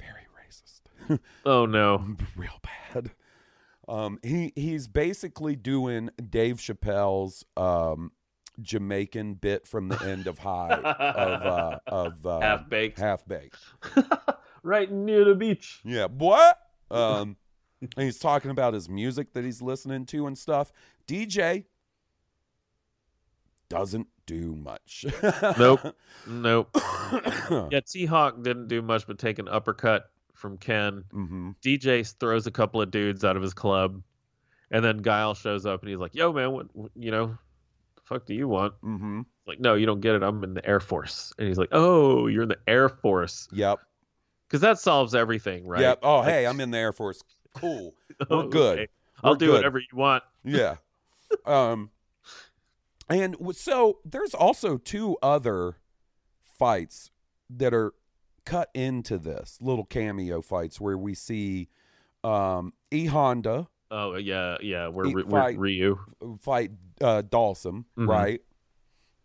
very 0.00 0.22
racist. 0.36 1.18
Oh 1.46 1.66
no. 1.66 2.16
real 2.36 2.60
bad. 2.62 3.10
Um, 3.86 4.18
he 4.22 4.52
he's 4.56 4.88
basically 4.88 5.56
doing 5.56 6.10
Dave 6.30 6.56
Chappelle's 6.56 7.44
um, 7.56 8.12
Jamaican 8.62 9.34
bit 9.34 9.66
from 9.66 9.88
the 9.88 10.00
end 10.02 10.26
of 10.26 10.38
High 10.38 10.70
of 10.72 11.42
uh, 11.42 11.78
of 11.86 12.26
uh, 12.26 12.40
Half 12.40 12.68
baked. 12.70 12.98
half 12.98 13.26
baked. 13.26 13.58
right 14.62 14.90
near 14.90 15.24
the 15.24 15.34
beach. 15.34 15.80
Yeah, 15.84 16.06
what? 16.06 16.58
Um, 16.90 17.36
and 17.82 18.04
he's 18.06 18.18
talking 18.18 18.50
about 18.50 18.72
his 18.72 18.88
music 18.88 19.34
that 19.34 19.44
he's 19.44 19.60
listening 19.60 20.06
to 20.06 20.26
and 20.26 20.38
stuff. 20.38 20.72
DJ 21.06 21.64
doesn't 23.68 24.06
do 24.26 24.54
much. 24.56 25.04
Nope. 25.58 25.80
Nope. 26.26 26.70
yeah, 27.70 27.80
T 27.86 28.06
Hawk 28.06 28.42
didn't 28.42 28.68
do 28.68 28.80
much 28.80 29.06
but 29.06 29.18
take 29.18 29.38
an 29.38 29.46
uppercut 29.46 30.04
from 30.32 30.56
Ken. 30.56 31.04
hmm 31.10 31.50
DJ 31.62 32.10
throws 32.18 32.46
a 32.46 32.50
couple 32.50 32.80
of 32.80 32.90
dudes 32.90 33.24
out 33.26 33.36
of 33.36 33.42
his 33.42 33.52
club, 33.52 34.00
and 34.70 34.82
then 34.82 34.98
Guile 34.98 35.34
shows 35.34 35.66
up 35.66 35.82
and 35.82 35.90
he's 35.90 35.98
like, 35.98 36.14
"Yo, 36.14 36.32
man, 36.32 36.52
what, 36.52 36.74
what 36.74 36.90
you 36.96 37.10
know, 37.10 37.26
the 37.96 38.00
fuck 38.04 38.24
do 38.24 38.32
you 38.32 38.48
want?" 38.48 38.72
hmm 38.80 39.20
Like, 39.46 39.60
no, 39.60 39.74
you 39.74 39.84
don't 39.84 40.00
get 40.00 40.14
it. 40.14 40.22
I'm 40.22 40.42
in 40.44 40.54
the 40.54 40.66
Air 40.66 40.80
Force, 40.80 41.34
and 41.38 41.46
he's 41.46 41.58
like, 41.58 41.68
"Oh, 41.72 42.26
you're 42.26 42.44
in 42.44 42.48
the 42.48 42.58
Air 42.66 42.88
Force," 42.88 43.46
Yep. 43.52 43.80
because 44.48 44.62
that 44.62 44.78
solves 44.78 45.14
everything, 45.14 45.66
right? 45.68 45.82
Yep. 45.82 45.98
Oh, 46.02 46.20
Like, 46.20 46.28
hey, 46.30 46.46
I'm 46.46 46.58
in 46.60 46.70
the 46.70 46.78
Air 46.78 46.92
Force. 46.94 47.22
Cool. 47.54 47.94
We're 48.30 48.36
okay, 48.38 48.48
good. 48.50 48.88
I'll 49.22 49.34
do 49.34 49.46
good. 49.48 49.52
whatever 49.56 49.78
you 49.78 49.94
want. 49.94 50.22
Yeah. 50.42 50.76
um 51.44 51.90
and 53.08 53.36
so 53.52 53.98
there's 54.04 54.34
also 54.34 54.76
two 54.78 55.16
other 55.22 55.76
fights 56.44 57.10
that 57.50 57.74
are 57.74 57.92
cut 58.44 58.70
into 58.74 59.18
this 59.18 59.58
little 59.60 59.84
cameo 59.84 60.40
fights 60.42 60.80
where 60.80 60.96
we 60.98 61.14
see 61.14 61.68
um 62.22 62.72
E 62.90 63.06
Honda 63.06 63.68
Oh 63.90 64.16
yeah, 64.16 64.56
yeah. 64.60 64.88
We're, 64.88 65.22
fight. 65.28 65.56
Ryu. 65.58 65.98
fight 66.40 66.72
uh 67.00 67.22
Dhalsim, 67.22 67.84
Mhm. 67.96 68.08
right? 68.08 68.40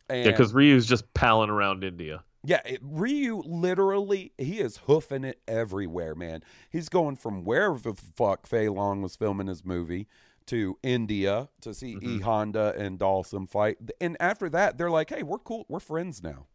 And 0.10 0.26
Yeah, 0.26 0.32
because 0.32 0.54
Ryu's 0.54 0.86
just 0.86 1.12
palling 1.14 1.50
around 1.50 1.84
India. 1.84 2.24
Yeah, 2.44 2.62
it, 2.66 2.80
Ryu 2.84 3.42
literally 3.46 4.32
he 4.38 4.60
is 4.60 4.78
hoofing 4.86 5.24
it 5.24 5.42
everywhere, 5.48 6.14
man. 6.16 6.44
He's 6.70 6.88
going 6.90 7.16
from 7.16 7.44
wherever 7.46 7.80
the 7.80 7.94
fuck 7.96 8.46
Fei 8.48 8.70
Long 8.70 9.02
was 9.02 9.16
filming 9.16 9.48
his 9.48 9.66
movie 9.66 10.08
to 10.50 10.78
India 10.84 11.50
to 11.62 11.74
see 11.74 11.94
E 11.94 12.20
Mhm. 12.20 12.22
Honda 12.22 12.74
and 12.78 13.00
Dhalsim 13.00 13.50
fight. 13.50 13.78
And 14.00 14.18
after 14.20 14.50
that, 14.50 14.78
they're 14.78 14.92
like, 14.92 15.10
"Hey, 15.10 15.24
we're 15.24 15.40
cool. 15.40 15.66
We're 15.68 15.80
friends 15.80 16.22
now." 16.24 16.46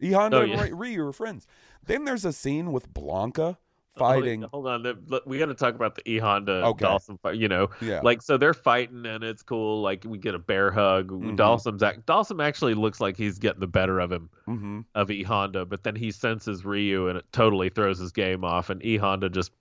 E 0.00 0.12
Honda 0.12 0.38
Oh, 0.38 0.40
and 0.42 0.50
yeah. 0.52 0.60
Ry- 0.62 0.68
Ryu 0.70 1.06
are 1.06 1.12
friends. 1.12 1.46
Then 1.84 2.04
there's 2.04 2.24
a 2.24 2.32
scene 2.32 2.72
with 2.72 2.92
Blanka 2.94 3.56
fighting. 3.96 4.42
Hold 4.42 4.66
on, 4.66 4.82
th- 4.82 4.96
look, 5.08 5.24
we 5.26 5.36
got 5.38 5.46
to 5.46 5.54
talk 5.54 5.74
about 5.74 5.94
the 5.94 6.08
E 6.10 6.18
Honda 6.18 6.64
Okay. 6.66 6.84
Dhalsim 6.86 7.20
fight. 7.20 7.36
You 7.36 7.48
know, 7.48 7.68
Yeah, 7.82 8.00
like 8.02 8.22
so 8.22 8.36
they're 8.38 8.54
fighting 8.54 9.04
and 9.04 9.22
it's 9.22 9.42
cool. 9.42 9.82
Like 9.82 10.04
we 10.06 10.16
get 10.16 10.34
a 10.34 10.38
bear 10.38 10.70
hug. 10.70 11.10
Mhm. 11.10 11.36
Dhalsim's 11.36 11.82
act- 11.82 12.06
Dhalsim 12.06 12.42
actually 12.42 12.74
looks 12.74 13.00
like 13.00 13.16
he's 13.16 13.38
getting 13.38 13.60
the 13.60 13.66
better 13.66 13.98
of 14.00 14.10
him 14.10 14.30
hmm 14.46 14.80
of 14.94 15.10
E 15.10 15.22
Honda, 15.22 15.66
but 15.66 15.82
then 15.82 15.96
he 15.96 16.10
senses 16.10 16.64
Ryu 16.64 17.08
and 17.08 17.18
it 17.18 17.26
totally 17.32 17.68
throws 17.68 17.98
his 17.98 18.10
game 18.12 18.42
off. 18.44 18.70
And 18.70 18.82
E 18.84 18.96
Honda 18.96 19.28
just 19.28 19.52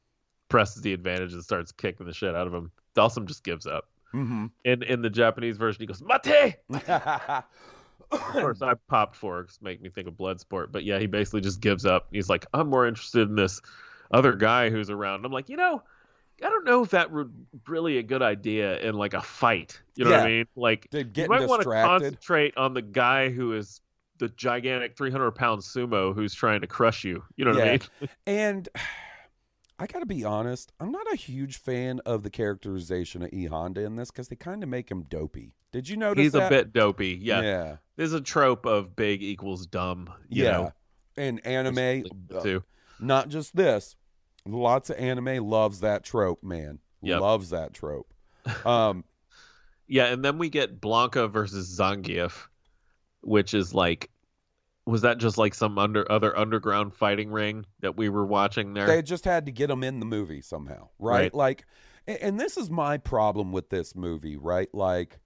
presses 0.47 0.81
the 0.83 0.93
advantage 0.93 1.33
and 1.33 1.43
starts 1.43 1.71
kicking 1.71 2.05
the 2.05 2.13
shit 2.13 2.33
out 2.33 2.47
of 2.47 2.53
him. 2.53 2.71
Dhalsim 2.99 3.25
just 3.25 3.43
gives 3.43 3.65
up. 3.65 3.87
hmm 4.11 4.47
In 4.63 4.83
in 4.83 5.01
the 5.01 5.09
Japanese 5.09 5.57
version, 5.57 5.81
he 5.81 5.85
goes 5.85 6.01
Mate. 6.01 6.55
Of 8.11 8.19
course, 8.21 8.61
I 8.61 8.73
popped 8.87 9.15
for 9.15 9.39
it 9.41 9.47
'cause 9.47 9.57
it 9.57 9.63
make 9.63 9.81
me 9.81 9.89
think 9.89 10.07
of 10.07 10.15
Bloodsport. 10.15 10.71
But 10.71 10.83
yeah, 10.83 10.99
he 10.99 11.05
basically 11.07 11.41
just 11.41 11.61
gives 11.61 11.85
up. 11.85 12.07
He's 12.11 12.29
like, 12.29 12.45
I'm 12.53 12.67
more 12.69 12.87
interested 12.87 13.29
in 13.29 13.35
this 13.35 13.61
other 14.11 14.33
guy 14.33 14.69
who's 14.69 14.89
around. 14.89 15.25
I'm 15.25 15.31
like, 15.31 15.49
you 15.49 15.57
know, 15.57 15.83
I 16.43 16.49
don't 16.49 16.65
know 16.65 16.83
if 16.83 16.89
that 16.91 17.11
would 17.11 17.31
really 17.67 17.97
a 17.99 18.03
good 18.03 18.21
idea 18.21 18.79
in 18.79 18.95
like 18.95 19.13
a 19.13 19.21
fight. 19.21 19.79
You 19.95 20.05
know 20.05 20.11
what 20.11 20.19
I 20.25 20.29
mean? 20.29 20.45
Like, 20.55 20.87
you 20.93 21.29
might 21.29 21.41
want 21.49 21.61
to 21.61 21.65
concentrate 21.87 22.57
on 22.57 22.73
the 22.73 22.81
guy 22.81 23.29
who 23.29 23.53
is 23.53 23.81
the 24.17 24.29
gigantic 24.29 24.97
300 24.97 25.31
pound 25.31 25.61
sumo 25.61 26.13
who's 26.15 26.33
trying 26.33 26.61
to 26.61 26.67
crush 26.67 27.03
you. 27.03 27.23
You 27.35 27.45
know 27.45 27.51
what 27.51 27.61
I 27.61 27.71
mean? 27.71 28.09
And 28.25 28.69
I 29.79 29.87
got 29.87 29.99
to 29.99 30.05
be 30.05 30.25
honest, 30.25 30.71
I'm 30.79 30.91
not 30.91 31.11
a 31.11 31.15
huge 31.15 31.57
fan 31.57 32.01
of 32.05 32.23
the 32.23 32.29
characterization 32.29 33.23
of 33.23 33.33
E 33.33 33.45
Honda 33.45 33.81
in 33.85 33.95
this 33.95 34.11
because 34.11 34.27
they 34.27 34.35
kind 34.35 34.61
of 34.61 34.69
make 34.69 34.89
him 34.91 35.03
dopey. 35.03 35.53
Did 35.71 35.87
you 35.87 35.97
notice 35.97 36.23
He's 36.23 36.31
that? 36.33 36.47
a 36.47 36.49
bit 36.49 36.73
dopey. 36.73 37.17
Yeah. 37.21 37.41
Yeah. 37.41 37.77
There's 37.95 38.13
a 38.13 38.21
trope 38.21 38.65
of 38.65 38.95
big 38.95 39.23
equals 39.23 39.65
dumb. 39.65 40.09
You 40.27 40.43
yeah. 40.43 40.51
know, 40.51 40.73
and 41.17 41.45
anime, 41.45 42.03
uh, 42.35 42.41
too. 42.41 42.63
not 42.99 43.29
just 43.29 43.55
this, 43.55 43.95
lots 44.45 44.89
of 44.89 44.97
anime 44.97 45.47
loves 45.47 45.79
that 45.79 46.03
trope, 46.03 46.43
man. 46.43 46.79
Yep. 47.01 47.21
Loves 47.21 47.49
that 47.51 47.73
trope. 47.73 48.13
Um, 48.65 49.03
Yeah, 49.91 50.05
and 50.05 50.23
then 50.23 50.37
we 50.37 50.49
get 50.49 50.79
Blanka 50.79 51.29
versus 51.31 51.75
Zangief, 51.77 52.47
which 53.21 53.55
is 53.55 53.73
like, 53.73 54.11
was 54.89 55.01
that 55.01 55.17
just 55.17 55.37
like 55.37 55.53
some 55.53 55.77
under 55.77 56.09
other 56.11 56.37
underground 56.37 56.93
fighting 56.93 57.31
ring 57.31 57.65
that 57.81 57.95
we 57.97 58.09
were 58.09 58.25
watching 58.25 58.73
there? 58.73 58.87
they 58.87 59.01
just 59.01 59.25
had 59.25 59.45
to 59.45 59.51
get 59.51 59.69
him 59.69 59.83
in 59.83 59.99
the 59.99 60.05
movie 60.05 60.41
somehow, 60.41 60.89
right? 60.99 61.21
Right. 61.21 61.33
Like, 61.33 61.65
and 62.07 62.39
this 62.39 62.57
is 62.57 62.69
my 62.69 62.97
problem 62.97 63.51
with 63.51 63.69
this 63.69 63.95
movie, 63.95 64.37
right? 64.37 64.73
Like, 64.73 65.19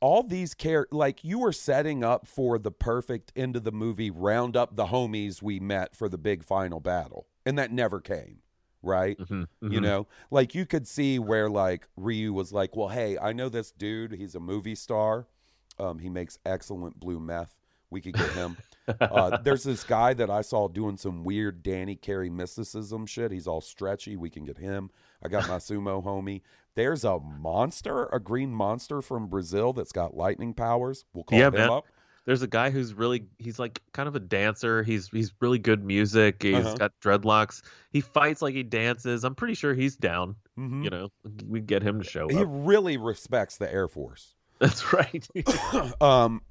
all 0.00 0.22
these 0.22 0.54
care 0.54 0.86
like 0.90 1.24
you 1.24 1.38
were 1.38 1.52
setting 1.52 2.04
up 2.04 2.26
for 2.26 2.58
the 2.58 2.70
perfect 2.70 3.32
end 3.34 3.56
of 3.56 3.64
the 3.64 3.72
movie 3.72 4.10
round 4.10 4.56
up 4.56 4.76
the 4.76 4.86
homies 4.86 5.40
we 5.40 5.58
met 5.58 5.96
for 5.96 6.08
the 6.08 6.18
big 6.18 6.44
final 6.44 6.80
battle 6.80 7.26
and 7.46 7.58
that 7.58 7.72
never 7.72 7.98
came 8.00 8.38
right 8.82 9.18
Mhm, 9.18 9.48
you 9.62 9.80
mhm. 9.80 9.82
know 9.82 10.06
like 10.30 10.54
you 10.54 10.66
could 10.66 10.86
see 10.86 11.18
where 11.18 11.48
like 11.48 11.88
ryu 11.96 12.32
was 12.32 12.52
like 12.52 12.76
well 12.76 12.88
hey 12.88 13.16
i 13.18 13.32
know 13.32 13.48
this 13.48 13.72
dude 13.72 14.12
he's 14.12 14.34
a 14.34 14.40
movie 14.40 14.74
star 14.74 15.26
um, 15.78 15.98
he 15.98 16.08
makes 16.08 16.38
excellent 16.46 16.98
blue 16.98 17.20
meth 17.20 17.56
we 17.90 18.00
could 18.00 18.14
get 18.14 18.30
him 18.32 18.56
uh, 19.00 19.36
there's 19.44 19.62
this 19.62 19.84
guy 19.84 20.12
that 20.12 20.28
i 20.30 20.40
saw 20.40 20.66
doing 20.68 20.96
some 20.96 21.22
weird 21.24 21.62
danny 21.62 21.94
carey 21.94 22.28
mysticism 22.30 23.06
shit 23.06 23.30
he's 23.30 23.46
all 23.46 23.60
stretchy 23.60 24.16
we 24.16 24.28
can 24.30 24.44
get 24.44 24.58
him 24.58 24.90
i 25.22 25.28
got 25.28 25.48
my 25.48 25.56
sumo 25.58 26.02
homie 26.04 26.40
there's 26.74 27.04
a 27.04 27.18
monster 27.20 28.06
a 28.06 28.18
green 28.20 28.50
monster 28.50 29.00
from 29.00 29.28
brazil 29.28 29.72
that's 29.72 29.92
got 29.92 30.16
lightning 30.16 30.52
powers 30.52 31.04
we'll 31.14 31.24
call 31.24 31.38
Yeah, 31.38 31.46
him 31.48 31.54
man. 31.54 31.70
up 31.70 31.84
There's 32.26 32.42
a 32.42 32.48
guy 32.48 32.70
who's 32.70 32.92
really 32.92 33.26
he's 33.38 33.60
like 33.60 33.80
kind 33.92 34.08
of 34.08 34.16
a 34.16 34.20
dancer. 34.20 34.82
He's 34.82 35.06
he's 35.08 35.32
really 35.40 35.60
good 35.60 35.84
music. 35.84 36.42
He's 36.42 36.56
Uh-huh. 36.56 36.74
got 36.74 36.92
dreadlocks. 37.00 37.62
He 37.92 38.00
fights 38.00 38.42
like 38.42 38.52
he 38.54 38.64
dances. 38.64 39.22
I'm 39.22 39.36
pretty 39.36 39.54
sure 39.54 39.74
he's 39.74 39.94
down. 39.96 40.34
Mhm. 40.58 40.82
You 40.82 40.90
know, 40.90 41.08
we 41.46 41.60
get 41.60 41.84
him 41.84 42.02
to 42.02 42.04
show 42.04 42.26
he 42.28 42.38
up. 42.38 42.48
really 42.50 42.96
respects 42.96 43.58
the 43.58 43.72
air 43.72 43.86
force 43.86 44.34
That's 44.58 44.92
right. 44.92 45.26
um 46.00 46.42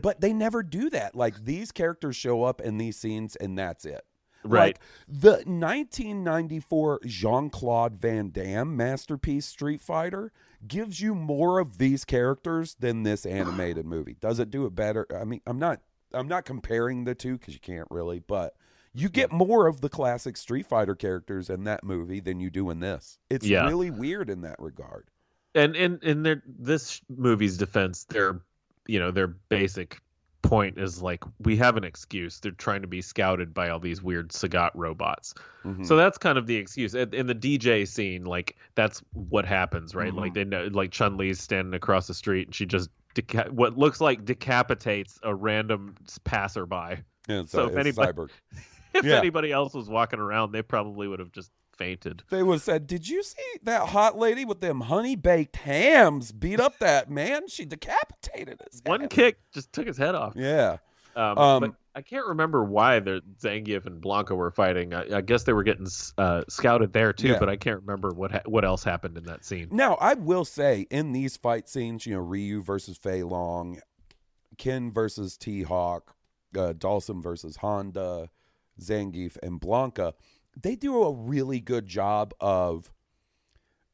but 0.00 0.20
they 0.20 0.32
never 0.32 0.62
do 0.62 0.88
that 0.90 1.16
like 1.16 1.44
these 1.44 1.72
characters 1.72 2.14
show 2.16 2.44
up 2.44 2.60
in 2.60 2.78
these 2.78 2.96
scenes 2.96 3.34
and 3.36 3.58
that's 3.58 3.84
it 3.84 4.02
right. 4.44 4.78
Like 4.78 4.80
the 5.08 5.42
1994 5.44 7.00
Jean 7.06 7.50
Claude 7.50 8.00
Van 8.00 8.30
Damme 8.30 8.76
masterpiece 8.76 9.46
Street 9.46 9.80
Fighter 9.80 10.32
gives 10.66 11.00
you 11.00 11.14
more 11.14 11.58
of 11.58 11.78
these 11.78 12.04
characters 12.04 12.76
than 12.78 13.02
this 13.02 13.26
animated 13.26 13.84
movie. 13.86 14.16
Does 14.20 14.38
it 14.38 14.50
do 14.50 14.66
it 14.66 14.74
better? 14.74 15.06
I 15.14 15.24
mean, 15.24 15.40
I'm 15.46 15.58
not 15.58 15.80
I'm 16.12 16.28
not 16.28 16.44
comparing 16.44 17.04
the 17.04 17.14
two 17.14 17.38
because 17.38 17.54
you 17.54 17.60
can't 17.60 17.86
really, 17.90 18.18
but 18.18 18.54
you 18.92 19.08
get 19.08 19.30
more 19.30 19.66
of 19.68 19.80
the 19.80 19.88
classic 19.88 20.36
Street 20.36 20.66
Fighter 20.66 20.94
characters 20.96 21.48
in 21.50 21.64
that 21.64 21.84
movie 21.84 22.18
than 22.20 22.40
you 22.40 22.50
do 22.50 22.70
in 22.70 22.80
this. 22.80 23.18
It's 23.28 23.46
Yeah. 23.46 23.66
really 23.68 23.90
weird 23.90 24.28
in 24.30 24.40
that 24.40 24.56
regard. 24.58 25.09
And 25.54 25.74
in 25.76 25.98
in 26.02 26.22
their 26.22 26.42
this 26.46 27.00
movie's 27.08 27.56
defense, 27.56 28.04
their 28.04 28.40
you 28.86 28.98
know 28.98 29.10
their 29.10 29.26
basic 29.28 30.00
point 30.42 30.78
is 30.78 31.02
like 31.02 31.22
we 31.38 31.56
have 31.56 31.76
an 31.76 31.84
excuse. 31.84 32.40
They're 32.40 32.52
trying 32.52 32.80
to 32.82 32.88
be 32.88 33.02
scouted 33.02 33.52
by 33.52 33.68
all 33.68 33.78
these 33.78 34.02
weird 34.02 34.30
Sagat 34.30 34.70
robots. 34.74 35.34
Mhm. 35.64 35.84
So 35.86 35.96
that's 35.96 36.16
kind 36.18 36.38
of 36.38 36.46
the 36.46 36.56
excuse. 36.56 36.94
In 36.94 37.12
in 37.12 37.26
the 37.26 37.34
DJ 37.34 37.86
scene, 37.86 38.24
like 38.24 38.56
that's 38.74 39.02
what 39.12 39.44
happens, 39.44 39.94
right? 39.94 40.14
Like 40.14 40.34
they 40.34 40.44
know, 40.44 40.68
like 40.72 40.90
Chun 40.92 41.16
Li's 41.16 41.40
standing 41.40 41.74
across 41.74 42.06
the 42.06 42.14
street 42.14 42.48
and 42.48 42.54
she 42.54 42.64
just 42.66 42.88
deca- 43.14 43.50
what 43.50 43.76
looks 43.76 44.00
like 44.00 44.24
decapitates 44.24 45.18
a 45.22 45.34
random 45.34 45.94
passerby. 46.24 47.02
Yeah, 47.28 47.42
so 47.46 47.64
uh, 47.64 47.68
if 47.68 47.76
anybody- 47.76 48.12
cyber. 48.12 48.28
If 48.92 49.04
Yeah. 49.04 49.18
anybody 49.18 49.52
else 49.52 49.72
was 49.72 49.88
walking 49.88 50.18
around, 50.18 50.50
they 50.50 50.62
probably 50.62 51.06
would 51.06 51.20
have 51.20 51.30
just 51.30 51.52
fainted. 51.80 52.22
They 52.30 52.42
would 52.42 52.54
have 52.54 52.62
said, 52.62 52.86
"Did 52.86 53.08
you 53.08 53.22
see 53.22 53.42
that 53.62 53.88
hot 53.88 54.18
lady 54.18 54.44
with 54.44 54.60
them 54.60 54.82
honey 54.82 55.16
baked 55.16 55.56
hams 55.56 56.30
beat 56.30 56.60
up 56.60 56.78
that 56.80 57.10
man? 57.10 57.48
She 57.48 57.64
decapitated 57.64 58.60
his 58.70 58.82
One 58.84 59.00
head." 59.00 59.10
kick 59.10 59.38
just 59.52 59.72
took 59.72 59.86
his 59.86 59.96
head 59.96 60.14
off. 60.14 60.34
Yeah, 60.36 60.76
Um, 61.16 61.38
Um, 61.38 61.60
but 61.62 61.74
I 61.96 62.02
can't 62.02 62.26
remember 62.26 62.62
why 62.62 63.00
the 63.00 63.20
Zangief 63.42 63.86
and 63.86 64.00
Blanka 64.00 64.36
were 64.36 64.50
fighting. 64.50 64.94
I, 64.94 65.16
I 65.16 65.20
guess 65.22 65.42
they 65.42 65.52
were 65.52 65.64
getting 65.64 65.88
uh, 66.18 66.42
scouted 66.48 66.92
there 66.92 67.12
too, 67.12 67.28
Yeah. 67.28 67.38
but 67.40 67.48
I 67.48 67.56
can't 67.56 67.80
remember 67.80 68.10
what 68.10 68.30
ha- 68.30 68.42
what 68.46 68.64
else 68.64 68.84
happened 68.84 69.16
in 69.16 69.24
that 69.24 69.44
scene. 69.44 69.68
Now, 69.72 69.94
I 70.00 70.14
will 70.14 70.44
say 70.44 70.86
in 70.90 71.12
these 71.12 71.36
fight 71.36 71.68
scenes, 71.68 72.06
you 72.06 72.14
know, 72.14 72.20
Ryu 72.20 72.62
versus 72.62 72.96
Fei 72.98 73.22
Long, 73.24 73.80
Ken 74.58 74.92
versus 74.92 75.36
T 75.36 75.62
Hawk, 75.62 76.14
uh, 76.56 76.74
Dhalsim 76.74 77.22
versus 77.22 77.56
Honda, 77.56 78.28
Zangief, 78.80 79.36
and 79.42 79.60
Blanka, 79.60 80.12
they 80.60 80.76
do 80.76 81.02
a 81.02 81.12
really 81.12 81.60
good 81.60 81.86
job 81.86 82.32
of 82.40 82.90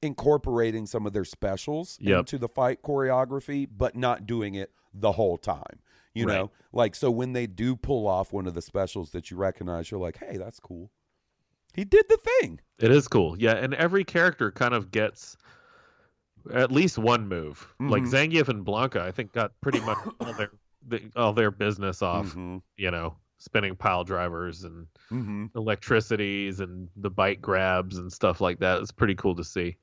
incorporating 0.02 0.86
some 0.86 1.06
of 1.06 1.12
their 1.12 1.24
specials 1.24 1.98
Yep. 2.00 2.18
into 2.20 2.38
the 2.38 2.48
fight 2.48 2.82
choreography, 2.82 3.66
but 3.70 3.96
not 3.96 4.26
doing 4.26 4.54
it 4.54 4.72
the 4.92 5.12
whole 5.12 5.38
time. 5.38 5.80
You 6.14 6.26
Right. 6.26 6.34
know, 6.34 6.50
like 6.72 6.94
so 6.94 7.10
when 7.10 7.32
they 7.32 7.46
do 7.46 7.76
pull 7.76 8.06
off 8.06 8.32
one 8.32 8.46
of 8.46 8.54
the 8.54 8.62
specials 8.62 9.10
that 9.10 9.30
you 9.30 9.36
recognize, 9.36 9.90
you're 9.90 10.00
like, 10.00 10.18
hey, 10.18 10.36
that's 10.36 10.60
cool. 10.60 10.90
He 11.74 11.84
did 11.84 12.06
the 12.08 12.16
thing. 12.40 12.60
It 12.78 12.90
is 12.90 13.06
cool, 13.08 13.36
yeah. 13.38 13.52
And 13.56 13.74
every 13.74 14.04
character 14.04 14.50
kind 14.50 14.72
of 14.72 14.90
gets 14.90 15.36
at 16.52 16.70
least 16.72 16.96
one 16.96 17.28
move. 17.28 17.74
Like 17.80 18.04
Mhm. 18.04 18.30
Zangief 18.32 18.48
and 18.48 18.64
Blanka, 18.64 19.00
I 19.00 19.10
think 19.10 19.32
got 19.32 19.60
pretty 19.60 19.80
much 19.80 19.98
all 20.20 20.32
their 20.34 20.50
the, 20.88 21.10
all 21.16 21.32
their 21.32 21.50
business 21.50 22.00
off. 22.00 22.26
Mhm. 22.34 22.62
You 22.76 22.92
know, 22.92 23.16
spinning 23.38 23.76
pile 23.76 24.02
drivers 24.04 24.64
and 24.64 24.86
Mhm. 25.10 25.50
electricities 25.54 26.60
and 26.60 26.88
the 26.96 27.10
bite 27.10 27.40
grabs 27.42 27.98
and 27.98 28.12
stuff 28.12 28.40
like 28.40 28.58
that. 28.60 28.80
It's 28.80 28.90
pretty 28.92 29.14
cool 29.14 29.34
to 29.36 29.44
see. 29.44 29.76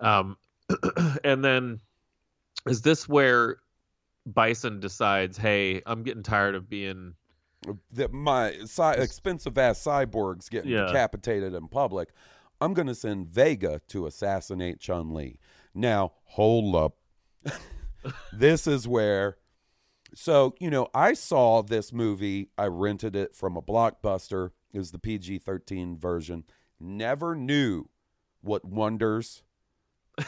Um, 0.00 0.36
and 1.24 1.44
then 1.44 1.80
is 2.66 2.82
this 2.82 3.08
where 3.08 3.58
Bison 4.26 4.78
decides, 4.80 5.36
"Hey, 5.36 5.82
I'm 5.86 6.02
getting 6.02 6.22
tired 6.22 6.54
of 6.54 6.68
being 6.68 7.14
that 7.92 8.12
my 8.12 8.56
cy- 8.64 8.94
expensive 8.94 9.56
ass 9.58 9.82
cyborgs 9.82 10.50
getting 10.50 10.70
Yeah. 10.72 10.86
decapitated 10.86 11.54
in 11.54 11.68
public. 11.68 12.10
I'm 12.60 12.74
going 12.74 12.88
to 12.88 12.94
send 12.94 13.28
Vega 13.28 13.80
to 13.88 14.06
assassinate 14.06 14.80
Chun 14.80 15.12
Li. 15.14 15.38
Now, 15.74 16.12
hold 16.24 16.74
up. 16.76 16.96
this 18.32 18.66
is 18.66 18.86
where. 18.88 19.36
So, 20.14 20.54
you 20.60 20.70
know, 20.70 20.88
I 20.94 21.14
saw 21.14 21.62
this 21.62 21.92
movie. 21.92 22.50
I 22.58 22.66
rented 22.66 23.16
it 23.16 23.34
from 23.34 23.56
a 23.56 23.62
blockbuster. 23.62 24.50
It 24.72 24.78
was 24.78 24.90
the 24.90 24.98
PG 24.98 25.38
13 25.38 25.98
version. 25.98 26.44
Never 26.78 27.34
knew 27.34 27.88
what 28.40 28.64
wonders 28.64 29.42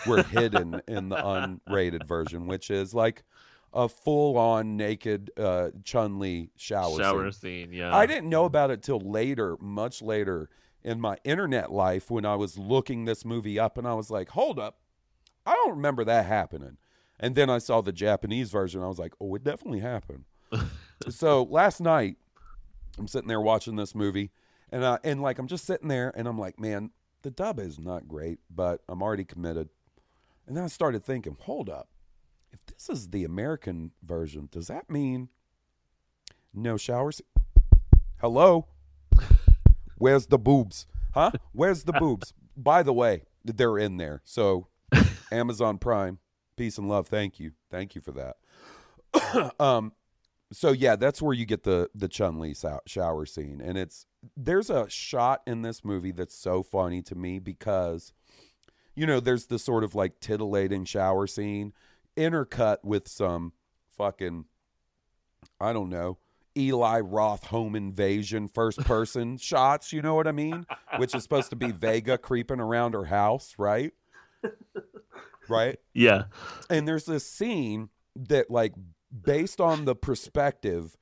were 0.07 0.23
hidden 0.23 0.81
in 0.89 1.09
the 1.09 1.17
unrated 1.17 2.07
version, 2.07 2.47
which 2.47 2.71
is 2.71 2.95
like 2.95 3.25
a 3.73 3.89
full 3.89 4.39
on 4.39 4.77
naked 4.77 5.31
uh, 5.37 5.71
Chun 5.83 6.19
Li 6.19 6.51
shower, 6.57 6.97
shower 6.99 7.31
scene. 7.31 7.69
scene?" 7.69 7.73
Yeah, 7.73 7.95
I 7.95 8.07
didn't 8.07 8.29
know 8.31 8.45
about 8.45 8.71
it 8.71 8.83
till 8.83 9.01
later, 9.01 9.57
much 9.61 10.01
later 10.01 10.49
in 10.85 11.01
my 11.01 11.17
internet 11.25 11.73
life 11.73 12.11
when 12.11 12.27
I 12.27 12.37
was 12.37 12.59
looking 12.59 13.05
this 13.05 13.25
movie 13.25 13.59
up 13.59 13.79
and 13.79 13.89
I 13.89 13.95
was 13.95 14.11
like, 14.11 14.29
hold 14.31 14.59
up. 14.59 14.79
I 15.47 15.55
don't 15.55 15.77
remember 15.77 16.05
that 16.05 16.27
happening. 16.27 16.77
And 17.25 17.35
then 17.35 17.49
I 17.49 17.57
saw 17.57 17.81
the 17.81 17.91
Japanese 17.91 18.51
version. 18.51 18.83
I 18.83 18.87
was 18.87 18.99
like, 18.99 19.15
oh, 19.19 19.35
it 19.35 19.43
definitely 19.43 19.81
happened. 19.81 20.25
so 21.09 21.45
last 21.45 21.81
night, 21.81 22.19
I'm 22.99 23.09
sitting 23.09 23.29
there 23.29 23.41
watching 23.41 23.77
this 23.77 23.95
movie 23.95 24.31
and 24.71 24.85
I, 24.85 24.99
and 25.03 25.23
like 25.23 25.39
I'm 25.39 25.47
just 25.47 25.65
sitting 25.65 25.89
there 25.89 26.13
and 26.15 26.29
I'm 26.29 26.39
like, 26.39 26.61
man, 26.61 26.91
the 27.23 27.31
dub 27.31 27.59
is 27.59 27.79
not 27.79 28.07
great, 28.07 28.41
but 28.55 28.83
I'm 28.91 29.03
already 29.03 29.25
committed. 29.25 29.71
And 30.47 30.55
then 30.55 30.65
I 30.65 30.67
started 30.67 31.03
thinking, 31.03 31.39
hold 31.41 31.71
up. 31.71 31.89
If 32.53 32.59
this 32.67 32.91
is 32.91 33.09
the 33.09 33.25
American 33.25 33.93
version, 34.03 34.51
does 34.53 34.67
that 34.67 34.91
mean 34.91 35.31
no 36.53 36.77
showers? 36.77 37.23
Hello? 38.21 38.67
Where's 39.97 40.27
the 40.27 40.39
boobs? 40.39 40.87
Huh? 41.15 41.31
Where's 41.53 41.85
the 41.85 41.95
boobs? 41.95 42.35
By 42.55 42.83
the 42.83 42.93
way, 42.93 43.23
they're 43.43 43.79
in 43.79 43.97
there. 43.97 44.21
So 44.27 44.69
Amazon 45.33 45.79
Prime, 45.79 46.19
peace 46.57 46.79
and 46.79 46.89
love. 46.89 47.09
Thank 47.09 47.39
you. 47.41 47.53
Thank 47.71 47.95
you 47.95 48.01
for 48.01 48.13
that. 48.13 49.55
um 49.61 49.93
so 50.53 50.71
yeah, 50.73 50.97
that's 50.97 51.21
where 51.21 51.35
you 51.35 51.47
get 51.47 51.65
the 51.65 51.91
the 51.95 52.09
Chun 52.09 52.39
Li 52.39 52.55
shower 52.87 53.27
scene, 53.27 53.61
and 53.61 53.77
it's 53.77 54.07
there's 54.37 54.71
a 54.71 54.89
shot 54.89 55.43
in 55.47 55.63
this 55.63 55.85
movie 55.85 56.13
that's 56.13 56.37
so 56.37 56.63
funny 56.63 57.03
to 57.03 57.15
me 57.15 57.39
because, 57.39 58.13
you 58.95 59.07
know, 59.07 59.21
there's 59.21 59.47
the 59.47 59.59
sort 59.59 59.85
of 59.85 59.95
like 59.95 60.21
titillating 60.21 60.85
shower 60.85 61.27
scene, 61.27 61.73
intercut 62.17 62.79
with 62.85 63.09
some 63.09 63.53
fucking, 63.97 64.45
I 65.61 65.73
don't 65.73 65.91
know, 65.91 66.19
Eli 66.57 67.01
Roth 67.01 67.47
home 67.47 67.75
invasion 67.75 68.49
first 68.49 68.81
person 68.81 69.37
shots. 69.39 69.93
You 69.93 70.03
know 70.03 70.15
what 70.15 70.29
I 70.29 70.33
mean? 70.33 70.67
Which 70.99 71.15
is 71.15 71.23
supposed 71.23 71.51
to 71.51 71.57
be 71.57 71.73
Vega 71.73 72.17
creeping 72.17 72.61
around 72.61 72.95
her 72.95 73.07
house, 73.07 73.55
right? 73.59 73.93
Right? 75.49 75.79
Yeah, 75.93 76.25
and 76.71 76.87
there's 76.87 77.05
this 77.05 77.27
scene 77.27 77.91
that 78.17 78.51
like 78.51 78.75
based 79.23 79.61
on 79.61 79.85
the 79.85 79.95
perspective 79.95 80.97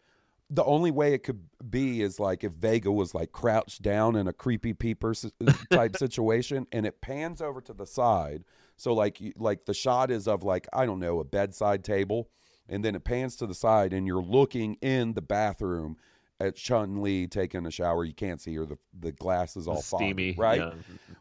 the 0.50 0.64
only 0.64 0.90
way 0.90 1.14
it 1.14 1.22
could 1.22 1.40
be 1.70 2.02
is 2.02 2.20
like 2.20 2.44
if 2.44 2.52
vega 2.52 2.92
was 2.92 3.14
like 3.14 3.32
crouched 3.32 3.80
down 3.80 4.14
in 4.16 4.28
a 4.28 4.34
creepy 4.34 4.74
peeper 4.74 5.14
uh, 5.24 5.52
type 5.70 5.96
situation 5.96 6.66
and 6.72 6.84
it 6.84 7.00
pans 7.00 7.40
over 7.40 7.62
to 7.62 7.72
the 7.72 7.86
side. 7.86 8.44
So 8.76 8.92
like 8.92 9.18
like 9.36 9.64
the 9.64 9.72
shot 9.72 10.10
is 10.10 10.28
of 10.28 10.42
like 10.42 10.66
i 10.72 10.84
don't 10.84 10.98
know 10.98 11.20
a 11.20 11.24
bedside 11.24 11.84
table 11.84 12.28
and 12.68 12.84
then 12.84 12.94
it 12.94 13.04
pans 13.04 13.36
to 13.36 13.46
the 13.46 13.54
side 13.54 13.92
and 13.92 14.06
you're 14.06 14.22
looking 14.22 14.76
in 14.82 15.14
the 15.14 15.22
bathroom 15.22 15.96
at 16.40 16.56
chun 16.56 17.00
li 17.00 17.26
taking 17.26 17.64
a 17.66 17.70
shower. 17.70 18.04
You 18.04 18.14
can't 18.14 18.40
see 18.40 18.54
her. 18.56 18.66
The, 18.66 18.78
the 18.98 19.12
glass 19.12 19.56
is 19.56 19.68
all 19.68 19.80
foggy, 19.80 20.04
steamy, 20.04 20.34
right? 20.36 20.60
yeah. 20.60 20.72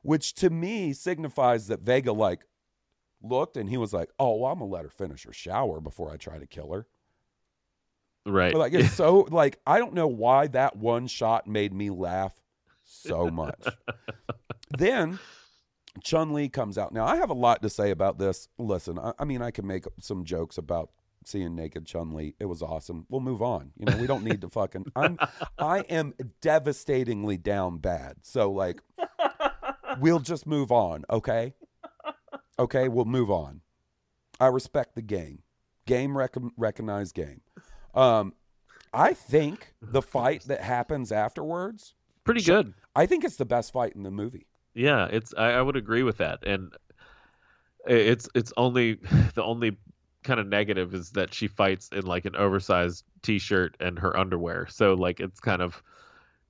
which 0.01 0.33
to 0.35 0.49
me 0.49 0.93
signifies 0.93 1.67
that 1.67 1.81
Vega 1.81 2.11
like 2.11 2.45
looked 3.23 3.57
and 3.57 3.69
he 3.69 3.77
was 3.77 3.93
like, 3.93 4.09
"Oh, 4.19 4.35
well, 4.35 4.51
I'm 4.51 4.59
gonna 4.59 4.71
let 4.71 4.83
her 4.83 4.89
finish 4.89 5.23
her 5.25 5.33
shower 5.33 5.79
before 5.79 6.11
I 6.11 6.17
try 6.17 6.37
to 6.37 6.47
kill 6.47 6.71
her." 6.73 6.87
Right. 8.25 8.53
But 8.53 8.59
like 8.59 8.73
it's 8.73 8.93
so 8.93 9.27
like 9.31 9.59
I 9.65 9.79
don't 9.79 9.93
know 9.93 10.07
why 10.07 10.47
that 10.47 10.75
one 10.75 11.07
shot 11.07 11.47
made 11.47 11.73
me 11.73 11.89
laugh 11.89 12.33
so 12.83 13.29
much. 13.29 13.65
then 14.77 15.19
Chun 16.03 16.33
Li 16.33 16.49
comes 16.49 16.77
out. 16.77 16.93
Now 16.93 17.05
I 17.05 17.17
have 17.17 17.29
a 17.29 17.35
lot 17.35 17.61
to 17.63 17.69
say 17.69 17.91
about 17.91 18.19
this. 18.19 18.47
Listen, 18.57 18.99
I, 18.99 19.13
I 19.19 19.25
mean 19.25 19.41
I 19.41 19.51
can 19.51 19.65
make 19.65 19.85
some 19.99 20.23
jokes 20.23 20.57
about 20.57 20.91
seeing 21.25 21.55
naked 21.55 21.85
Chun 21.85 22.13
Li. 22.13 22.35
It 22.39 22.45
was 22.45 22.61
awesome. 22.61 23.05
We'll 23.09 23.21
move 23.21 23.41
on. 23.41 23.71
You 23.77 23.85
know, 23.85 23.97
we 23.97 24.07
don't 24.07 24.23
need 24.23 24.41
to 24.41 24.49
fucking. 24.49 24.85
I'm 24.95 25.17
I 25.57 25.79
am 25.81 26.13
devastatingly 26.41 27.37
down 27.37 27.79
bad. 27.79 28.17
So 28.21 28.51
like, 28.51 28.81
we'll 29.99 30.19
just 30.19 30.45
move 30.45 30.71
on. 30.71 31.05
Okay. 31.09 31.53
Okay, 32.59 32.87
we'll 32.87 33.05
move 33.05 33.31
on. 33.31 33.61
I 34.39 34.47
respect 34.47 34.95
the 34.95 35.01
game. 35.01 35.43
Game 35.85 36.17
rec- 36.17 36.35
recognize 36.57 37.11
game. 37.11 37.41
Um, 37.93 38.33
I 38.93 39.13
think 39.13 39.73
the 39.81 40.01
fight 40.01 40.43
that 40.43 40.61
happens 40.61 41.11
afterwards. 41.11 41.95
Pretty 42.23 42.41
good. 42.41 42.73
I 42.95 43.05
think 43.05 43.23
it's 43.23 43.37
the 43.37 43.45
best 43.45 43.73
fight 43.73 43.95
in 43.95 44.03
the 44.03 44.11
movie. 44.11 44.47
Yeah, 44.73 45.07
it's 45.11 45.33
I, 45.37 45.51
I 45.51 45.61
would 45.61 45.75
agree 45.75 46.03
with 46.03 46.17
that, 46.17 46.45
and 46.45 46.71
it's 47.85 48.29
it's 48.35 48.53
only 48.57 48.93
the 49.35 49.43
only 49.43 49.77
kind 50.23 50.39
of 50.39 50.47
negative 50.47 50.93
is 50.93 51.11
that 51.11 51.33
she 51.33 51.47
fights 51.47 51.89
in 51.91 52.05
like 52.05 52.25
an 52.25 52.35
oversized 52.35 53.03
t-shirt 53.23 53.75
and 53.79 53.97
her 53.99 54.15
underwear. 54.15 54.67
So 54.69 54.93
like 54.93 55.19
it's 55.19 55.39
kind 55.39 55.61
of 55.61 55.81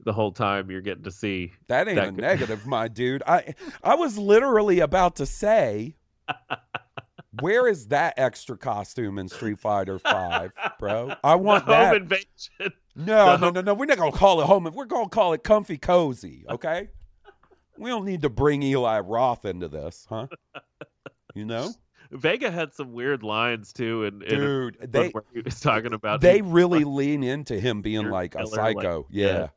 the 0.03 0.13
whole 0.13 0.31
time 0.31 0.71
you're 0.71 0.81
getting 0.81 1.03
to 1.03 1.11
see. 1.11 1.53
That 1.67 1.87
ain't 1.87 1.95
That 1.97 2.09
a 2.09 2.11
negative, 2.11 2.65
my 2.65 2.87
dude. 2.87 3.23
I 3.25 3.55
I 3.83 3.95
was 3.95 4.17
literally 4.17 4.79
about 4.79 5.15
to 5.17 5.25
say, 5.25 5.95
where 7.39 7.67
is 7.67 7.87
that 7.87 8.15
extra 8.17 8.57
costume 8.57 9.17
in 9.17 9.27
Street 9.29 9.59
Fighter 9.59 9.99
Five, 9.99 10.51
bro? 10.79 11.13
I 11.23 11.35
want 11.35 11.65
the 11.65 11.75
home 11.75 11.83
that. 11.83 11.95
invasion. 11.97 12.73
No, 12.95 13.37
no, 13.37 13.49
no, 13.49 13.61
no. 13.61 13.73
We're 13.73 13.85
not 13.85 13.97
gonna 13.97 14.11
call 14.11 14.41
it 14.41 14.45
home. 14.45 14.69
We're 14.73 14.85
gonna 14.85 15.09
call 15.09 15.33
it 15.33 15.43
comfy 15.43 15.77
cozy. 15.77 16.45
Okay. 16.49 16.89
we 17.77 17.89
don't 17.89 18.05
need 18.05 18.21
to 18.23 18.29
bring 18.29 18.61
Eli 18.63 18.99
Roth 18.99 19.45
into 19.45 19.67
this, 19.67 20.05
huh? 20.09 20.27
You 21.33 21.45
know. 21.45 21.71
Vega 22.11 22.51
had 22.51 22.73
some 22.73 22.91
weird 22.91 23.23
lines 23.23 23.71
too, 23.71 24.03
and 24.03 24.19
Dude, 24.19 24.77
they 24.81 25.07
where 25.09 25.23
he 25.33 25.39
was 25.39 25.61
talking 25.61 25.93
about 25.93 26.19
they 26.19 26.41
really 26.41 26.83
lean 26.83 27.23
into 27.23 27.57
him 27.57 27.81
being 27.81 28.09
like 28.09 28.35
a 28.35 28.45
psycho. 28.45 28.97
like- 28.97 29.05
yeah, 29.09 29.25
yeah. 29.27 29.47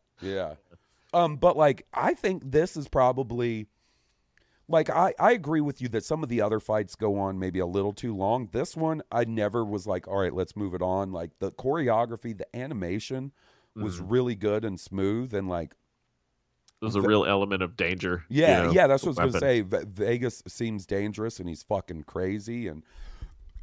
Um, 1.12 1.36
but 1.36 1.56
like 1.56 1.86
I 1.94 2.14
think 2.14 2.50
this 2.50 2.76
is 2.76 2.88
probably 2.88 3.66
like 4.68 4.90
I 4.90 5.14
I 5.18 5.32
agree 5.32 5.60
with 5.60 5.80
you 5.80 5.88
that 5.90 6.04
some 6.04 6.22
of 6.22 6.28
the 6.28 6.40
other 6.40 6.58
fights 6.60 6.94
go 6.96 7.18
on 7.18 7.38
maybe 7.38 7.58
a 7.60 7.66
little 7.66 7.92
too 7.92 8.14
long. 8.16 8.48
This 8.52 8.76
one 8.76 9.02
I 9.12 9.24
never 9.24 9.64
was 9.64 9.86
like, 9.86 10.08
all 10.08 10.18
right, 10.20 10.32
let's 10.34 10.56
move 10.56 10.74
it 10.74 10.82
on. 10.82 11.12
Like 11.12 11.30
the 11.38 11.50
choreography, 11.52 12.36
the 12.36 12.46
animation 12.56 13.32
was 13.76 14.00
Mhm. 14.00 14.04
really 14.08 14.34
good 14.34 14.64
and 14.64 14.78
smooth 14.78 15.34
and 15.34 15.48
like 15.48 15.74
there's 16.80 16.96
a 16.96 17.00
real 17.02 17.24
element 17.24 17.62
of 17.62 17.76
danger. 17.76 18.24
you 18.28 18.42
yeah, 18.42 18.62
know, 18.64 18.72
yeah, 18.72 18.86
that's 18.86 19.04
what 19.04 19.18
I 19.18 19.24
weapon. 19.24 19.32
was 19.40 19.40
gonna 19.40 19.80
say. 19.80 19.84
Vegas 19.86 20.42
seems 20.46 20.84
dangerous 20.84 21.40
and 21.40 21.48
he's 21.48 21.62
fucking 21.62 22.02
crazy, 22.02 22.68
and 22.68 22.82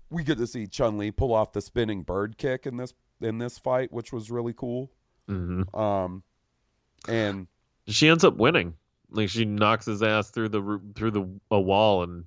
we 0.10 0.24
get 0.24 0.38
to 0.39 0.47
see 0.47 0.66
Chun 0.66 0.97
Li 0.97 1.12
pull 1.12 1.32
off 1.34 1.52
the 1.54 1.62
spinning 1.62 2.02
bird 2.02 2.38
kick 2.38 2.66
in 2.66 2.78
this 2.78 2.93
in 3.20 3.38
this 3.38 3.60
fight, 3.60 3.91
which 3.91 4.12
was 4.12 4.32
really 4.32 4.54
cool. 4.54 4.89
Mhm. 5.30 5.72
Um, 5.78 6.24
and 7.08 7.47
She 7.88 8.08
ends 8.08 8.24
up 8.24 8.36
winning. 8.38 8.76
Like 9.10 9.30
she 9.30 9.43
knocks 9.45 9.86
his 9.86 10.02
ass 10.02 10.30
through 10.30 10.49
the 10.49 10.80
through 10.95 11.12
the 11.12 11.28
a 11.52 11.60
wall 11.60 12.04
and 12.04 12.26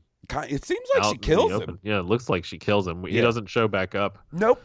it 0.48 0.64
seems 0.64 0.86
like 0.94 1.04
she 1.12 1.18
kills 1.18 1.52
him. 1.52 1.78
Yeah, 1.82 1.98
it 2.00 2.04
looks 2.06 2.28
like 2.28 2.44
she 2.44 2.58
kills 2.58 2.86
him. 2.86 3.04
He 3.04 3.16
Yeah. 3.16 3.22
doesn't 3.22 3.46
show 3.48 3.68
back 3.68 3.94
up. 3.94 4.18
Nope. 4.32 4.62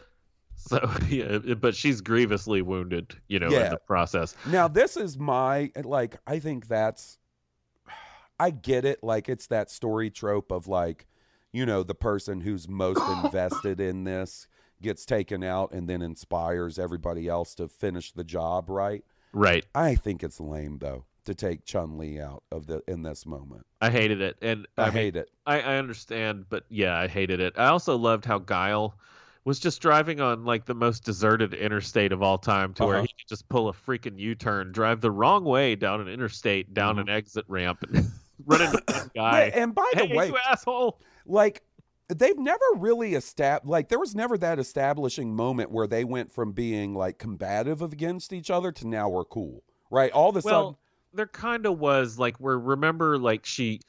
So 0.56 0.78
yeah, 1.08 1.38
but 1.54 1.74
she's 1.74 2.00
grievously 2.02 2.60
wounded, 2.62 3.14
you 3.28 3.38
know, 3.38 3.50
Yeah. 3.50 3.66
in 3.66 3.70
the 3.70 3.78
process. 3.86 4.34
Now 4.46 4.68
this 4.68 4.96
is 4.96 5.18
my 5.18 5.70
like. 5.82 6.18
I 6.26 6.38
think 6.38 6.68
that's. 6.68 7.18
I 8.38 8.50
get 8.50 8.84
it. 8.84 9.02
Like 9.02 9.28
it's 9.28 9.46
that 9.48 9.70
story 9.70 10.10
trope 10.10 10.50
of 10.50 10.66
like, 10.66 11.06
you 11.52 11.66
know, 11.66 11.82
the 11.82 11.94
person 11.94 12.40
who's 12.40 12.68
most 12.68 13.00
invested 13.24 13.80
in 13.80 14.04
this 14.04 14.46
gets 14.82 15.04
taken 15.04 15.44
out 15.44 15.72
and 15.72 15.88
then 15.88 16.00
inspires 16.00 16.78
everybody 16.78 17.28
else 17.28 17.54
to 17.56 17.68
finish 17.68 18.12
the 18.12 18.24
job 18.24 18.70
right. 18.70 19.04
Right. 19.32 19.64
I 19.74 19.94
think 19.94 20.22
it's 20.22 20.40
lame 20.40 20.78
though 20.78 21.04
to 21.24 21.34
take 21.34 21.64
Chun 21.64 21.98
Li 21.98 22.20
out 22.20 22.42
of 22.50 22.66
the 22.66 22.82
in 22.88 23.02
this 23.02 23.26
moment. 23.26 23.64
I 23.80 23.90
hated 23.90 24.20
it, 24.20 24.36
and 24.42 24.66
I, 24.76 24.82
I, 24.82 24.86
mean, 24.86 24.94
hate 24.94 25.16
it. 25.16 25.30
I, 25.46 25.60
I 25.60 25.76
understand, 25.76 26.46
but 26.48 26.64
yeah, 26.68 26.98
I 26.98 27.08
hated 27.08 27.40
it. 27.40 27.54
I 27.56 27.66
also 27.66 27.96
loved 27.96 28.24
how 28.24 28.38
Guile 28.38 28.98
was 29.44 29.58
just 29.58 29.80
driving 29.80 30.20
on 30.20 30.44
like 30.44 30.66
the 30.66 30.74
most 30.74 31.04
deserted 31.04 31.54
interstate 31.54 32.12
of 32.12 32.22
all 32.22 32.38
time, 32.38 32.74
to 32.74 32.84
where 32.84 32.96
Uh-huh. 32.96 33.02
he 33.02 33.08
could 33.08 33.28
just 33.28 33.48
pull 33.48 33.68
a 33.68 33.72
freaking 33.72 34.18
U-turn, 34.18 34.72
drive 34.72 35.00
the 35.00 35.10
wrong 35.10 35.44
way 35.44 35.76
down 35.76 36.00
an 36.00 36.08
interstate, 36.08 36.74
down 36.74 36.96
Mhm. 36.96 37.02
an 37.02 37.08
exit 37.08 37.44
ramp, 37.48 37.82
and 37.90 38.10
run 38.46 38.60
into 38.60 38.82
one 38.86 39.10
Yeah, 39.14 39.22
guy. 39.22 39.40
and 39.54 39.74
by 39.74 39.90
the 39.96 40.04
hey, 40.06 40.16
way, 40.16 40.26
you 40.28 40.36
asshole! 40.46 41.00
like 41.26 41.62
they've 42.10 42.38
never 42.38 42.64
really 42.76 43.14
established 43.14 43.70
like 43.70 43.88
there 43.88 43.98
was 43.98 44.14
never 44.14 44.36
that 44.36 44.58
establishing 44.58 45.34
moment 45.34 45.70
where 45.70 45.86
they 45.86 46.04
went 46.04 46.30
from 46.30 46.52
being 46.52 46.94
like 46.94 47.18
combative 47.18 47.80
against 47.82 48.32
each 48.32 48.50
other 48.50 48.72
to 48.72 48.86
now 48.86 49.08
we're 49.08 49.24
cool 49.24 49.62
right? 49.90 50.12
All 50.12 50.30
of 50.30 50.36
a 50.36 50.40
Well, 50.44 50.78
there 51.12 51.26
kind 51.26 51.66
of 51.66 51.78
was 51.78 52.18
like 52.18 52.36
where 52.36 52.58
remember 52.58 53.18
like 53.18 53.44
she 53.44 53.80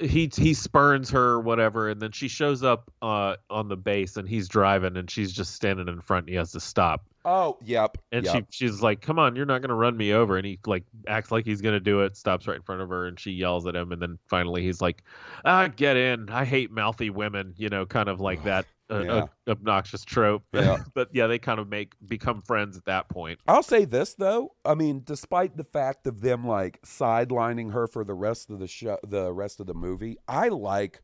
he 0.00 0.30
he 0.34 0.54
spurns 0.54 1.10
her 1.10 1.30
or 1.30 1.40
whatever 1.40 1.88
and 1.88 2.00
then 2.00 2.12
she 2.12 2.28
shows 2.28 2.62
up 2.62 2.92
uh 3.02 3.36
on 3.50 3.68
the 3.68 3.76
base 3.76 4.16
and 4.16 4.28
he's 4.28 4.48
driving 4.48 4.96
and 4.96 5.10
she's 5.10 5.32
just 5.32 5.54
standing 5.54 5.88
in 5.88 6.00
front 6.00 6.24
and 6.24 6.30
he 6.30 6.34
has 6.36 6.52
to 6.52 6.60
stop. 6.60 7.04
Oh 7.24 7.58
yep 7.64 7.98
and 8.12 8.24
yep. 8.24 8.46
she 8.50 8.66
she's 8.66 8.80
like 8.80 9.00
come 9.00 9.18
on 9.18 9.36
you're 9.36 9.46
not 9.46 9.60
going 9.60 9.70
to 9.70 9.74
run 9.74 9.96
me 9.96 10.12
over 10.12 10.36
and 10.36 10.46
he 10.46 10.58
like 10.66 10.84
acts 11.08 11.30
like 11.30 11.44
he's 11.44 11.60
going 11.60 11.74
to 11.74 11.80
do 11.80 12.00
it 12.02 12.16
stops 12.16 12.46
right 12.46 12.56
in 12.56 12.62
front 12.62 12.80
of 12.80 12.88
her 12.88 13.06
and 13.06 13.18
she 13.18 13.32
yells 13.32 13.66
at 13.66 13.74
him 13.74 13.92
and 13.92 14.00
then 14.00 14.18
finally 14.28 14.62
he's 14.62 14.80
like 14.80 15.02
ah 15.44 15.68
get 15.68 15.96
in. 15.96 16.30
I 16.30 16.44
hate 16.44 16.70
mouthy 16.70 17.10
women 17.10 17.54
you 17.56 17.68
know 17.68 17.84
kind 17.84 18.08
of 18.08 18.20
like 18.20 18.42
that 18.44 18.66
uh, 18.90 19.00
Yeah. 19.04 19.12
uh, 19.12 19.26
obnoxious 19.48 20.04
trope 20.04 20.44
Yeah. 20.52 20.78
but 20.94 21.08
yeah 21.12 21.26
they 21.26 21.38
kind 21.38 21.60
of 21.60 21.68
make 21.68 21.94
become 22.06 22.42
friends 22.42 22.76
at 22.76 22.84
that 22.86 23.08
point 23.08 23.38
I'll 23.46 23.62
say 23.62 23.84
this 23.84 24.14
though. 24.14 24.54
I 24.64 24.74
mean, 24.74 25.02
despite 25.04 25.56
the 25.56 25.64
fact 25.64 26.06
of 26.06 26.20
them 26.20 26.46
like 26.46 26.80
sidelining 26.82 27.72
her 27.72 27.86
for 27.86 28.04
the 28.04 28.14
rest 28.14 28.50
of 28.50 28.58
the 28.58 28.66
show, 28.68 28.98
the 29.06 29.32
rest 29.32 29.60
of 29.60 29.66
the 29.66 29.74
movie, 29.74 30.16
I 30.26 30.48
like 30.48 31.02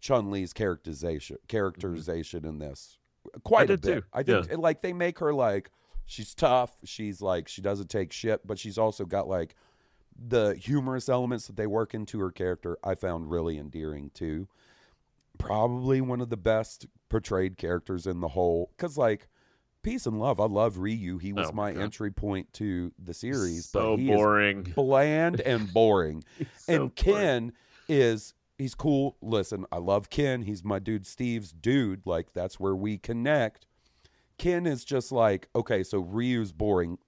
Chun 0.00 0.30
Li's 0.30 0.52
characterization 0.52 1.38
characterization 1.48 2.44
in 2.44 2.58
this 2.58 2.98
quite 3.42 3.70
a 3.70 3.78
bit. 3.78 3.82
too. 3.94 4.02
I 4.12 4.22
think 4.22 4.46
like 4.58 4.82
they 4.82 4.92
make 4.92 5.18
her 5.20 5.32
like 5.32 5.70
she's 6.04 6.34
tough. 6.34 6.76
She's 6.84 7.22
like 7.22 7.48
she 7.48 7.62
doesn't 7.62 7.88
take 7.88 8.12
shit, 8.12 8.46
but 8.46 8.58
she's 8.58 8.76
also 8.76 9.06
got 9.06 9.26
like 9.28 9.54
the 10.28 10.54
humorous 10.54 11.08
elements 11.08 11.46
that 11.46 11.56
they 11.56 11.66
work 11.66 11.94
into 11.94 12.20
her 12.20 12.30
character. 12.30 12.76
I 12.84 12.94
found 12.96 13.30
really 13.30 13.56
endearing 13.58 14.10
too. 14.12 14.46
Probably 15.38 16.00
one 16.00 16.20
of 16.20 16.28
the 16.30 16.36
best 16.36 16.86
portrayed 17.14 17.56
characters 17.56 18.08
in 18.08 18.18
the 18.20 18.26
whole. 18.28 18.70
Because 18.76 18.98
like 18.98 19.28
peace 19.82 20.04
and 20.06 20.18
love. 20.18 20.40
I 20.40 20.46
love 20.46 20.78
Ryu. 20.78 21.18
He 21.18 21.32
was 21.32 21.48
Oh, 21.50 21.52
my 21.52 21.72
God. 21.72 21.82
entry 21.82 22.10
point 22.10 22.52
to 22.54 22.90
the 22.98 23.14
series. 23.14 23.66
so 23.68 23.92
but 23.96 24.00
he 24.02 24.10
is 24.10 24.16
boring 24.16 24.62
bland 24.74 25.40
and 25.40 25.72
boring. 25.72 26.24
So 26.56 26.72
and 26.74 26.78
boring. 26.78 26.90
Ken 26.96 27.52
is 27.88 28.34
he's 28.58 28.74
cool. 28.74 29.16
Listen, 29.22 29.64
I 29.70 29.76
love 29.78 30.10
Ken. 30.10 30.42
He's 30.42 30.64
my 30.64 30.80
dude 30.80 31.06
Steve's 31.06 31.52
dude. 31.52 32.02
Like 32.04 32.32
that's 32.32 32.58
where 32.58 32.74
we 32.74 32.98
connect. 32.98 33.66
Ken 34.36 34.66
is 34.66 34.84
just 34.84 35.12
like, 35.12 35.48
okay, 35.54 35.84
so 35.84 36.00
Ryu's 36.00 36.50
boring. 36.50 36.98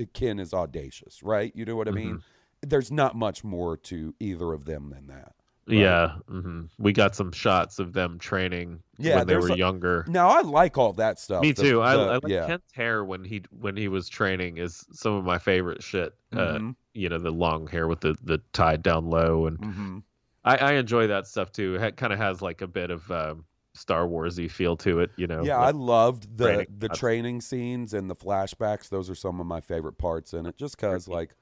Uh, 0.00 0.04
Ken 0.12 0.38
is 0.38 0.54
audacious, 0.54 1.22
right? 1.24 1.50
You 1.56 1.64
know 1.64 1.74
what 1.74 1.88
I 1.88 1.90
mean? 1.90 2.08
Mm-hmm. 2.10 2.68
There's 2.68 2.92
not 2.92 3.16
much 3.16 3.42
more 3.42 3.76
to 3.78 4.14
either 4.20 4.52
of 4.52 4.64
them 4.64 4.90
than 4.90 5.08
that. 5.08 5.32
Right. 5.66 5.78
Yeah, 5.78 6.16
hmm 6.28 6.64
we 6.78 6.92
got 6.92 7.14
some 7.16 7.32
shots 7.32 7.78
of 7.78 7.94
them 7.94 8.18
training 8.18 8.82
Yeah, 8.98 9.16
when 9.16 9.26
they 9.26 9.36
were 9.36 9.48
a- 9.48 9.56
younger. 9.56 10.04
Now 10.08 10.28
I 10.28 10.42
like 10.42 10.76
all 10.76 10.92
that 10.94 11.18
stuff. 11.18 11.40
Me 11.40 11.52
The- 11.52 11.62
too. 11.62 11.82
I, 11.82 11.96
the- 11.96 12.02
I 12.02 12.12
like 12.14 12.22
yeah. 12.26 12.46
Ken's 12.46 12.62
hair 12.74 13.02
when 13.04 13.24
he 13.24 13.42
when 13.50 13.74
he 13.76 13.88
was 13.88 14.08
training 14.10 14.58
is 14.58 14.84
some 14.92 15.14
of 15.14 15.24
my 15.24 15.38
favorite 15.38 15.82
shit. 15.82 16.12
Uh, 16.34 16.58
Mhm, 16.58 16.76
you 16.92 17.08
know, 17.08 17.18
the 17.18 17.30
long 17.30 17.66
hair 17.66 17.88
with 17.88 18.00
the 18.00 18.14
the 18.22 18.42
tied 18.52 18.82
down 18.82 19.06
low, 19.08 19.46
and 19.46 19.58
mhm. 19.58 20.02
I, 20.44 20.56
I 20.56 20.72
enjoy 20.74 21.06
that 21.06 21.26
stuff 21.26 21.50
too. 21.50 21.76
It 21.76 21.96
kind 21.96 22.12
of 22.12 22.18
has 22.18 22.42
like 22.42 22.60
a 22.60 22.66
bit 22.66 22.90
of 22.90 23.10
um, 23.10 23.46
Star 23.72 24.06
Warsy 24.06 24.50
feel 24.50 24.76
to 24.76 25.00
it. 25.00 25.12
You 25.16 25.26
know. 25.26 25.42
Yeah, 25.44 25.58
I 25.58 25.70
loved 25.70 26.36
the 26.36 26.44
training. 26.44 26.66
the 26.78 26.88
training 26.90 27.40
scenes 27.40 27.94
and 27.94 28.10
the 28.10 28.16
flashbacks. 28.16 28.90
Those 28.90 29.08
are 29.08 29.14
some 29.14 29.40
of 29.40 29.46
my 29.46 29.62
favorite 29.62 29.96
parts 29.96 30.34
in 30.34 30.44
it. 30.44 30.58
Just 30.58 30.76
because, 30.76 31.08
like, 31.08 31.34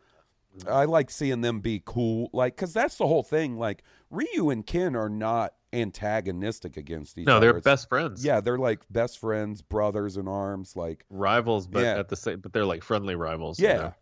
I 0.68 0.84
like 0.84 1.10
seeing 1.10 1.40
them 1.40 1.60
be 1.60 1.82
cool. 1.84 2.30
Like, 2.32 2.56
because 2.56 2.72
that's 2.72 2.96
the 2.96 3.06
whole 3.06 3.22
thing. 3.22 3.56
Like, 3.56 3.82
Ryu 4.10 4.50
and 4.50 4.66
Ken 4.66 4.94
are 4.94 5.08
not 5.08 5.54
antagonistic 5.72 6.76
against 6.76 7.16
each 7.18 7.26
no, 7.26 7.36
other. 7.36 7.46
No, 7.46 7.52
they're 7.52 7.58
It's- 7.58 7.64
best 7.64 7.88
friends. 7.88 8.24
Yeah, 8.24 8.40
they're 8.40 8.58
like 8.58 8.80
best 8.90 9.18
friends, 9.18 9.62
brothers 9.62 10.16
in 10.16 10.28
arms. 10.28 10.76
Like, 10.76 11.04
rivals, 11.08 11.66
but 11.66 11.82
Yeah. 11.82 11.98
at 11.98 12.08
the 12.08 12.16
same, 12.16 12.40
but 12.40 12.52
they're 12.52 12.66
like 12.66 12.82
friendly 12.82 13.14
rivals. 13.14 13.58
you 13.58 13.68
yeah. 13.68 13.76
know? 13.76 13.94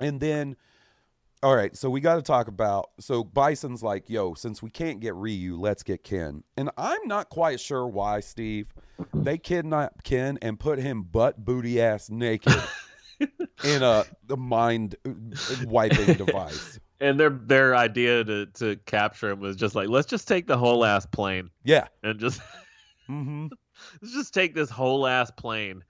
And 0.00 0.20
then, 0.20 0.56
all 1.42 1.54
right, 1.54 1.76
so 1.76 1.88
we 1.88 2.00
got 2.00 2.16
to 2.16 2.22
talk 2.22 2.48
about. 2.48 2.90
So 2.98 3.22
Bison's 3.22 3.82
like, 3.82 4.10
yo, 4.10 4.34
since 4.34 4.62
we 4.62 4.70
can't 4.70 5.00
get 5.00 5.14
Ryu, 5.14 5.56
let's 5.58 5.82
get 5.82 6.02
Ken. 6.02 6.42
And 6.56 6.70
I'm 6.76 7.06
not 7.06 7.28
quite 7.30 7.60
sure 7.60 7.86
why, 7.86 8.20
Steve. 8.20 8.74
They 9.14 9.38
kidnapped 9.38 10.02
Ken 10.04 10.38
and 10.42 10.58
put 10.58 10.78
him 10.80 11.02
butt 11.04 11.44
booty 11.44 11.80
ass 11.80 12.10
naked 12.10 12.52
in 13.62 13.82
a, 13.82 14.04
a 14.30 14.36
mind 14.36 14.96
wiping 15.48 16.16
device. 16.16 16.78
And 17.00 17.20
their 17.20 17.30
their 17.30 17.76
idea 17.76 18.24
to 18.24 18.46
to 18.46 18.76
capture 18.86 19.30
him 19.30 19.40
was 19.40 19.56
just 19.56 19.74
like, 19.74 19.88
let's 19.88 20.06
just 20.06 20.26
take 20.28 20.46
the 20.46 20.56
whole 20.56 20.84
ass 20.84 21.06
plane 21.06 21.50
Yeah. 21.64 21.88
and 22.02 22.18
just 22.18 22.40
hmm 23.06 23.46
let's 24.02 24.14
just 24.14 24.34
take 24.34 24.54
this 24.54 24.70
whole 24.70 25.06
ass 25.06 25.30
plane 25.30 25.82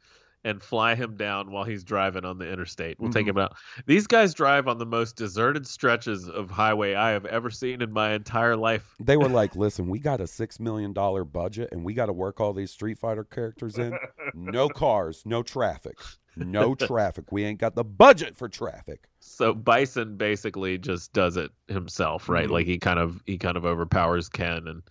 and 0.47 0.63
fly 0.63 0.95
him 0.95 1.17
down 1.17 1.51
while 1.51 1.65
he's 1.65 1.83
driving 1.83 2.25
on 2.25 2.39
the 2.39 2.51
interstate. 2.51 2.99
We'll 3.01 3.11
take 3.13 3.27
Mhm. 3.27 3.31
him 3.31 3.39
out. 3.39 3.57
These 3.87 4.07
guys 4.07 4.33
drive 4.33 4.69
on 4.69 4.79
the 4.79 4.87
most 4.87 5.17
deserted 5.17 5.67
stretches 5.67 6.29
of 6.29 6.51
highway 6.51 6.95
I 6.95 7.11
have 7.11 7.27
ever 7.27 7.51
seen 7.51 7.83
in 7.83 7.93
my 7.93 8.13
entire 8.13 8.57
life. 8.57 8.95
They 9.01 9.17
were 9.17 9.29
like, 9.29 9.57
listen, 9.57 9.89
we 9.89 9.99
got 9.99 10.21
a 10.21 10.25
$6 10.29 10.61
million 10.61 10.93
budget 10.93 11.71
and 11.73 11.85
we 11.85 11.95
got 11.95 12.07
to 12.07 12.13
work 12.13 12.41
all 12.41 12.53
these 12.53 12.71
Street 12.71 12.99
Fighter 12.99 13.25
characters 13.25 13.77
in. 13.77 13.99
No 14.35 14.69
cars, 14.83 15.23
no 15.27 15.43
traffic. 15.43 15.99
No 16.37 16.75
traffic. 16.75 17.33
We 17.33 17.45
ain't 17.45 17.59
got 17.59 17.75
the 17.75 17.85
budget 17.85 18.37
for 18.37 18.49
traffic. 18.49 19.09
So 19.21 19.53
Bison 19.55 20.17
basically 20.17 20.79
just 20.79 21.13
does 21.13 21.37
it 21.37 21.51
himself, 21.67 22.29
right? 22.29 22.47
Mhm. 22.49 22.53
Like 22.53 22.67
he 22.67 22.79
kind 22.79 22.99
of 22.99 23.21
he 23.27 23.37
kind 23.39 23.57
of 23.57 23.65
overpowers 23.65 24.29
Ken 24.29 24.69
and 24.69 24.83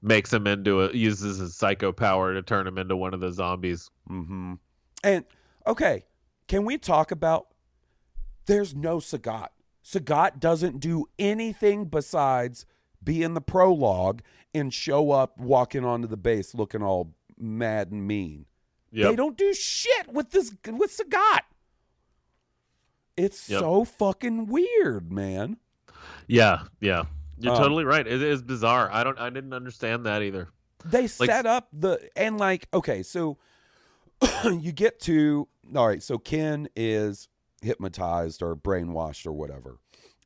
makes 0.00 0.32
him 0.32 0.46
into 0.48 0.80
a 0.82 0.92
uses 0.92 1.36
his 1.38 1.54
psycho 1.54 1.92
power 1.92 2.32
to 2.34 2.42
turn 2.42 2.66
him 2.66 2.78
into 2.78 2.96
one 2.96 3.14
of 3.14 3.20
the 3.20 3.30
zombies. 3.32 3.88
hmm 4.08 4.54
And 5.02 5.24
okay, 5.66 6.04
can 6.48 6.64
we 6.64 6.78
talk 6.78 7.10
about? 7.10 7.48
There's 8.46 8.74
no 8.74 8.98
Sagat. 8.98 9.48
Sagat 9.84 10.40
doesn't 10.40 10.80
do 10.80 11.06
anything 11.18 11.84
besides 11.86 12.66
be 13.02 13.22
in 13.22 13.34
the 13.34 13.40
prologue 13.40 14.20
and 14.54 14.72
show 14.72 15.10
up 15.12 15.38
walking 15.38 15.84
onto 15.84 16.06
the 16.08 16.16
base 16.16 16.54
looking 16.54 16.82
all 16.82 17.14
mad 17.38 17.90
and 17.90 18.06
mean. 18.06 18.46
They 18.92 19.16
don't 19.16 19.36
do 19.38 19.54
shit 19.54 20.12
with 20.12 20.30
this 20.30 20.52
with 20.70 20.96
Sagat. 20.96 21.40
It's 23.16 23.48
Yep. 23.48 23.60
so 23.60 23.84
fucking 23.84 24.46
weird, 24.46 25.12
man. 25.12 25.58
Yeah, 26.26 26.64
yeah. 26.80 27.04
You're 27.38 27.52
Um, 27.54 27.58
totally 27.62 27.84
right. 27.84 28.06
It 28.06 28.22
is 28.22 28.42
bizarre. 28.42 28.90
I 28.92 29.04
don't. 29.04 29.18
I 29.18 29.30
didn't 29.30 29.52
understand 29.52 30.06
that 30.06 30.22
either. 30.22 30.48
they 30.84 31.06
set 31.06 31.46
up 31.46 31.68
the 31.72 32.10
and 32.16 32.38
like 32.38 32.66
okay 32.74 33.04
so 33.04 33.38
you 34.60 34.72
get 34.72 35.00
to 35.00 35.48
all 35.76 35.86
right 35.86 36.02
so 36.02 36.18
ken 36.18 36.68
is 36.76 37.28
hypnotized 37.62 38.42
or 38.42 38.54
brainwashed 38.56 39.26
or 39.26 39.32
whatever 39.32 39.78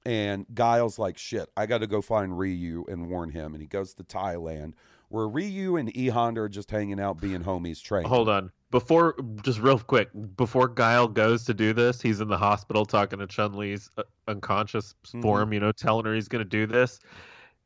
and 0.04 0.46
guile's 0.54 0.98
like 0.98 1.18
shit 1.18 1.48
i 1.56 1.66
gotta 1.66 1.86
go 1.86 2.00
find 2.00 2.38
ryu 2.38 2.84
and 2.88 3.08
warn 3.08 3.30
him 3.30 3.52
and 3.54 3.60
he 3.60 3.66
goes 3.68 3.94
to 3.94 4.02
thailand 4.04 4.72
where 5.08 5.28
ryu 5.28 5.76
and 5.76 5.94
e 5.96 6.08
honda 6.08 6.40
are 6.42 6.48
just 6.48 6.70
hanging 6.70 6.98
out 7.00 7.20
being 7.20 7.42
homies 7.42 7.82
training 7.82 8.08
Hold 8.08 8.28
on. 8.28 8.50
Before, 8.72 9.14
just 9.42 9.60
real 9.60 9.78
quick, 9.78 10.08
before 10.36 10.66
Guile 10.66 11.06
goes 11.06 11.44
to 11.44 11.54
do 11.54 11.72
this, 11.72 12.02
he's 12.02 12.20
in 12.20 12.26
the 12.26 12.36
hospital 12.36 12.84
talking 12.84 13.20
to 13.20 13.26
Chun 13.28 13.52
Li's 13.52 13.88
uh, 13.96 14.02
unconscious 14.26 14.92
Mhm. 15.06 15.22
form. 15.22 15.52
You 15.52 15.60
know, 15.60 15.70
telling 15.70 16.04
her 16.04 16.12
he's 16.12 16.26
going 16.26 16.42
to 16.42 16.48
do 16.48 16.66
this, 16.66 16.98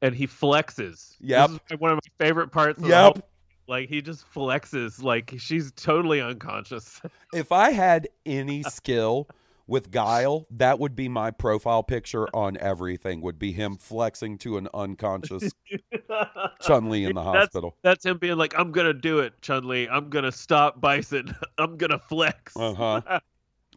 and 0.03 0.15
he 0.15 0.27
flexes. 0.27 1.17
Yep. 1.21 1.53
One 1.79 1.93
of 1.93 1.97
my 1.97 2.25
favorite 2.25 2.53
parts. 2.53 2.77
Of 2.77 2.83
the 2.85 2.91
Yep. 2.91 3.30
Like 3.71 3.89
he 3.89 4.03
just 4.03 4.27
flexes, 4.35 5.03
like 5.03 5.33
she's 5.39 5.73
totally 5.73 6.21
unconscious. 6.21 7.01
if 7.33 7.53
i 7.53 7.71
had 7.71 8.09
any 8.27 8.63
skill 8.65 9.29
with 9.69 9.93
guile 9.93 10.47
that 10.51 10.81
would 10.81 10.97
be 10.97 11.09
my 11.09 11.31
profile 11.31 11.83
picture 11.85 12.27
on 12.35 12.57
everything 12.59 13.21
would 13.21 13.39
be 13.39 13.53
him 13.53 13.77
flexing 13.77 14.37
to 14.37 14.59
an 14.59 14.69
unconscious 14.75 15.55
chun-li 16.61 17.05
in 17.05 17.15
the 17.15 17.23
hospital 17.23 17.77
That's 17.83 18.05
him 18.05 18.19
being 18.19 18.37
like, 18.37 18.59
"I'm 18.59 18.73
gonna 18.73 18.93
do 18.93 19.21
it, 19.21 19.41
Chun 19.41 19.67
Li. 19.69 19.89
I'm 19.89 20.11
gonna 20.11 20.33
stop 20.33 20.81
Bison. 20.81 21.35
I'm 21.59 21.77
gonna 21.77 21.99
flex." 22.01 22.57
Uh-huh. 22.57 23.01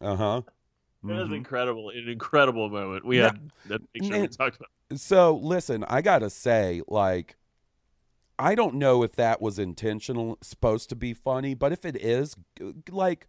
uh-huh 0.01 0.41
It 1.07 1.11
was 1.13 1.29
Mhm. 1.29 1.35
incredible, 1.35 1.89
an 1.91 2.09
incredible 2.09 2.69
moment. 2.69 3.05
We 3.05 3.17
had 3.17 3.39
that 3.67 3.81
picture 3.93 4.19
we 4.19 4.27
talked 4.27 4.57
about. 4.57 4.99
So 4.99 5.35
listen, 5.35 5.83
I 5.87 6.01
gotta 6.01 6.29
say, 6.31 6.81
like, 6.87 7.37
I 8.39 8.55
don't 8.55 8.75
know 8.75 9.03
if 9.03 9.13
that 9.13 9.41
was 9.41 9.59
intentional, 9.59 10.37
supposed 10.41 10.89
to 10.89 10.95
be 10.95 11.13
funny, 11.13 11.53
but 11.53 11.71
if 11.71 11.85
it 11.85 11.95
is, 11.95 12.35
like, 12.89 13.27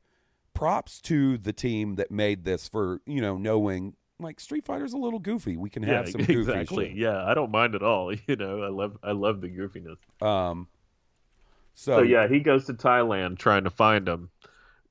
props 0.55 1.01
to 1.01 1.37
the 1.37 1.53
team 1.53 1.97
that 1.97 2.11
made 2.11 2.45
this 2.45 2.69
for 2.69 3.01
you 3.07 3.21
know 3.21 3.37
knowing 3.37 3.95
like 4.21 4.39
Street 4.39 4.65
Fighter's 4.65 4.93
a 4.93 4.97
little 4.97 5.19
goofy. 5.19 5.57
We 5.57 5.69
can 5.69 5.83
have 5.83 6.09
some 6.09 6.21
goofy 6.25 6.39
exactly. 6.39 6.89
shit. 6.89 6.97
Yeah, 6.97 7.25
I 7.25 7.35
don't 7.35 7.51
mind 7.51 7.75
at 7.75 7.83
all. 7.83 8.15
You 8.27 8.37
know, 8.37 8.63
I 8.63 8.69
love 8.69 8.97
I 9.03 9.13
love 9.13 9.41
the 9.41 9.49
goofiness. 9.49 9.99
Um. 10.25 10.69
So, 11.75 11.99
So 11.99 12.03
yeah, 12.03 12.29
he 12.29 12.41
goes 12.41 12.67
to 12.67 12.75
Thailand 12.75 13.39
trying 13.39 13.65
to 13.65 13.71
find 13.71 14.09
him 14.09 14.31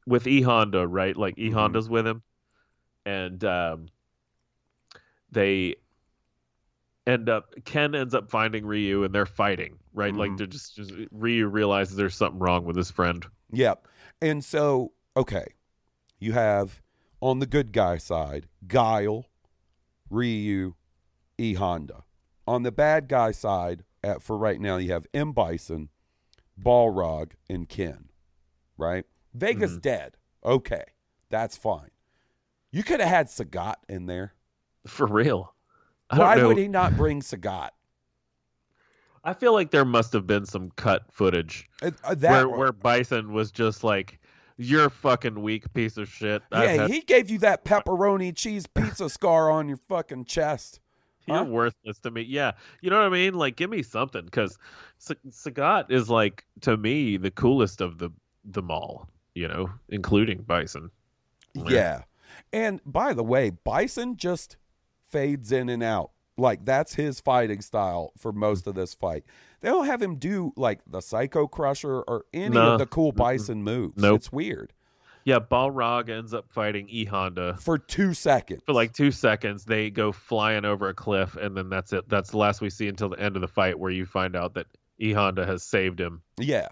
with 0.05 0.27
E 0.27 0.41
Honda, 0.41 0.85
right? 0.85 1.15
Like 1.15 1.37
E. 1.39 1.49
Honda's 1.49 1.89
with 1.89 2.05
him, 2.05 2.21
and 3.05 3.41
um, 3.45 3.87
they 5.31 5.75
end 7.05 7.27
up 7.29 7.53
Ken 7.65 7.95
ends 7.95 8.13
up 8.13 8.29
finding 8.29 8.65
Ryu, 8.65 9.03
and 9.03 9.13
they're 9.13 9.25
fighting, 9.25 9.77
right? 9.93 10.13
Like 10.13 10.31
Mhm. 10.31 10.37
they're 10.37 10.47
just, 10.47 10.75
just 10.75 10.91
Ryu 11.11 11.47
realizes 11.47 11.95
there's 11.97 12.15
something 12.15 12.39
wrong 12.39 12.63
with 12.65 12.75
his 12.75 12.91
friend. 12.91 13.25
Yep. 13.51 13.87
And 14.21 14.43
so, 14.43 14.93
okay, 15.17 15.45
you 16.19 16.31
have 16.33 16.81
on 17.21 17.39
the 17.39 17.45
good 17.45 17.71
guy 17.73 17.97
side 17.97 18.47
Guile, 18.67 19.25
Ryu, 20.09 20.75
E 21.37 21.53
Honda. 21.55 22.03
On 22.47 22.63
the 22.63 22.71
bad 22.71 23.07
guy 23.07 23.31
side, 23.31 23.83
at, 24.03 24.21
for 24.21 24.37
right 24.37 24.59
now, 24.59 24.77
you 24.77 24.91
have 24.91 25.05
M 25.13 25.31
Bison, 25.31 25.89
Balrog, 26.61 27.31
and 27.49 27.67
Ken. 27.67 28.09
Right? 28.77 29.05
Vega's 29.33 29.77
Mhm. 29.77 29.81
dead. 29.81 30.17
Okay, 30.43 30.83
that's 31.29 31.55
fine. 31.57 31.91
You 32.71 32.83
could 32.83 32.99
have 32.99 33.09
had 33.09 33.27
Sagat 33.27 33.75
in 33.87 34.07
there. 34.07 34.33
For 34.87 35.05
real. 35.07 35.53
I 36.13 36.17
don't 36.17 36.25
Why 36.25 36.35
know. 36.35 36.47
would 36.49 36.57
he 36.57 36.67
not 36.67 36.95
bring 36.95 37.21
Sagat? 37.21 37.69
I 39.23 39.33
feel 39.33 39.53
like 39.53 39.71
there 39.71 39.85
must 39.85 40.11
have 40.13 40.27
been 40.27 40.45
some 40.45 40.69
cut 40.75 41.03
footage 41.11 41.69
Uh, 41.81 41.91
uh, 42.03 42.15
that 42.15 42.29
where 42.47 42.49
where 42.49 42.71
Bison 42.73 43.31
was 43.31 43.51
just 43.51 43.83
like, 43.83 44.19
"You're 44.57 44.85
a 44.85 44.89
fucking 44.91 45.41
weak 45.41 45.71
piece 45.73 45.95
of 45.97 46.09
shit." 46.09 46.41
I've 46.51 46.63
yeah, 46.75 46.81
had- 46.83 46.91
he 46.91 47.01
gave 47.01 47.29
you 47.29 47.39
that 47.39 47.63
pepperoni 47.63 48.35
cheese 48.35 48.67
pizza 48.67 49.09
scar 49.09 49.49
on 49.49 49.67
your 49.69 49.77
fucking 49.87 50.25
chest. 50.25 50.79
You're 51.25 51.37
Huh? 51.37 51.45
worthless 51.45 51.99
to 51.99 52.11
me. 52.11 52.23
Yeah, 52.23 52.51
you 52.81 52.89
know 52.89 52.97
what 52.97 53.05
I 53.05 53.09
mean. 53.09 53.33
Like, 53.33 53.55
give 53.55 53.69
me 53.69 53.81
something, 53.81 54.25
because 54.25 54.57
Sagat 54.99 55.89
is 55.89 56.09
like 56.09 56.43
to 56.61 56.75
me 56.75 57.15
the 57.15 57.31
coolest 57.31 57.79
of 57.79 57.97
the 57.97 58.09
them 58.43 58.69
all. 58.69 59.07
You 59.35 59.47
know, 59.47 59.69
including 59.87 60.41
Bison. 60.43 60.91
Yeah. 61.53 61.63
Yeah. 61.69 62.01
And 62.51 62.81
by 62.85 63.13
the 63.13 63.23
way, 63.23 63.51
Bison 63.51 64.17
just 64.17 64.57
fades 65.13 65.51
in 65.53 65.69
and 65.69 65.81
out. 65.81 66.11
Like 66.35 66.65
that's 66.65 66.95
his 66.95 67.19
fighting 67.21 67.61
style 67.61 68.11
for 68.17 68.31
most 68.33 68.65
of 68.67 68.73
this 68.75 68.93
fight. 68.95 69.23
They 69.61 69.69
don't 69.69 69.85
have 69.85 70.01
him 70.01 70.15
do 70.17 70.51
like 70.57 70.81
the 70.85 70.99
Psycho 71.01 71.47
Crusher 71.47 72.01
or 72.01 72.25
any 72.33 72.55
No. 72.55 72.73
of 72.73 72.79
the 72.79 72.85
cool 72.87 73.11
Bison 73.11 73.63
moves. 73.63 74.01
Nope. 74.01 74.17
It's 74.17 74.31
weird. 74.31 74.73
Yeah, 75.25 75.39
Balrog 75.39 76.09
ends 76.09 76.33
up 76.33 76.49
fighting 76.49 76.87
E 76.89 77.05
Honda 77.05 77.55
For 77.57 77.77
two 77.77 78.13
seconds. 78.13 78.61
for 78.65 78.73
like 78.73 78.91
two 78.93 79.11
seconds. 79.11 79.63
They 79.63 79.89
go 79.89 80.11
flying 80.11 80.65
over 80.65 80.89
a 80.89 80.93
cliff, 80.93 81.37
and 81.37 81.55
then 81.55 81.69
that's 81.69 81.93
it. 81.93 82.09
That's 82.09 82.31
the 82.31 82.37
last 82.37 82.59
we 82.59 82.69
see 82.69 82.89
until 82.89 83.07
the 83.07 83.19
end 83.21 83.37
of 83.37 83.41
the 83.41 83.47
fight, 83.47 83.79
where 83.79 83.91
you 83.91 84.05
find 84.05 84.35
out 84.35 84.55
that 84.55 84.65
E 84.99 85.13
Honda 85.13 85.45
has 85.45 85.63
saved 85.63 86.01
him. 86.01 86.23
Yeah. 86.37 86.67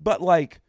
But 0.00 0.20
like, 0.20 0.60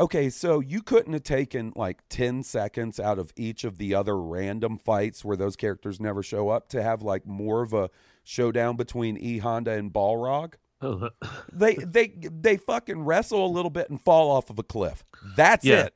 okay, 0.00 0.30
so 0.30 0.60
you 0.60 0.82
couldn't 0.82 1.12
have 1.12 1.22
taken 1.24 1.72
like 1.76 2.02
10 2.08 2.42
seconds 2.42 3.00
out 3.00 3.18
of 3.18 3.32
each 3.36 3.64
of 3.64 3.78
the 3.78 3.94
other 3.94 4.20
random 4.20 4.78
fights 4.78 5.24
where 5.24 5.36
those 5.36 5.56
characters 5.56 6.00
never 6.00 6.22
show 6.22 6.48
up 6.48 6.68
to 6.70 6.82
have 6.82 7.02
like 7.02 7.26
more 7.26 7.62
of 7.62 7.72
a 7.72 7.90
showdown 8.24 8.76
between 8.76 9.16
E 9.16 9.38
Honda 9.38 9.72
and 9.72 9.92
Balrog? 9.92 10.54
They 11.52 11.74
they 11.74 12.08
they 12.20 12.56
fucking 12.56 13.00
wrestle 13.02 13.44
a 13.44 13.50
little 13.50 13.70
bit 13.70 13.90
and 13.90 14.00
fall 14.00 14.30
off 14.30 14.48
of 14.50 14.58
a 14.60 14.62
cliff. 14.62 15.04
That's 15.34 15.64
Yeah. 15.64 15.84
it. 15.86 15.94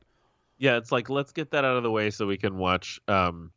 yeah, 0.58 0.76
it's 0.76 0.90
like 0.90 1.08
let's 1.08 1.30
get 1.30 1.52
that 1.52 1.64
out 1.64 1.76
of 1.76 1.82
the 1.84 1.90
way 1.90 2.10
so 2.10 2.26
we 2.26 2.36
can 2.36 2.56
watch 2.58 3.00
um, 3.06 3.52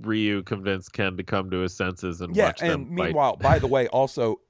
Ryu 0.00 0.42
convince 0.42 0.88
Ken 0.88 1.16
to 1.16 1.22
come 1.22 1.50
to 1.50 1.58
his 1.58 1.74
senses 1.74 2.20
and 2.20 2.34
Yeah, 2.36 2.46
watch 2.46 2.60
them 2.60 2.70
and 2.82 2.88
fight. 2.88 2.94
meanwhile, 3.06 3.36
by 3.36 3.58
the 3.58 3.66
way, 3.66 3.86
also 3.88 4.40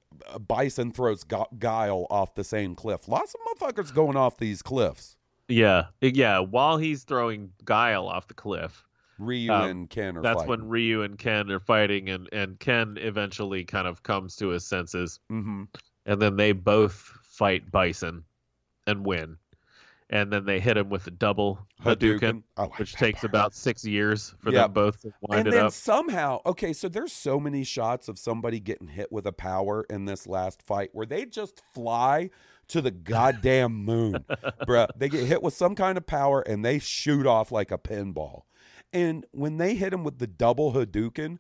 Bison 0.46 0.92
throws 0.92 1.24
Gu- 1.24 1.44
Guile 1.58 2.06
off 2.10 2.34
the 2.34 2.44
same 2.44 2.74
cliff. 2.74 3.08
Lots 3.08 3.34
of 3.34 3.40
motherfuckers 3.58 3.94
going 3.94 4.16
off 4.16 4.38
these 4.38 4.62
cliffs. 4.62 5.16
Yeah, 5.48 5.86
yeah. 6.00 6.38
While 6.38 6.78
he's 6.78 7.04
throwing 7.04 7.52
Guile 7.64 8.06
off 8.08 8.28
the 8.28 8.34
cliff, 8.34 8.84
Ryu 9.18 9.52
Um, 9.52 9.70
and 9.70 9.90
Ken 9.90 10.16
are 10.16 10.22
that's 10.22 10.36
fighting. 10.42 10.48
when 10.48 10.68
Ryu 10.68 11.02
and 11.02 11.18
Ken 11.18 11.50
are 11.50 11.60
fighting, 11.60 12.08
and 12.08 12.28
and 12.32 12.58
Ken 12.58 12.96
eventually 13.00 13.64
kind 13.64 13.86
of 13.86 14.02
comes 14.02 14.36
to 14.36 14.48
his 14.48 14.64
senses, 14.66 15.20
hmm 15.28 15.64
and 16.06 16.20
then 16.20 16.36
they 16.36 16.52
both 16.52 16.94
fight 17.22 17.70
Bison, 17.70 18.24
and 18.86 19.04
win, 19.06 19.36
and 20.12 20.30
then 20.32 20.44
they 20.44 20.60
hit 20.60 20.76
him 20.76 20.90
with 20.90 21.06
a 21.06 21.10
double 21.10 21.58
Hadouken, 21.82 22.42
oh, 22.56 22.62
I 22.62 22.66
like 22.66 22.78
which 22.78 22.92
takes 22.92 23.20
part. 23.20 23.30
about 23.32 23.54
six 23.54 23.84
years 23.84 24.34
for 24.38 24.50
Yep. 24.52 24.62
them 24.66 24.72
both 24.72 25.00
to 25.00 25.12
wind 25.22 25.46
and 25.48 25.56
then 25.56 25.66
up. 25.66 25.72
somehow, 25.72 26.40
okay, 26.46 26.72
so 26.72 26.88
there's 26.88 27.12
so 27.12 27.40
many 27.40 27.64
shots 27.64 28.08
of 28.08 28.18
somebody 28.18 28.60
getting 28.60 28.88
hit 28.88 29.10
with 29.10 29.26
a 29.26 29.32
power 29.32 29.84
in 29.90 30.04
this 30.04 30.26
last 30.26 30.62
fight 30.62 30.90
where 30.92 31.06
they 31.06 31.24
just 31.24 31.62
fly 31.74 32.30
to 32.68 32.80
the 32.80 32.90
goddamn 32.90 33.72
moon, 33.74 34.24
bruh. 34.68 34.88
They 34.96 35.08
get 35.08 35.26
hit 35.26 35.42
with 35.42 35.54
some 35.54 35.74
kind 35.74 35.98
of 35.98 36.06
power 36.06 36.42
and 36.42 36.64
they 36.64 36.78
shoot 36.78 37.26
off 37.26 37.50
like 37.50 37.70
a 37.72 37.78
pinball. 37.78 38.42
And 38.92 39.24
when 39.32 39.56
they 39.56 39.74
hit 39.74 39.92
him 39.92 40.04
with 40.04 40.18
the 40.18 40.26
double 40.26 40.72
Hadouken, 40.74 41.38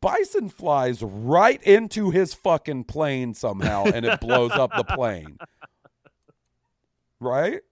Bison 0.00 0.48
flies 0.50 1.02
right 1.02 1.62
into 1.62 2.10
his 2.10 2.34
fucking 2.34 2.84
plane 2.84 3.32
somehow 3.34 3.84
and 3.84 4.04
it 4.04 4.20
blows 4.20 4.50
up 4.52 4.70
the 4.76 4.84
plane. 4.84 5.38
Right? 7.18 7.62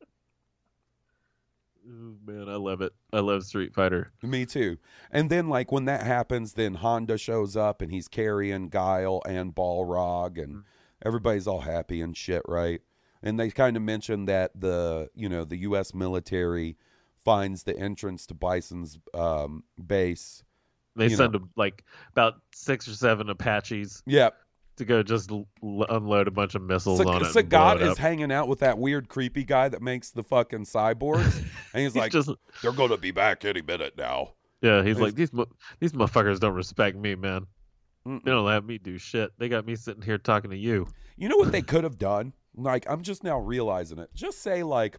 Ooh, 1.87 2.17
man, 2.27 2.49
I 2.49 2.57
love 2.57 2.81
it. 2.81 2.93
I 3.13 3.21
love 3.21 3.45
Street 3.45 3.75
Fighter. 3.75 4.13
Me 4.23 4.47
too. 4.47 4.79
And 5.11 5.29
then 5.29 5.49
like 5.49 5.71
when 5.71 5.85
that 5.85 6.03
happens, 6.03 6.55
then 6.55 6.75
Honda 6.75 7.19
shows 7.19 7.57
up 7.57 7.83
and 7.83 7.93
he's 7.93 8.09
carrying 8.09 8.69
Guile 8.69 9.21
and 9.27 9.55
Balrog 9.55 10.43
and 10.43 10.65
everybody's 11.05 11.47
all 11.47 11.61
happy 11.61 12.01
and 12.01 12.17
shit, 12.17 12.43
right? 12.47 12.81
And 13.23 13.39
they 13.39 13.51
kind 13.51 13.77
of 13.77 13.83
mention 13.83 14.25
that 14.27 14.59
the 14.59 15.11
you 15.15 15.29
know 15.29 15.45
the 15.45 15.59
U.S. 15.59 15.95
military 15.95 16.77
finds 17.25 17.63
the 17.63 17.77
entrance 17.79 18.27
to 18.27 18.35
Bison's 18.35 18.99
um, 19.15 19.65
base. 19.85 20.43
They 20.97 21.09
send 21.09 21.35
'em, 21.35 21.51
like 21.57 21.85
about 22.13 22.35
six 22.55 22.87
or 22.87 22.93
seven 22.95 23.29
Apaches 23.29 24.03
Yep. 24.07 24.37
To 24.77 24.85
go 24.85 25.03
just 25.03 25.31
l- 25.31 25.47
unload 25.63 26.29
a 26.29 26.31
bunch 26.31 26.55
of 26.55 26.63
missiles 26.63 26.99
Sag- 26.99 27.07
on 27.07 27.23
it. 27.23 27.29
Sagat 27.29 27.77
it 27.77 27.83
is 27.83 27.99
hanging 27.99 28.33
out 28.33 28.49
with 28.49 28.61
that 28.61 28.79
weird 28.79 29.09
creepy 29.09 29.45
guy 29.45 29.69
that 29.69 29.83
makes 29.83 30.11
the 30.11 30.23
fucking 30.23 30.65
cyborgs, 30.65 31.37
and 31.73 31.83
he's 31.83 31.93
He's 31.93 31.97
like, 31.97 32.13
just 32.13 32.31
"They're 32.63 32.73
gonna 32.73 32.97
be 32.97 33.11
back 33.11 33.45
any 33.45 33.63
minute 33.63 33.97
now." 33.97 34.31
yeah. 34.63 34.83
He's 34.83 34.97
he's- 34.97 35.01
like 35.01 35.15
these 35.15 35.33
mo- 35.33 35.49
these 35.81 35.93
motherfuckers 35.93 36.41
don't 36.41 36.55
respect 36.55 36.97
me, 36.97 37.15
man. 37.15 37.47
Mm-mm. 38.07 38.23
They 38.23 38.31
don't 38.31 38.45
let 38.45 38.65
me 38.65 38.79
do 38.79 38.99
shit. 38.99 39.33
They 39.39 39.49
got 39.49 39.65
me 39.67 39.77
sitting 39.77 40.03
here 40.03 40.19
talking 40.19 40.51
to 40.51 40.57
you. 40.57 40.87
You 41.17 41.29
know 41.29 41.37
what 41.37 41.53
they 41.53 41.63
could 41.73 41.85
have 41.85 41.99
done? 41.99 42.33
Like, 42.57 42.85
I'm 42.89 43.03
just 43.03 43.25
now 43.25 43.39
realizing 43.39 43.99
it. 43.99 44.11
Just 44.15 44.43
say, 44.43 44.63
like, 44.63 44.99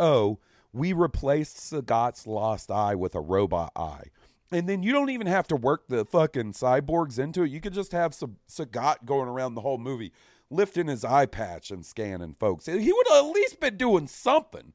oh, 0.00 0.38
we 0.72 0.92
replaced 0.92 1.58
Sagat's 1.58 2.26
lost 2.26 2.70
eye 2.70 2.94
with 2.96 3.14
a 3.14 3.20
robot 3.20 3.70
eye. 3.76 4.04
And 4.52 4.68
then 4.68 4.82
you 4.82 4.92
don't 4.92 5.10
even 5.10 5.26
have 5.26 5.46
to 5.48 5.56
work 5.56 5.88
the 5.88 6.04
fucking 6.04 6.52
cyborgs 6.52 7.18
into 7.18 7.42
it. 7.42 7.50
You 7.50 7.60
could 7.60 7.72
just 7.72 7.92
have 7.92 8.14
some 8.14 8.36
Sagat 8.48 9.04
going 9.04 9.28
around 9.28 9.54
the 9.54 9.62
whole 9.62 9.78
movie, 9.78 10.12
lifting 10.50 10.88
his 10.88 11.04
eye 11.04 11.26
patch 11.26 11.70
and 11.70 11.84
scanning 11.84 12.34
folks. 12.38 12.66
He 12.66 12.92
would 12.92 13.06
have 13.08 13.24
at 13.24 13.30
least 13.30 13.60
been 13.60 13.76
doing 13.76 14.06
something. 14.06 14.72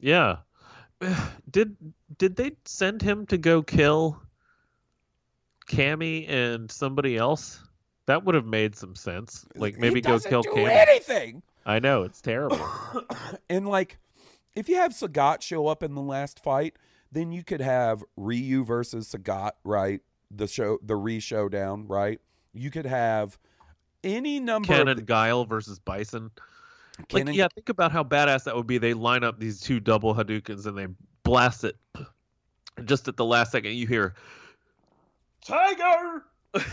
Yeah. 0.00 0.38
Did 1.50 1.76
did 2.18 2.36
they 2.36 2.52
send 2.64 3.02
him 3.02 3.26
to 3.26 3.38
go 3.38 3.62
kill 3.62 4.20
Cammy 5.68 6.28
and 6.28 6.70
somebody 6.70 7.16
else? 7.16 7.62
That 8.06 8.24
would 8.24 8.34
have 8.34 8.46
made 8.46 8.74
some 8.74 8.96
sense. 8.96 9.46
Like 9.54 9.78
maybe 9.78 9.96
he 9.96 10.00
go 10.00 10.18
kill 10.18 10.42
do 10.42 10.50
Cammy. 10.50 10.70
anything. 10.70 11.42
I 11.66 11.78
know 11.78 12.02
it's 12.02 12.20
terrible. 12.20 12.58
And 13.50 13.68
like, 13.68 13.98
if 14.54 14.68
you 14.68 14.76
have 14.76 14.92
Sagat 14.92 15.42
show 15.42 15.66
up 15.68 15.82
in 15.82 15.94
the 15.94 16.02
last 16.02 16.42
fight, 16.42 16.76
then 17.12 17.32
you 17.32 17.42
could 17.44 17.60
have 17.60 18.04
Ryu 18.16 18.64
versus 18.64 19.12
Sagat, 19.12 19.52
right? 19.64 20.00
The 20.30 20.46
show, 20.46 20.78
the 20.82 20.96
re 20.96 21.20
showdown, 21.20 21.86
right? 21.86 22.20
You 22.52 22.70
could 22.70 22.86
have 22.86 23.38
any 24.04 24.40
number 24.40 24.68
Ken 24.68 24.88
of 24.88 24.98
and 24.98 25.06
Guile 25.06 25.44
versus 25.44 25.78
Bison. 25.78 26.30
Ken 27.08 27.20
Like 27.20 27.26
and- 27.28 27.34
yeah, 27.36 27.48
think 27.54 27.68
about 27.68 27.92
how 27.92 28.04
badass 28.04 28.44
that 28.44 28.56
would 28.56 28.66
be. 28.66 28.78
They 28.78 28.94
line 28.94 29.24
up 29.24 29.38
these 29.38 29.60
two 29.60 29.80
double 29.80 30.14
Hadoukens 30.14 30.66
and 30.66 30.76
they 30.76 30.86
blast 31.22 31.64
it. 31.64 31.76
Just 32.84 33.08
at 33.08 33.16
the 33.16 33.24
last 33.24 33.52
second, 33.52 33.72
you 33.72 33.86
hear 33.86 34.14
Tiger. 35.44 36.24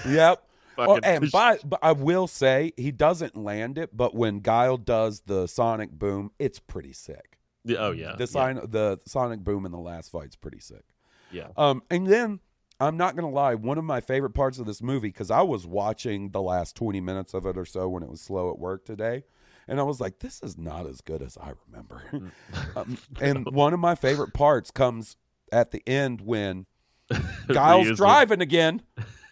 Yep. 0.08 0.42
Oh, 0.78 1.00
and 1.04 1.32
by, 1.32 1.58
but 1.64 1.80
I 1.82 1.94
will 1.94 2.28
say 2.28 2.74
he 2.76 2.92
doesn't 2.92 3.38
land 3.38 3.78
it, 3.78 3.96
but 3.96 4.14
when 4.14 4.42
Guile 4.42 4.76
does 4.76 5.22
the 5.26 5.48
sonic 5.48 5.90
boom, 5.90 6.32
it's 6.38 6.60
pretty 6.60 6.92
sick. 6.92 7.35
Yeah, 7.66 7.78
oh 7.80 7.92
yeah, 7.92 8.16
The 8.18 8.30
yeah, 8.34 8.60
the 8.66 9.00
sonic 9.06 9.40
boom 9.44 9.66
in 9.66 9.72
the 9.72 9.80
last 9.80 10.12
fight's 10.12 10.36
pretty 10.36 10.60
sick. 10.60 10.84
yeah. 11.32 11.48
Um, 11.58 11.82
and 11.90 12.06
then 12.08 12.40
I'm 12.80 12.96
not 12.98 13.16
gonna 13.16 13.30
lie, 13.30 13.56
one 13.56 13.78
of 13.78 13.84
my 13.84 14.02
favorite 14.02 14.32
parts 14.34 14.60
of 14.60 14.66
this 14.66 14.82
movie 14.82 15.08
because 15.10 15.32
I 15.32 15.42
was 15.42 15.66
watching 15.66 16.30
the 16.32 16.42
last 16.42 16.76
20 16.76 17.02
minutes 17.02 17.34
of 17.34 17.46
it 17.46 17.58
or 17.58 17.66
so 17.66 17.90
when 17.90 18.04
it 18.04 18.10
was 18.10 18.22
slow 18.22 18.52
at 18.52 18.60
work 18.60 18.86
today, 18.86 19.24
and 19.68 19.80
I 19.80 19.84
was 19.84 20.00
like, 20.00 20.20
this 20.20 20.42
is 20.44 20.58
not 20.58 20.86
as 20.86 21.02
good 21.02 21.22
as 21.22 21.38
I 21.38 21.54
remember. 21.68 22.04
Mm. 22.14 22.32
um, 22.78 22.98
and 23.20 23.46
one 23.52 23.74
of 23.74 23.80
my 23.80 23.96
favorite 23.96 24.34
parts 24.34 24.70
comes 24.72 25.18
at 25.52 25.72
the 25.72 25.82
end 25.88 26.22
when 26.22 26.66
Guile's 27.48 27.86
Ryu's- 27.88 27.98
driving 27.98 28.42
again, 28.42 28.82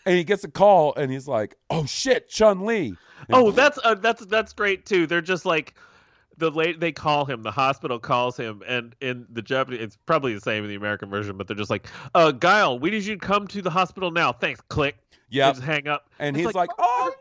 and 0.06 0.18
he 0.18 0.24
gets 0.24 0.44
a 0.44 0.50
call, 0.52 0.94
and 0.96 1.12
he's 1.12 1.28
like, 1.28 1.56
"Oh 1.70 1.86
shit, 1.86 2.30
Chun 2.30 2.66
Li." 2.66 2.96
Oh, 3.32 3.52
that's 3.52 3.80
uh, 3.84 3.96
that's 3.96 4.26
that's 4.26 4.54
great 4.54 4.86
too. 4.86 5.08
They're 5.08 5.22
just 5.22 5.46
like 5.46 5.76
the 6.38 6.50
late 6.52 6.80
they 6.80 6.92
call 6.92 7.26
him. 7.26 7.44
The 7.44 7.52
hospital 7.52 8.00
calls 8.00 8.38
him, 8.38 8.62
and 8.68 8.96
in 9.02 9.26
the 9.30 9.42
Japanese, 9.42 9.82
it's 9.82 9.98
probably 10.06 10.34
the 10.34 10.42
same 10.42 10.64
in 10.64 10.70
the 10.70 10.76
American 10.76 11.10
version, 11.10 11.38
but 11.38 11.48
they're 11.48 11.56
just 11.58 11.70
like, 11.70 11.88
"Uh, 12.16 12.32
Guile, 12.32 12.80
we 12.80 12.90
need 12.92 13.04
you 13.04 13.16
to 13.16 13.26
come 13.26 13.48
to 13.48 13.62
the 13.62 13.70
hospital 13.70 14.12
now. 14.12 14.32
Thanks." 14.32 14.62
Click. 14.70 14.98
yeah 15.30 15.52
Just 15.52 15.64
hang 15.64 15.88
up. 15.88 16.10
And 16.20 16.36
It's 16.36 16.46
he's 16.48 16.56
like, 16.56 16.70
"Oh 16.78 17.14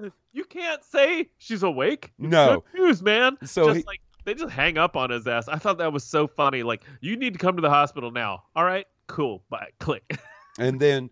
no!" 0.00 0.10
You 0.34 0.44
can't 0.44 0.82
say 0.82 1.28
she's 1.36 1.62
awake. 1.62 2.10
It's 2.18 2.30
No. 2.30 2.64
good 2.72 2.80
news, 2.80 3.02
man. 3.02 3.36
So 3.44 3.66
just 3.66 3.78
he- 3.78 3.84
like 3.84 4.00
they 4.24 4.32
just 4.34 4.50
hang 4.52 4.78
up 4.78 4.96
on 4.96 5.10
his 5.10 5.26
ass. 5.26 5.46
I 5.48 5.56
thought 5.56 5.76
that 5.78 5.92
was 5.92 6.04
so 6.04 6.26
funny. 6.26 6.62
Like, 6.62 6.82
you 7.00 7.16
need 7.16 7.32
to 7.34 7.38
come 7.38 7.54
to 7.56 7.60
the 7.60 7.68
hospital 7.68 8.10
now. 8.10 8.44
All 8.56 8.64
right, 8.64 8.86
cool. 9.08 9.42
Bye. 9.50 9.68
Click. 9.80 10.16
And 10.58 10.80
then 10.80 11.10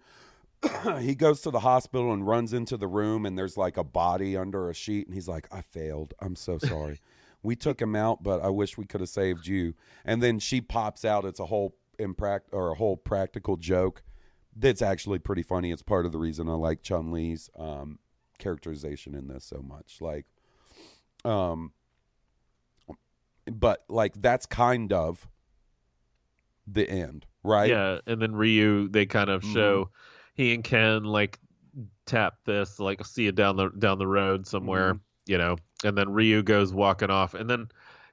he 1.00 1.14
goes 1.14 1.40
to 1.42 1.50
the 1.50 1.60
hospital 1.60 2.12
and 2.12 2.26
runs 2.26 2.52
into 2.52 2.76
the 2.76 2.86
room, 2.86 3.26
and 3.26 3.36
there's 3.36 3.56
like 3.56 3.76
a 3.76 3.84
body 3.84 4.36
under 4.36 4.70
a 4.70 4.74
sheet. 4.74 5.06
And 5.06 5.14
he's 5.14 5.28
like, 5.28 5.46
I 5.52 5.60
failed. 5.60 6.14
I'm 6.20 6.36
so 6.36 6.56
sorry. 6.58 7.00
we 7.42 7.56
took 7.56 7.80
him 7.80 7.96
out, 7.96 8.22
but 8.22 8.40
I 8.42 8.48
wish 8.48 8.76
we 8.76 8.84
could 8.84 9.00
have 9.00 9.08
saved 9.10 9.46
you. 9.46 9.74
And 10.04 10.22
then 10.22 10.38
she 10.38 10.60
pops 10.60 11.04
out. 11.04 11.24
It's 11.24 11.40
a 11.40 11.46
whole 11.46 11.76
impract 11.98 12.48
or 12.52 12.70
a 12.70 12.74
whole 12.74 12.96
practical 12.96 13.56
joke 13.56 14.02
that's 14.56 14.82
actually 14.82 15.18
pretty 15.18 15.42
funny. 15.42 15.70
It's 15.70 15.82
part 15.82 16.06
of 16.06 16.12
the 16.12 16.18
reason 16.18 16.48
I 16.48 16.54
like 16.54 16.82
Chun 16.82 17.12
Li's 17.12 17.48
um, 17.58 17.98
characterization 18.38 19.14
in 19.14 19.28
this 19.28 19.44
so 19.44 19.62
much. 19.62 19.98
Like, 20.00 20.26
um, 21.24 21.72
but 23.46 23.84
like 23.88 24.20
that's 24.20 24.46
kind 24.46 24.92
of 24.92 25.28
the 26.66 26.88
end, 26.88 27.26
right? 27.42 27.70
Yeah, 27.70 27.98
and 28.06 28.20
then 28.20 28.34
Ryu, 28.34 28.88
they 28.88 29.06
kind 29.06 29.30
of 29.30 29.42
Mhm. 29.42 29.52
show 29.52 29.90
he 30.34 30.54
and 30.54 30.62
Ken 30.64 31.04
like 31.04 31.38
tap 32.06 32.34
this, 32.44 32.78
like 32.78 33.04
see 33.04 33.26
it 33.26 33.34
down 33.34 33.56
the 33.56 33.70
down 33.70 33.98
the 33.98 34.06
road 34.06 34.46
somewhere, 34.46 34.94
Mhm. 34.94 35.00
you 35.26 35.38
know, 35.38 35.56
and 35.84 35.96
then 35.96 36.10
Ryu 36.12 36.42
goes 36.42 36.72
walking 36.72 37.10
off, 37.10 37.34
and 37.34 37.48
then 37.48 37.68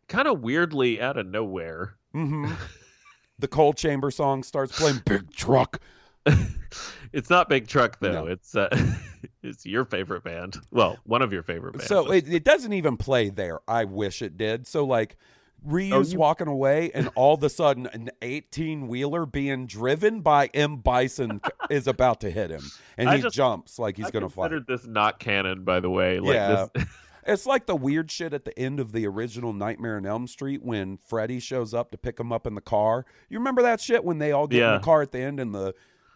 kind 0.08 0.28
of 0.28 0.42
weirdly 0.42 1.02
out 1.02 1.18
of 1.18 1.26
nowhere, 1.28 1.96
Mm-hmm. 2.16 2.52
the 3.40 3.48
Coal 3.48 3.74
Chamber 3.74 4.10
song 4.12 4.42
starts 4.44 4.78
playing. 4.80 5.02
Big 5.06 5.32
truck. 5.32 5.80
it's 7.14 7.30
not 7.30 7.48
Big 7.50 7.68
Truck 7.68 8.00
though. 8.00 8.12
No. 8.12 8.28
It's 8.28 8.56
uh, 8.56 8.70
it's 9.44 9.66
your 9.66 9.86
favorite 9.86 10.24
band. 10.24 10.58
Well, 10.72 10.98
one 11.06 11.22
of 11.22 11.32
your 11.32 11.44
favorite 11.44 11.74
bands. 11.74 11.88
So 11.88 12.12
it, 12.12 12.28
it 12.32 12.44
doesn't 12.44 12.74
even 12.74 12.98
play 12.98 13.30
there. 13.30 13.60
I 13.68 13.86
wish 13.86 14.22
it 14.22 14.38
did. 14.38 14.68
So 14.68 14.84
like 14.86 15.16
Ryu's 15.64 16.14
you- 16.14 16.20
walking 16.20 16.48
away, 16.48 16.92
and 16.94 17.10
all 17.16 17.36
of 17.36 17.44
a 17.44 17.50
sudden, 17.50 17.88
an 17.88 18.10
18 18.22 18.88
wheeler 18.88 19.26
being 19.26 19.68
driven 19.68 20.22
by 20.22 20.48
M. 20.54 20.78
Bison 20.78 21.40
is 21.70 21.88
about 21.88 22.22
to 22.22 22.32
hit 22.32 22.50
him, 22.50 22.64
and 22.98 23.10
he 23.10 23.22
just- 23.22 23.36
jumps 23.36 23.80
like 23.80 23.98
he's 23.98 24.12
going 24.12 24.24
to 24.24 24.30
fight. 24.30 24.50
considered 24.52 24.68
this 24.68 24.86
not 24.86 25.20
canon, 25.20 25.64
by 25.64 25.80
the 25.80 25.90
way. 25.90 26.20
Like 26.20 26.34
Yeah. 26.36 26.66
this, 26.74 26.86
It's 27.28 27.46
like 27.46 27.66
the 27.66 27.76
weird 27.76 28.10
shit 28.10 28.34
at 28.34 28.46
the 28.46 28.58
end 28.58 28.80
of 28.80 28.92
the 28.94 29.06
original 29.06 29.52
Nightmare 29.54 29.98
on 29.98 30.06
Elm 30.06 30.28
Street 30.28 30.64
when 30.64 30.98
Freddy 30.98 31.40
shows 31.40 31.74
up 31.74 31.92
to 31.92 31.98
pick 31.98 32.20
him 32.20 32.32
up 32.32 32.48
in 32.48 32.56
the 32.56 32.62
car. 32.62 33.06
You 33.30 33.38
remember 33.40 33.62
that 33.64 33.82
shit 33.82 34.04
when 34.04 34.18
they 34.18 34.32
all 34.32 34.48
get 34.48 34.62
in 34.64 34.74
the 34.76 34.80
car 34.86 35.02
at 35.02 35.12
the 35.12 35.20
end 35.20 35.40
and 35.40 35.54
the 35.54 35.76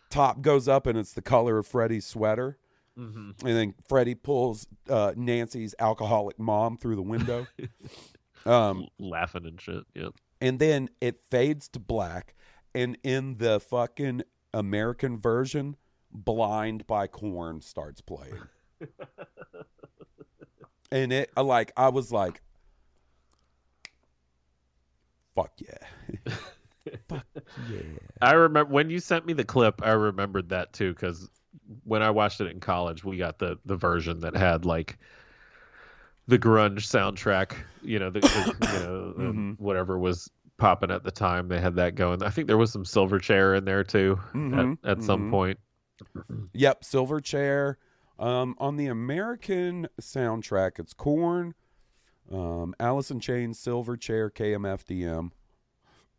top 0.09 0.41
goes 0.41 0.67
up 0.67 0.87
and 0.87 0.97
it's 0.97 1.13
the 1.13 1.21
color 1.21 1.57
of 1.57 1.67
Freddy's 1.67 2.05
sweater? 2.05 2.57
Mhm. 2.97 3.41
and 3.43 3.55
then 3.57 3.73
Freddy 3.87 4.15
pulls 4.15 4.67
uh, 4.89 5.13
Nancy's 5.15 5.73
alcoholic 5.79 6.37
mom 6.37 6.77
through 6.77 6.97
the 6.97 7.01
window. 7.01 7.47
um, 8.45 8.87
laughing 8.99 9.45
and 9.45 9.59
shit. 9.61 9.83
Yep. 9.95 10.13
and 10.41 10.59
then 10.59 10.89
it 10.99 11.21
fades 11.29 11.69
to 11.69 11.79
black, 11.79 12.35
and 12.75 12.97
in 13.03 13.37
the 13.37 13.59
fucking 13.61 14.23
American 14.53 15.19
version, 15.19 15.77
"Blind" 16.11 16.85
by 16.85 17.07
Korn 17.07 17.61
starts 17.61 18.01
playing, 18.01 18.41
and 20.91 21.11
it 21.13 21.31
like 21.37 21.71
I 21.77 21.89
was 21.89 22.11
like, 22.11 22.41
"Fuck 25.35 25.51
yeah, 25.57 26.33
fuck 27.07 27.25
yeah." 27.55 27.79
I 28.21 28.33
remember 28.33 28.71
when 28.71 28.89
you 28.89 28.99
sent 28.99 29.25
me 29.25 29.33
the 29.33 29.45
clip. 29.45 29.81
I 29.83 29.91
remembered 29.91 30.49
that 30.49 30.73
too 30.73 30.93
because 30.93 31.29
when 31.83 32.01
I 32.01 32.09
watched 32.11 32.41
it 32.41 32.47
in 32.47 32.59
college, 32.59 33.03
we 33.03 33.17
got 33.17 33.39
the 33.39 33.57
the 33.65 33.75
version 33.75 34.19
that 34.21 34.35
had 34.35 34.65
like 34.65 34.97
the 36.27 36.37
grunge 36.39 36.79
soundtrack. 36.79 37.53
You 37.81 37.99
know, 37.99 38.09
the, 38.09 38.19
the 38.19 38.67
you 38.67 38.79
know 38.79 39.13
the- 39.13 39.21
Mhm. 39.33 39.59
whatever 39.59 39.97
was 39.97 40.29
popping 40.57 40.91
at 40.91 41.03
the 41.03 41.11
time. 41.11 41.47
They 41.47 41.59
had 41.59 41.75
that 41.77 41.95
going. 41.95 42.21
I 42.23 42.29
think 42.29 42.47
there 42.47 42.57
was 42.57 42.71
some 42.71 42.83
Silverchair 42.83 43.57
in 43.57 43.65
there 43.65 43.83
too 43.83 44.19
Mhm, 44.33 44.77
at, 44.83 44.91
at 44.91 45.03
some 45.03 45.27
mhm. 45.27 45.31
point. 45.31 45.59
Yep, 46.53 46.83
Silverchair. 46.83 47.75
Um, 48.21 48.55
on 48.59 48.75
the 48.77 48.85
American 48.87 49.87
soundtrack, 49.99 50.77
it's 50.79 50.93
Korn, 50.93 51.55
um, 52.31 52.75
Alice 52.79 53.09
in 53.09 53.19
Chains, 53.19 53.59
Silverchair, 53.59 54.31
KMFDM. 54.31 55.31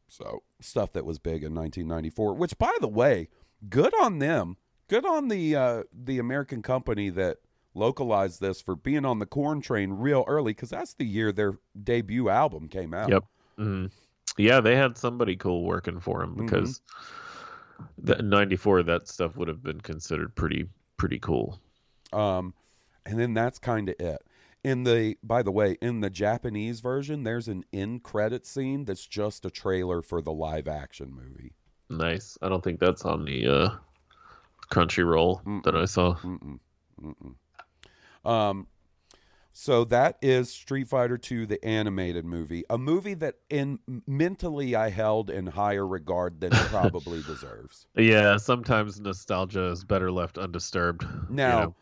So 0.08 0.42
stuff 0.60 0.92
that 0.92 1.04
was 1.06 1.18
big 1.18 1.42
in 1.44 1.54
1994. 1.54 2.34
Which, 2.34 2.58
by 2.58 2.72
the 2.80 2.88
way, 2.88 3.28
good 3.68 3.94
on 4.02 4.18
them. 4.18 4.56
Good 4.88 5.06
on 5.06 5.28
the 5.28 5.56
uh, 5.56 5.82
the 5.92 6.18
American 6.18 6.60
company 6.60 7.08
that 7.10 7.38
localized 7.74 8.40
this 8.40 8.60
for 8.60 8.76
being 8.76 9.06
on 9.06 9.20
the 9.20 9.24
Korn 9.26 9.62
train 9.62 9.92
real 9.92 10.24
early 10.26 10.52
because 10.52 10.68
that's 10.70 10.92
the 10.94 11.06
year 11.06 11.32
their 11.32 11.54
debut 11.82 12.28
album 12.28 12.68
came 12.68 12.92
out. 12.92 13.08
Yep. 13.10 13.24
Mhm. 13.58 13.90
Yeah, 14.36 14.60
they 14.60 14.76
had 14.76 14.98
somebody 14.98 15.36
cool 15.36 15.64
working 15.64 16.00
for 16.00 16.18
them 16.20 16.32
Mm-hmm. 16.34 16.46
because 16.46 16.80
the 17.96 18.16
'94 18.22 18.82
that 18.82 19.08
stuff 19.08 19.36
would 19.36 19.48
have 19.48 19.62
been 19.62 19.80
considered 19.80 20.34
pretty 20.34 20.68
pretty 20.98 21.18
cool. 21.18 21.58
Um, 22.12 22.54
and 23.04 23.18
then 23.18 23.34
that's 23.34 23.58
kind 23.58 23.88
of 23.88 23.96
it. 23.98 24.22
In 24.64 24.84
the, 24.84 25.16
by 25.24 25.42
the 25.42 25.50
way, 25.50 25.76
in 25.82 26.00
the 26.00 26.10
Japanese 26.10 26.80
version, 26.80 27.24
there's 27.24 27.48
an 27.48 27.64
end 27.72 28.04
credit 28.04 28.46
scene 28.46 28.84
that's 28.84 29.06
just 29.06 29.44
a 29.44 29.50
trailer 29.50 30.02
for 30.02 30.22
the 30.22 30.32
live 30.32 30.68
action 30.68 31.12
movie. 31.12 31.54
Nice. 31.90 32.38
I 32.40 32.48
don't 32.48 32.62
think 32.62 32.78
that's 32.78 33.04
on 33.04 33.24
the 33.24 33.46
uh, 33.46 33.70
Crunchyroll 34.70 35.62
that 35.64 35.74
I 35.74 35.84
saw. 35.86 36.14
Mm-mm, 36.16 36.60
mm-mm. 37.02 37.34
Um, 38.30 38.68
so 39.52 39.84
that 39.84 40.16
is 40.22 40.50
Street 40.50 40.88
Fighter 40.88 41.20
II, 41.30 41.44
the 41.44 41.62
animated 41.64 42.24
movie, 42.24 42.64
a 42.70 42.78
movie 42.78 43.14
that 43.14 43.34
in 43.50 43.80
mentally 44.06 44.74
I 44.74 44.88
held 44.88 45.28
in 45.28 45.46
higher 45.46 45.86
regard 45.86 46.40
than 46.40 46.52
it 46.54 46.66
probably 46.68 47.22
deserves. 47.26 47.86
Yeah, 47.94 48.38
sometimes 48.38 48.98
nostalgia 48.98 49.64
is 49.66 49.84
better 49.84 50.10
left 50.10 50.38
undisturbed. 50.38 51.02
you 51.02 51.26
Now, 51.28 51.60
know. 51.60 51.74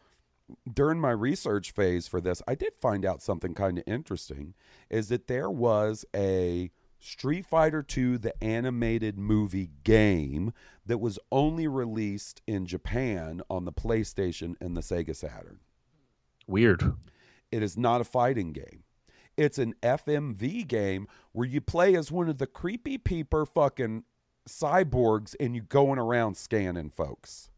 During 0.72 1.01
my 1.01 1.11
research 1.11 1.72
phase 1.72 2.07
for 2.07 2.20
this, 2.20 2.42
I 2.46 2.55
did 2.55 2.72
find 2.80 3.05
out 3.05 3.22
something 3.22 3.55
kind 3.55 3.78
of 3.78 3.84
interesting 3.86 4.55
is 4.88 5.09
that 5.09 5.26
there 5.26 5.51
was 5.51 6.05
a 6.14 6.70
Street 6.98 7.46
Fighter 7.46 7.84
II, 7.96 8.18
the 8.18 8.44
animated 8.44 9.18
movie 9.18 9.70
game 9.84 10.53
that 10.84 10.98
was 10.98 11.18
only 11.32 11.66
released 11.66 12.42
in 12.46 12.66
Japan 12.66 13.40
on 13.48 13.64
the 13.64 13.72
PlayStation 13.72 14.55
and 14.61 14.76
the 14.76 14.82
Sega 14.82 15.16
Saturn. 15.16 15.61
Weird. 16.46 16.94
It 17.51 17.62
is 17.62 17.76
not 17.76 18.01
a 18.01 18.05
fighting 18.05 18.53
game. 18.53 18.84
It's 19.36 19.59
an 19.59 19.74
FMV 19.82 20.68
game 20.68 21.09
where 21.32 21.48
you 21.48 21.61
play 21.61 21.96
as 21.96 22.12
one 22.12 22.28
of 22.28 22.38
the 22.38 22.46
creepy 22.46 22.98
peeper 22.98 23.46
fucking 23.46 24.05
cyborgs 24.48 25.34
and 25.40 25.55
you 25.55 25.62
going 25.62 25.98
around 25.98 26.36
scanning 26.36 26.90
folks. 26.90 27.51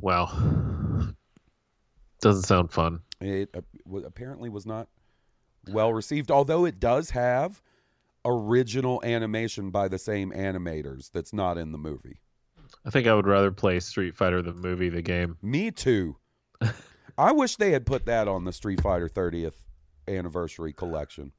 Wow. 0.00 1.14
Doesn't 2.20 2.42
sound 2.42 2.72
fun. 2.72 3.00
It 3.20 3.50
uh, 3.54 3.96
apparently 4.04 4.48
was 4.48 4.66
not 4.66 4.88
well 5.68 5.92
received, 5.92 6.30
although 6.30 6.64
it 6.64 6.80
does 6.80 7.10
have 7.10 7.62
original 8.24 9.02
animation 9.04 9.70
by 9.70 9.88
the 9.88 9.98
same 9.98 10.30
animators 10.32 11.10
that's 11.10 11.32
not 11.32 11.58
in 11.58 11.72
the 11.72 11.78
movie. 11.78 12.20
I 12.84 12.90
think 12.90 13.06
I 13.06 13.14
would 13.14 13.26
rather 13.26 13.50
play 13.50 13.80
Street 13.80 14.16
Fighter 14.16 14.42
the 14.42 14.52
movie, 14.52 14.88
the 14.88 15.02
game. 15.02 15.36
Me 15.42 15.70
too. 15.70 16.16
I 17.18 17.32
wish 17.32 17.56
they 17.56 17.72
had 17.72 17.86
put 17.86 18.06
that 18.06 18.28
on 18.28 18.44
the 18.44 18.52
Street 18.52 18.80
Fighter 18.80 19.08
30th 19.08 19.54
anniversary 20.08 20.72
collection. 20.72 21.32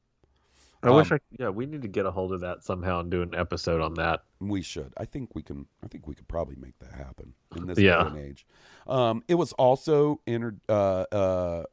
I 0.84 0.89
wish 0.91 1.11
Um, 1.11 1.19
I 1.21 1.36
yeah, 1.43 1.49
we 1.49 1.65
need 1.65 1.81
to 1.84 1.88
get 1.88 2.05
a 2.05 2.11
hold 2.11 2.34
of 2.34 2.41
that 2.41 2.63
somehow 2.63 2.99
and 2.99 3.09
do 3.09 3.21
an 3.21 3.34
episode 3.34 3.81
on 3.81 3.93
that. 3.95 4.23
We 4.39 4.61
should. 4.61 4.93
I 4.97 5.05
think 5.05 5.34
we 5.34 5.41
can. 5.41 5.65
I 5.84 5.88
think 5.88 6.07
we 6.07 6.13
could 6.15 6.27
probably 6.27 6.55
make 6.57 6.77
that 6.79 6.91
happen 6.93 7.34
in 7.55 7.67
this 7.67 7.79
Yeah. 7.79 8.03
day 8.03 8.09
and 8.09 8.17
age. 8.17 8.45
Um, 8.88 9.23
it 9.27 9.36
was 9.36 9.53
also 9.53 10.19
inter- 10.27 10.57
uh, 10.67 11.05
uh, 11.11 11.63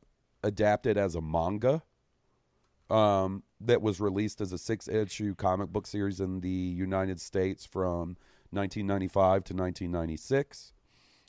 adapted 0.45 0.97
as 0.97 1.15
a 1.17 1.21
manga. 1.21 1.83
Um, 2.89 3.43
that 3.61 3.83
was 3.83 4.01
released 4.01 4.41
as 4.41 4.53
a 4.53 4.59
six-issue 4.59 5.35
comic 5.37 5.69
book 5.71 5.87
series 5.87 6.19
in 6.21 6.41
the 6.41 6.49
United 6.49 7.21
States 7.21 7.65
from 7.65 8.17
1995 8.51 9.45
to 9.45 9.55
1996. 9.55 10.73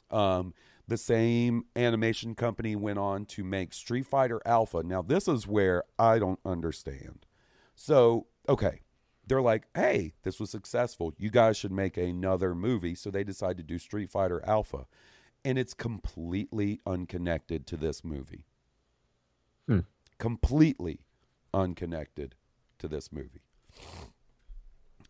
Um, 0.09 0.53
the 0.87 0.97
same 0.97 1.65
animation 1.75 2.33
company 2.35 2.75
went 2.75 2.97
on 2.99 3.25
to 3.27 3.43
make 3.43 3.73
Street 3.73 4.07
Fighter 4.07 4.41
Alpha. 4.45 4.81
Now, 4.81 5.01
this 5.03 5.27
is 5.27 5.45
where 5.45 5.83
I 5.99 6.17
don't 6.19 6.39
understand. 6.43 7.25
So, 7.75 8.27
okay, 8.49 8.81
they're 9.27 9.41
like, 9.41 9.67
hey, 9.75 10.13
this 10.23 10.39
was 10.39 10.49
successful. 10.49 11.13
You 11.17 11.29
guys 11.29 11.57
should 11.57 11.71
make 11.71 11.97
another 11.97 12.53
movie. 12.55 12.95
So 12.95 13.09
they 13.09 13.23
decide 13.23 13.57
to 13.57 13.63
do 13.63 13.77
Street 13.79 14.09
Fighter 14.09 14.43
Alpha. 14.45 14.85
And 15.43 15.57
it's 15.57 15.73
completely 15.73 16.79
unconnected 16.85 17.65
to 17.67 17.77
this 17.77 18.03
movie. 18.03 18.45
Hmm. 19.67 19.79
Completely 20.19 20.99
unconnected 21.53 22.35
to 22.79 22.87
this 22.87 23.11
movie. 23.11 23.41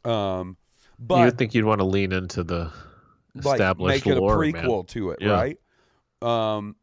Um, 0.06 0.58
but 1.00 1.26
would 1.26 1.38
think 1.38 1.54
you'd 1.54 1.66
want 1.66 1.80
to 1.80 1.86
lean 1.86 2.12
into 2.12 2.44
the 2.44 2.72
like 3.36 3.56
established 3.60 4.06
make 4.06 4.14
it 4.14 4.18
a 4.18 4.22
lore, 4.22 4.38
prequel 4.38 4.78
man. 4.78 4.86
to 4.86 5.12
it, 5.12 5.20
Yeah. 5.22 5.32
right? 5.32 5.58
Um, 6.22 6.76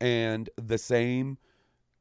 and 0.00 0.48
the 0.56 0.78
same 0.78 1.38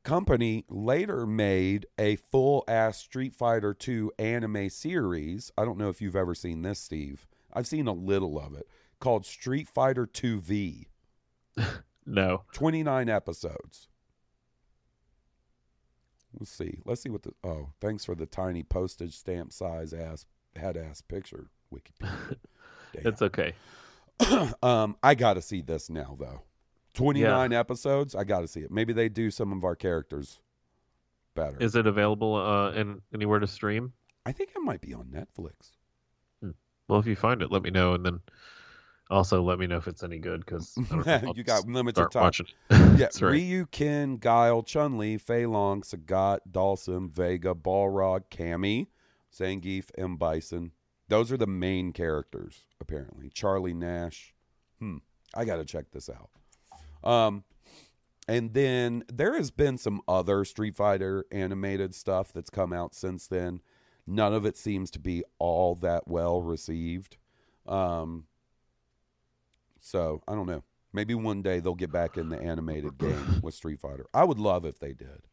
company 0.03 0.65
later 0.69 1.25
made 1.25 1.85
a 1.97 2.17
full 2.17 2.63
ass 2.67 2.97
Street 2.97 3.35
Fighter 3.35 3.73
2 3.73 4.11
anime 4.19 4.69
series. 4.69 5.51
I 5.57 5.65
don't 5.65 5.77
know 5.77 5.89
if 5.89 6.01
you've 6.01 6.15
ever 6.15 6.35
seen 6.35 6.61
this, 6.61 6.79
Steve. 6.79 7.27
I've 7.53 7.67
seen 7.67 7.87
a 7.87 7.93
little 7.93 8.39
of 8.39 8.53
it 8.53 8.67
called 8.99 9.25
Street 9.25 9.67
Fighter 9.67 10.05
2V. 10.07 10.87
No. 12.05 12.43
29 12.51 13.07
episodes. 13.07 13.87
Let's 16.37 16.51
see. 16.51 16.79
Let's 16.85 17.01
see 17.01 17.09
what 17.09 17.23
the 17.23 17.31
Oh, 17.43 17.69
thanks 17.79 18.03
for 18.03 18.15
the 18.15 18.25
tiny 18.25 18.63
postage 18.63 19.15
stamp 19.15 19.53
size 19.53 19.93
ass 19.93 20.25
head 20.55 20.75
ass 20.75 21.01
picture, 21.01 21.47
Wikipedia. 21.73 22.35
It's 22.95 23.23
okay. 23.23 23.53
um, 24.61 24.97
I 25.01 25.15
got 25.15 25.33
to 25.33 25.41
see 25.41 25.61
this 25.61 25.89
now 25.89 26.15
though. 26.19 26.41
Twenty 26.93 27.21
nine 27.23 27.53
episodes. 27.53 28.15
I 28.15 28.23
got 28.23 28.41
to 28.41 28.47
see 28.47 28.61
it. 28.61 28.71
Maybe 28.71 28.93
they 28.93 29.09
do 29.09 29.31
some 29.31 29.51
of 29.51 29.63
our 29.63 29.75
characters 29.75 30.39
better. 31.35 31.57
Is 31.59 31.75
it 31.75 31.87
available 31.87 32.35
uh 32.35 32.71
in 32.71 33.01
anywhere 33.13 33.39
to 33.39 33.47
stream? 33.47 33.93
I 34.25 34.31
think 34.31 34.51
it 34.55 34.59
might 34.61 34.81
be 34.81 34.93
on 34.93 35.05
Netflix. 35.07 35.71
Well, 36.87 36.99
if 36.99 37.07
you 37.07 37.15
find 37.15 37.41
it, 37.41 37.49
let 37.51 37.63
me 37.63 37.71
know, 37.71 37.93
and 37.93 38.05
then 38.05 38.19
also 39.09 39.41
let 39.41 39.57
me 39.57 39.67
know 39.67 39.77
if 39.77 39.87
it's 39.87 40.03
any 40.03 40.19
good 40.19 40.41
because 40.45 40.73
you 41.35 41.43
got 41.43 41.65
limited 41.67 42.11
time. 42.11 42.23
watching. 42.23 42.47
Yeah, 42.69 43.05
right. 43.05 43.21
Ryu, 43.21 43.65
Ken, 43.67 44.17
Guile, 44.17 44.61
Chun 44.63 44.97
Li, 44.97 45.17
Fei 45.17 45.45
Long, 45.45 45.81
Sagat, 45.81 46.39
Dhalsim, 46.51 47.09
Vega, 47.09 47.55
Balrog, 47.55 48.23
Cammy, 48.29 48.87
Zangief, 49.33 49.85
M. 49.97 50.17
Bison. 50.17 50.71
Those 51.07 51.31
are 51.31 51.37
the 51.37 51.47
main 51.47 51.93
characters, 51.93 52.65
apparently. 52.79 53.29
Charlie 53.33 53.73
Nash. 53.73 54.33
Hmm. 54.79 54.97
I 55.33 55.45
got 55.45 55.55
to 55.55 55.65
check 55.65 55.85
this 55.91 56.09
out. 56.09 56.29
Um, 57.03 57.43
and 58.27 58.53
then 58.53 59.03
there 59.11 59.35
has 59.35 59.51
been 59.51 59.77
some 59.77 60.01
other 60.07 60.45
Street 60.45 60.75
Fighter 60.75 61.25
animated 61.31 61.93
stuff 61.93 62.31
that's 62.31 62.49
come 62.49 62.71
out 62.71 62.95
since 62.95 63.27
then. 63.27 63.61
None 64.07 64.33
of 64.33 64.45
it 64.45 64.57
seems 64.57 64.91
to 64.91 64.99
be 64.99 65.23
all 65.39 65.75
that 65.75 66.07
well 66.07 66.41
received. 66.41 67.17
Um, 67.67 68.25
so 69.79 70.21
I 70.27 70.35
don't 70.35 70.47
know. 70.47 70.63
Maybe 70.93 71.15
one 71.15 71.41
day 71.41 71.59
they'll 71.59 71.73
get 71.73 71.91
back 71.91 72.17
in 72.17 72.29
the 72.29 72.39
animated 72.39 72.97
game 72.97 73.41
with 73.41 73.55
Street 73.55 73.79
Fighter. 73.79 74.05
I 74.13 74.23
would 74.23 74.39
love 74.39 74.63
if 74.65 74.79
they 74.79 74.93
did. 74.93 75.23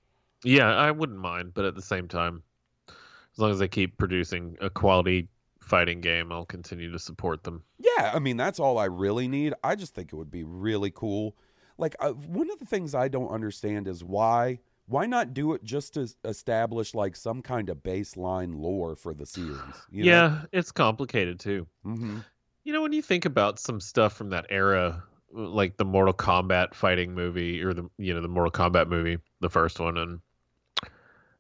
Yeah, 0.42 0.74
I 0.74 0.90
wouldn't 0.90 1.18
mind, 1.18 1.52
but 1.52 1.66
at 1.66 1.74
the 1.74 1.82
same 1.82 2.08
time, 2.08 2.42
as 2.88 3.38
long 3.38 3.50
as 3.50 3.58
they 3.58 3.68
keep 3.68 3.98
producing 3.98 4.56
a 4.60 4.70
quality 4.70 5.28
fighting 5.60 6.00
game, 6.00 6.32
I'll 6.32 6.46
continue 6.46 6.90
to 6.90 6.98
support 6.98 7.44
them. 7.44 7.62
Yeah, 7.78 8.10
I 8.14 8.18
mean 8.18 8.36
that's 8.36 8.58
all 8.58 8.78
I 8.78 8.86
really 8.86 9.28
need. 9.28 9.54
I 9.62 9.76
just 9.76 9.94
think 9.94 10.12
it 10.12 10.16
would 10.16 10.30
be 10.30 10.44
really 10.44 10.90
cool. 10.90 11.36
Like 11.80 11.96
uh, 11.98 12.10
one 12.10 12.50
of 12.50 12.58
the 12.58 12.66
things 12.66 12.94
I 12.94 13.08
don't 13.08 13.30
understand 13.30 13.88
is 13.88 14.04
why 14.04 14.60
why 14.86 15.06
not 15.06 15.32
do 15.32 15.54
it 15.54 15.62
just 15.62 15.94
to 15.94 16.08
establish 16.24 16.94
like 16.94 17.14
some 17.14 17.42
kind 17.42 17.70
of 17.70 17.78
baseline 17.78 18.60
lore 18.60 18.96
for 18.96 19.14
the 19.14 19.26
series? 19.26 19.86
You 19.90 20.04
yeah, 20.04 20.42
it's 20.52 20.72
complicated 20.72 21.40
too. 21.40 21.66
hmm 21.82 22.18
You 22.64 22.72
know, 22.72 22.82
when 22.82 22.92
you 22.92 23.02
think 23.02 23.24
about 23.24 23.58
some 23.58 23.80
stuff 23.80 24.12
from 24.12 24.30
that 24.30 24.46
era, 24.50 25.02
like 25.32 25.76
the 25.76 25.84
Mortal 25.84 26.14
Kombat 26.14 26.74
fighting 26.74 27.14
movie 27.14 27.62
or 27.62 27.72
the 27.72 27.88
you 27.98 28.12
know 28.14 28.20
the 28.20 28.28
Mortal 28.28 28.52
Kombat 28.52 28.88
movie, 28.88 29.18
the 29.40 29.50
first 29.50 29.80
one, 29.80 29.96
and 29.96 30.20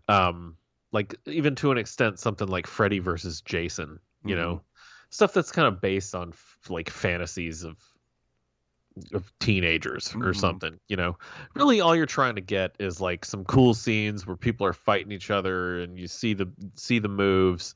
um, 0.08 0.56
like 0.92 1.14
even 1.26 1.54
to 1.56 1.70
an 1.70 1.78
extent, 1.78 2.18
something 2.18 2.48
like 2.48 2.66
Freddy 2.66 2.98
versus 2.98 3.40
Jason. 3.42 3.98
You 4.24 4.36
know, 4.36 4.62
stuff 5.10 5.32
that's 5.32 5.50
kind 5.50 5.66
of 5.66 5.80
based 5.80 6.14
on 6.14 6.30
f- 6.30 6.58
like 6.68 6.90
fantasies 6.90 7.64
of 7.64 7.76
of 9.12 9.32
teenagers 9.38 10.14
or 10.14 10.32
Mhm. 10.32 10.36
something. 10.36 10.80
You 10.88 10.96
know, 10.96 11.16
really 11.54 11.80
all 11.80 11.94
you're 11.96 12.06
trying 12.06 12.34
to 12.34 12.40
get 12.40 12.76
is 12.78 13.00
like 13.00 13.24
some 13.24 13.44
cool 13.44 13.74
scenes 13.74 14.26
where 14.26 14.36
people 14.36 14.66
are 14.66 14.72
fighting 14.72 15.12
each 15.12 15.30
other 15.30 15.80
and 15.80 15.98
you 15.98 16.06
see 16.08 16.34
the 16.34 16.52
see 16.74 16.98
the 16.98 17.08
moves 17.08 17.74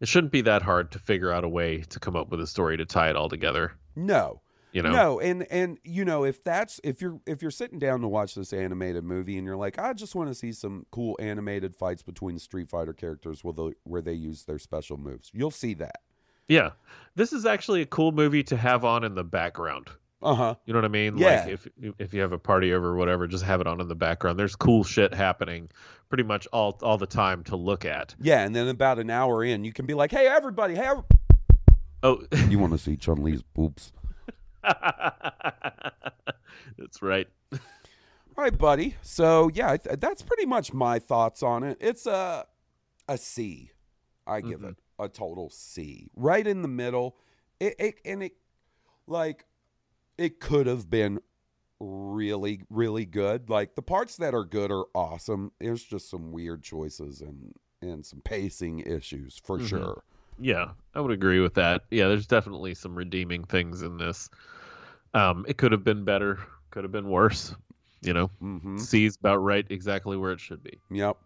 it 0.00 0.08
shouldn't 0.08 0.32
be 0.32 0.42
that 0.42 0.62
hard 0.62 0.92
to 0.92 0.98
figure 0.98 1.30
out 1.32 1.44
a 1.44 1.48
way 1.48 1.80
to 1.82 1.98
come 2.00 2.16
up 2.16 2.28
with 2.30 2.40
a 2.40 2.46
story 2.46 2.76
to 2.76 2.84
tie 2.84 3.08
it 3.08 3.16
all 3.16 3.28
together. 3.28 3.72
No, 3.94 4.42
You 4.72 4.82
know, 4.82 4.90
no, 4.92 5.20
and 5.20 5.44
and 5.50 5.78
you 5.84 6.04
know 6.04 6.24
if 6.24 6.44
that's 6.44 6.80
if 6.84 7.00
you're 7.00 7.18
if 7.26 7.40
you're 7.40 7.50
sitting 7.50 7.78
down 7.78 8.02
to 8.02 8.08
watch 8.08 8.34
this 8.34 8.52
animated 8.52 9.04
movie 9.04 9.38
and 9.38 9.46
you're 9.46 9.56
like, 9.56 9.78
I 9.78 9.94
just 9.94 10.14
want 10.14 10.28
to 10.28 10.34
see 10.34 10.52
some 10.52 10.84
cool 10.90 11.16
animated 11.18 11.74
fights 11.74 12.02
between 12.02 12.38
Street 12.38 12.68
Fighter 12.68 12.92
characters 12.92 13.42
where 13.42 13.54
they 13.54 13.72
where 13.84 14.02
they 14.02 14.12
use 14.12 14.44
their 14.44 14.58
special 14.58 14.98
moves, 14.98 15.30
you'll 15.32 15.50
see 15.50 15.72
that. 15.74 16.02
Yeah, 16.48 16.70
this 17.14 17.32
is 17.32 17.46
actually 17.46 17.82
a 17.82 17.86
cool 17.86 18.12
movie 18.12 18.42
to 18.44 18.56
have 18.56 18.84
on 18.84 19.04
in 19.04 19.14
the 19.14 19.24
background. 19.24 19.88
Uh 20.22 20.34
huh. 20.34 20.54
You 20.64 20.72
know 20.72 20.78
what 20.78 20.84
I 20.86 20.88
mean? 20.88 21.18
Yeah. 21.18 21.44
Like 21.44 21.48
if 21.52 21.68
if 21.98 22.14
you 22.14 22.20
have 22.22 22.32
a 22.32 22.38
party 22.38 22.72
over 22.72 22.88
or 22.88 22.96
whatever, 22.96 23.26
just 23.26 23.44
have 23.44 23.60
it 23.60 23.66
on 23.66 23.80
in 23.80 23.88
the 23.88 23.94
background. 23.94 24.38
There's 24.38 24.56
cool 24.56 24.82
shit 24.82 25.12
happening 25.14 25.68
pretty 26.08 26.22
much 26.24 26.46
all 26.52 26.78
all 26.82 26.96
the 26.98 27.06
time 27.06 27.44
to 27.44 27.56
look 27.56 27.84
at. 27.84 28.14
Yeah, 28.20 28.42
and 28.44 28.54
then 28.56 28.68
about 28.68 28.98
an 28.98 29.10
hour 29.10 29.44
in, 29.44 29.64
you 29.64 29.72
can 29.72 29.84
be 29.86 29.94
like, 29.94 30.10
Hey, 30.10 30.26
everybody, 30.26 30.74
hey, 30.74 30.86
every-" 30.86 31.02
Oh, 32.02 32.22
you 32.48 32.58
want 32.58 32.72
to 32.72 32.78
see 32.78 32.96
Chun 32.96 33.22
Li's 33.22 33.42
boobs? 33.42 33.92
that's 36.78 37.02
right. 37.02 37.26
All 37.52 37.58
right, 38.44 38.56
buddy. 38.56 38.96
So 39.02 39.50
yeah, 39.54 39.76
that's 39.76 40.22
pretty 40.22 40.46
much 40.46 40.72
my 40.72 40.98
thoughts 40.98 41.42
on 41.42 41.62
it. 41.62 41.78
It's 41.80 42.06
a 42.06 42.46
a 43.08 43.16
C. 43.18 43.70
I 44.26 44.40
give 44.40 44.60
Mhm. 44.60 44.70
it 44.70 44.76
a 44.98 45.08
total 45.08 45.50
C. 45.50 46.08
Right 46.16 46.46
in 46.46 46.62
the 46.62 46.68
middle. 46.68 47.16
It, 47.60 47.74
it 47.78 48.00
and 48.04 48.22
it 48.22 48.32
like 49.06 49.46
it 50.18 50.40
could 50.40 50.66
have 50.66 50.88
been 50.90 51.20
really 51.80 52.62
really 52.70 53.04
good. 53.04 53.50
Like 53.50 53.74
the 53.74 53.82
parts 53.82 54.16
that 54.16 54.34
are 54.34 54.44
good 54.44 54.70
are 54.70 54.84
awesome. 54.94 55.52
There's 55.60 55.82
just 55.82 56.10
some 56.10 56.32
weird 56.32 56.62
choices 56.62 57.20
and 57.20 57.52
and 57.82 58.04
some 58.04 58.20
pacing 58.22 58.80
issues 58.80 59.40
for 59.44 59.58
Mhm. 59.58 59.68
sure. 59.68 60.02
Yeah, 60.38 60.72
I 60.94 61.00
would 61.00 61.12
agree 61.12 61.40
with 61.40 61.54
that. 61.54 61.84
Yeah, 61.90 62.08
there's 62.08 62.26
definitely 62.26 62.74
some 62.74 62.94
redeeming 62.94 63.44
things 63.44 63.82
in 63.82 63.96
this. 63.96 64.28
Um, 65.14 65.46
it 65.48 65.56
could 65.56 65.72
have 65.72 65.84
been 65.84 66.04
better, 66.04 66.38
could 66.70 66.84
have 66.84 66.92
been 66.92 67.08
worse. 67.08 67.54
You 68.02 68.12
know, 68.12 68.26
hmm 68.40 68.76
C 68.76 69.06
is 69.06 69.16
about 69.16 69.38
right, 69.38 69.66
exactly 69.70 70.16
where 70.16 70.32
it 70.32 70.40
should 70.40 70.62
be. 70.62 70.78
Yep. 70.90 71.16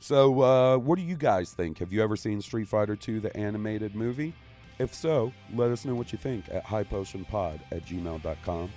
So, 0.00 0.40
uh, 0.40 0.78
what 0.78 0.96
do 0.96 1.02
you 1.02 1.14
guys 1.14 1.52
think? 1.52 1.78
Have 1.78 1.92
you 1.92 2.02
ever 2.02 2.16
seen 2.16 2.40
Street 2.40 2.68
Fighter 2.68 2.96
II, 3.06 3.18
the 3.18 3.36
animated 3.36 3.94
movie? 3.94 4.32
If 4.78 4.94
so, 4.94 5.30
let 5.54 5.70
us 5.70 5.84
know 5.84 5.94
what 5.94 6.10
you 6.10 6.16
think 6.18 6.46
at 6.50 6.64
highpotionpod 6.64 7.60
at 7.70 7.84
gmail.com. 7.84 8.70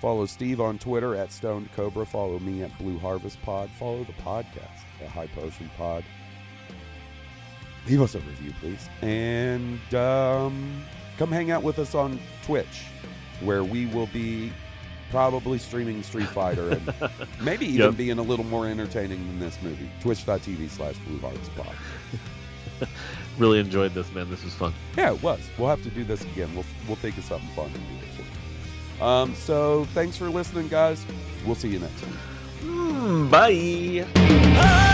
Follow 0.00 0.26
Steve 0.26 0.60
on 0.60 0.78
Twitter 0.80 1.14
at 1.14 1.32
Stoned 1.32 1.72
Cobra. 1.72 2.04
Follow 2.04 2.40
me 2.40 2.64
at 2.64 2.76
Blue 2.76 2.98
Harvest 2.98 3.40
Pod. 3.42 3.70
Follow 3.78 4.02
the 4.02 4.12
podcast 4.14 4.82
at 5.00 5.08
High 5.08 5.28
Potion 5.28 5.70
Pod. 5.78 6.04
Leave 7.86 8.02
us 8.02 8.16
a 8.16 8.18
review, 8.18 8.52
please. 8.60 8.88
And 9.00 9.94
um, 9.94 10.82
come 11.18 11.30
hang 11.30 11.52
out 11.52 11.62
with 11.62 11.78
us 11.78 11.94
on 11.94 12.18
Twitch, 12.42 12.86
where 13.42 13.62
we 13.62 13.86
will 13.86 14.08
be 14.08 14.52
probably 15.14 15.58
streaming 15.58 16.02
Street 16.02 16.26
Fighter 16.26 16.70
and 16.70 16.92
maybe 17.40 17.66
even 17.66 17.86
Yep. 17.86 17.96
being 17.96 18.18
a 18.18 18.22
little 18.22 18.44
more 18.44 18.66
entertaining 18.66 19.24
than 19.28 19.38
this 19.38 19.56
movie. 19.62 19.88
Twitch.tv 20.00 20.68
slash 20.68 20.96
Blue 21.06 21.20
Harvest 21.20 21.54
Pod. 21.54 21.72
Really 23.38 23.58
enjoyed 23.60 23.94
this, 23.94 24.12
man. 24.12 24.28
This 24.30 24.42
was 24.44 24.52
fun. 24.54 24.72
Yeah, 24.96 25.12
it 25.12 25.22
was. 25.22 25.40
We'll 25.58 25.68
have 25.68 25.82
to 25.84 25.90
do 25.90 26.02
this 26.04 26.22
again. 26.22 26.52
We'll, 26.54 26.64
we'll 26.86 26.96
think 26.96 27.16
of 27.18 27.24
something 27.24 27.48
fun 27.50 27.66
and 27.66 27.74
do 27.74 27.80
it 28.06 28.10
for 28.14 28.98
you. 28.98 29.04
Um, 29.04 29.34
so 29.36 29.84
thanks 29.94 30.16
for 30.16 30.28
listening, 30.28 30.68
guys. 30.68 31.04
We'll 31.46 31.54
see 31.56 31.68
you 31.68 31.78
next 31.80 32.00
week. 32.04 32.14
Mm, 32.62 33.30
bye. 33.30 34.06
Ah! 34.16 34.93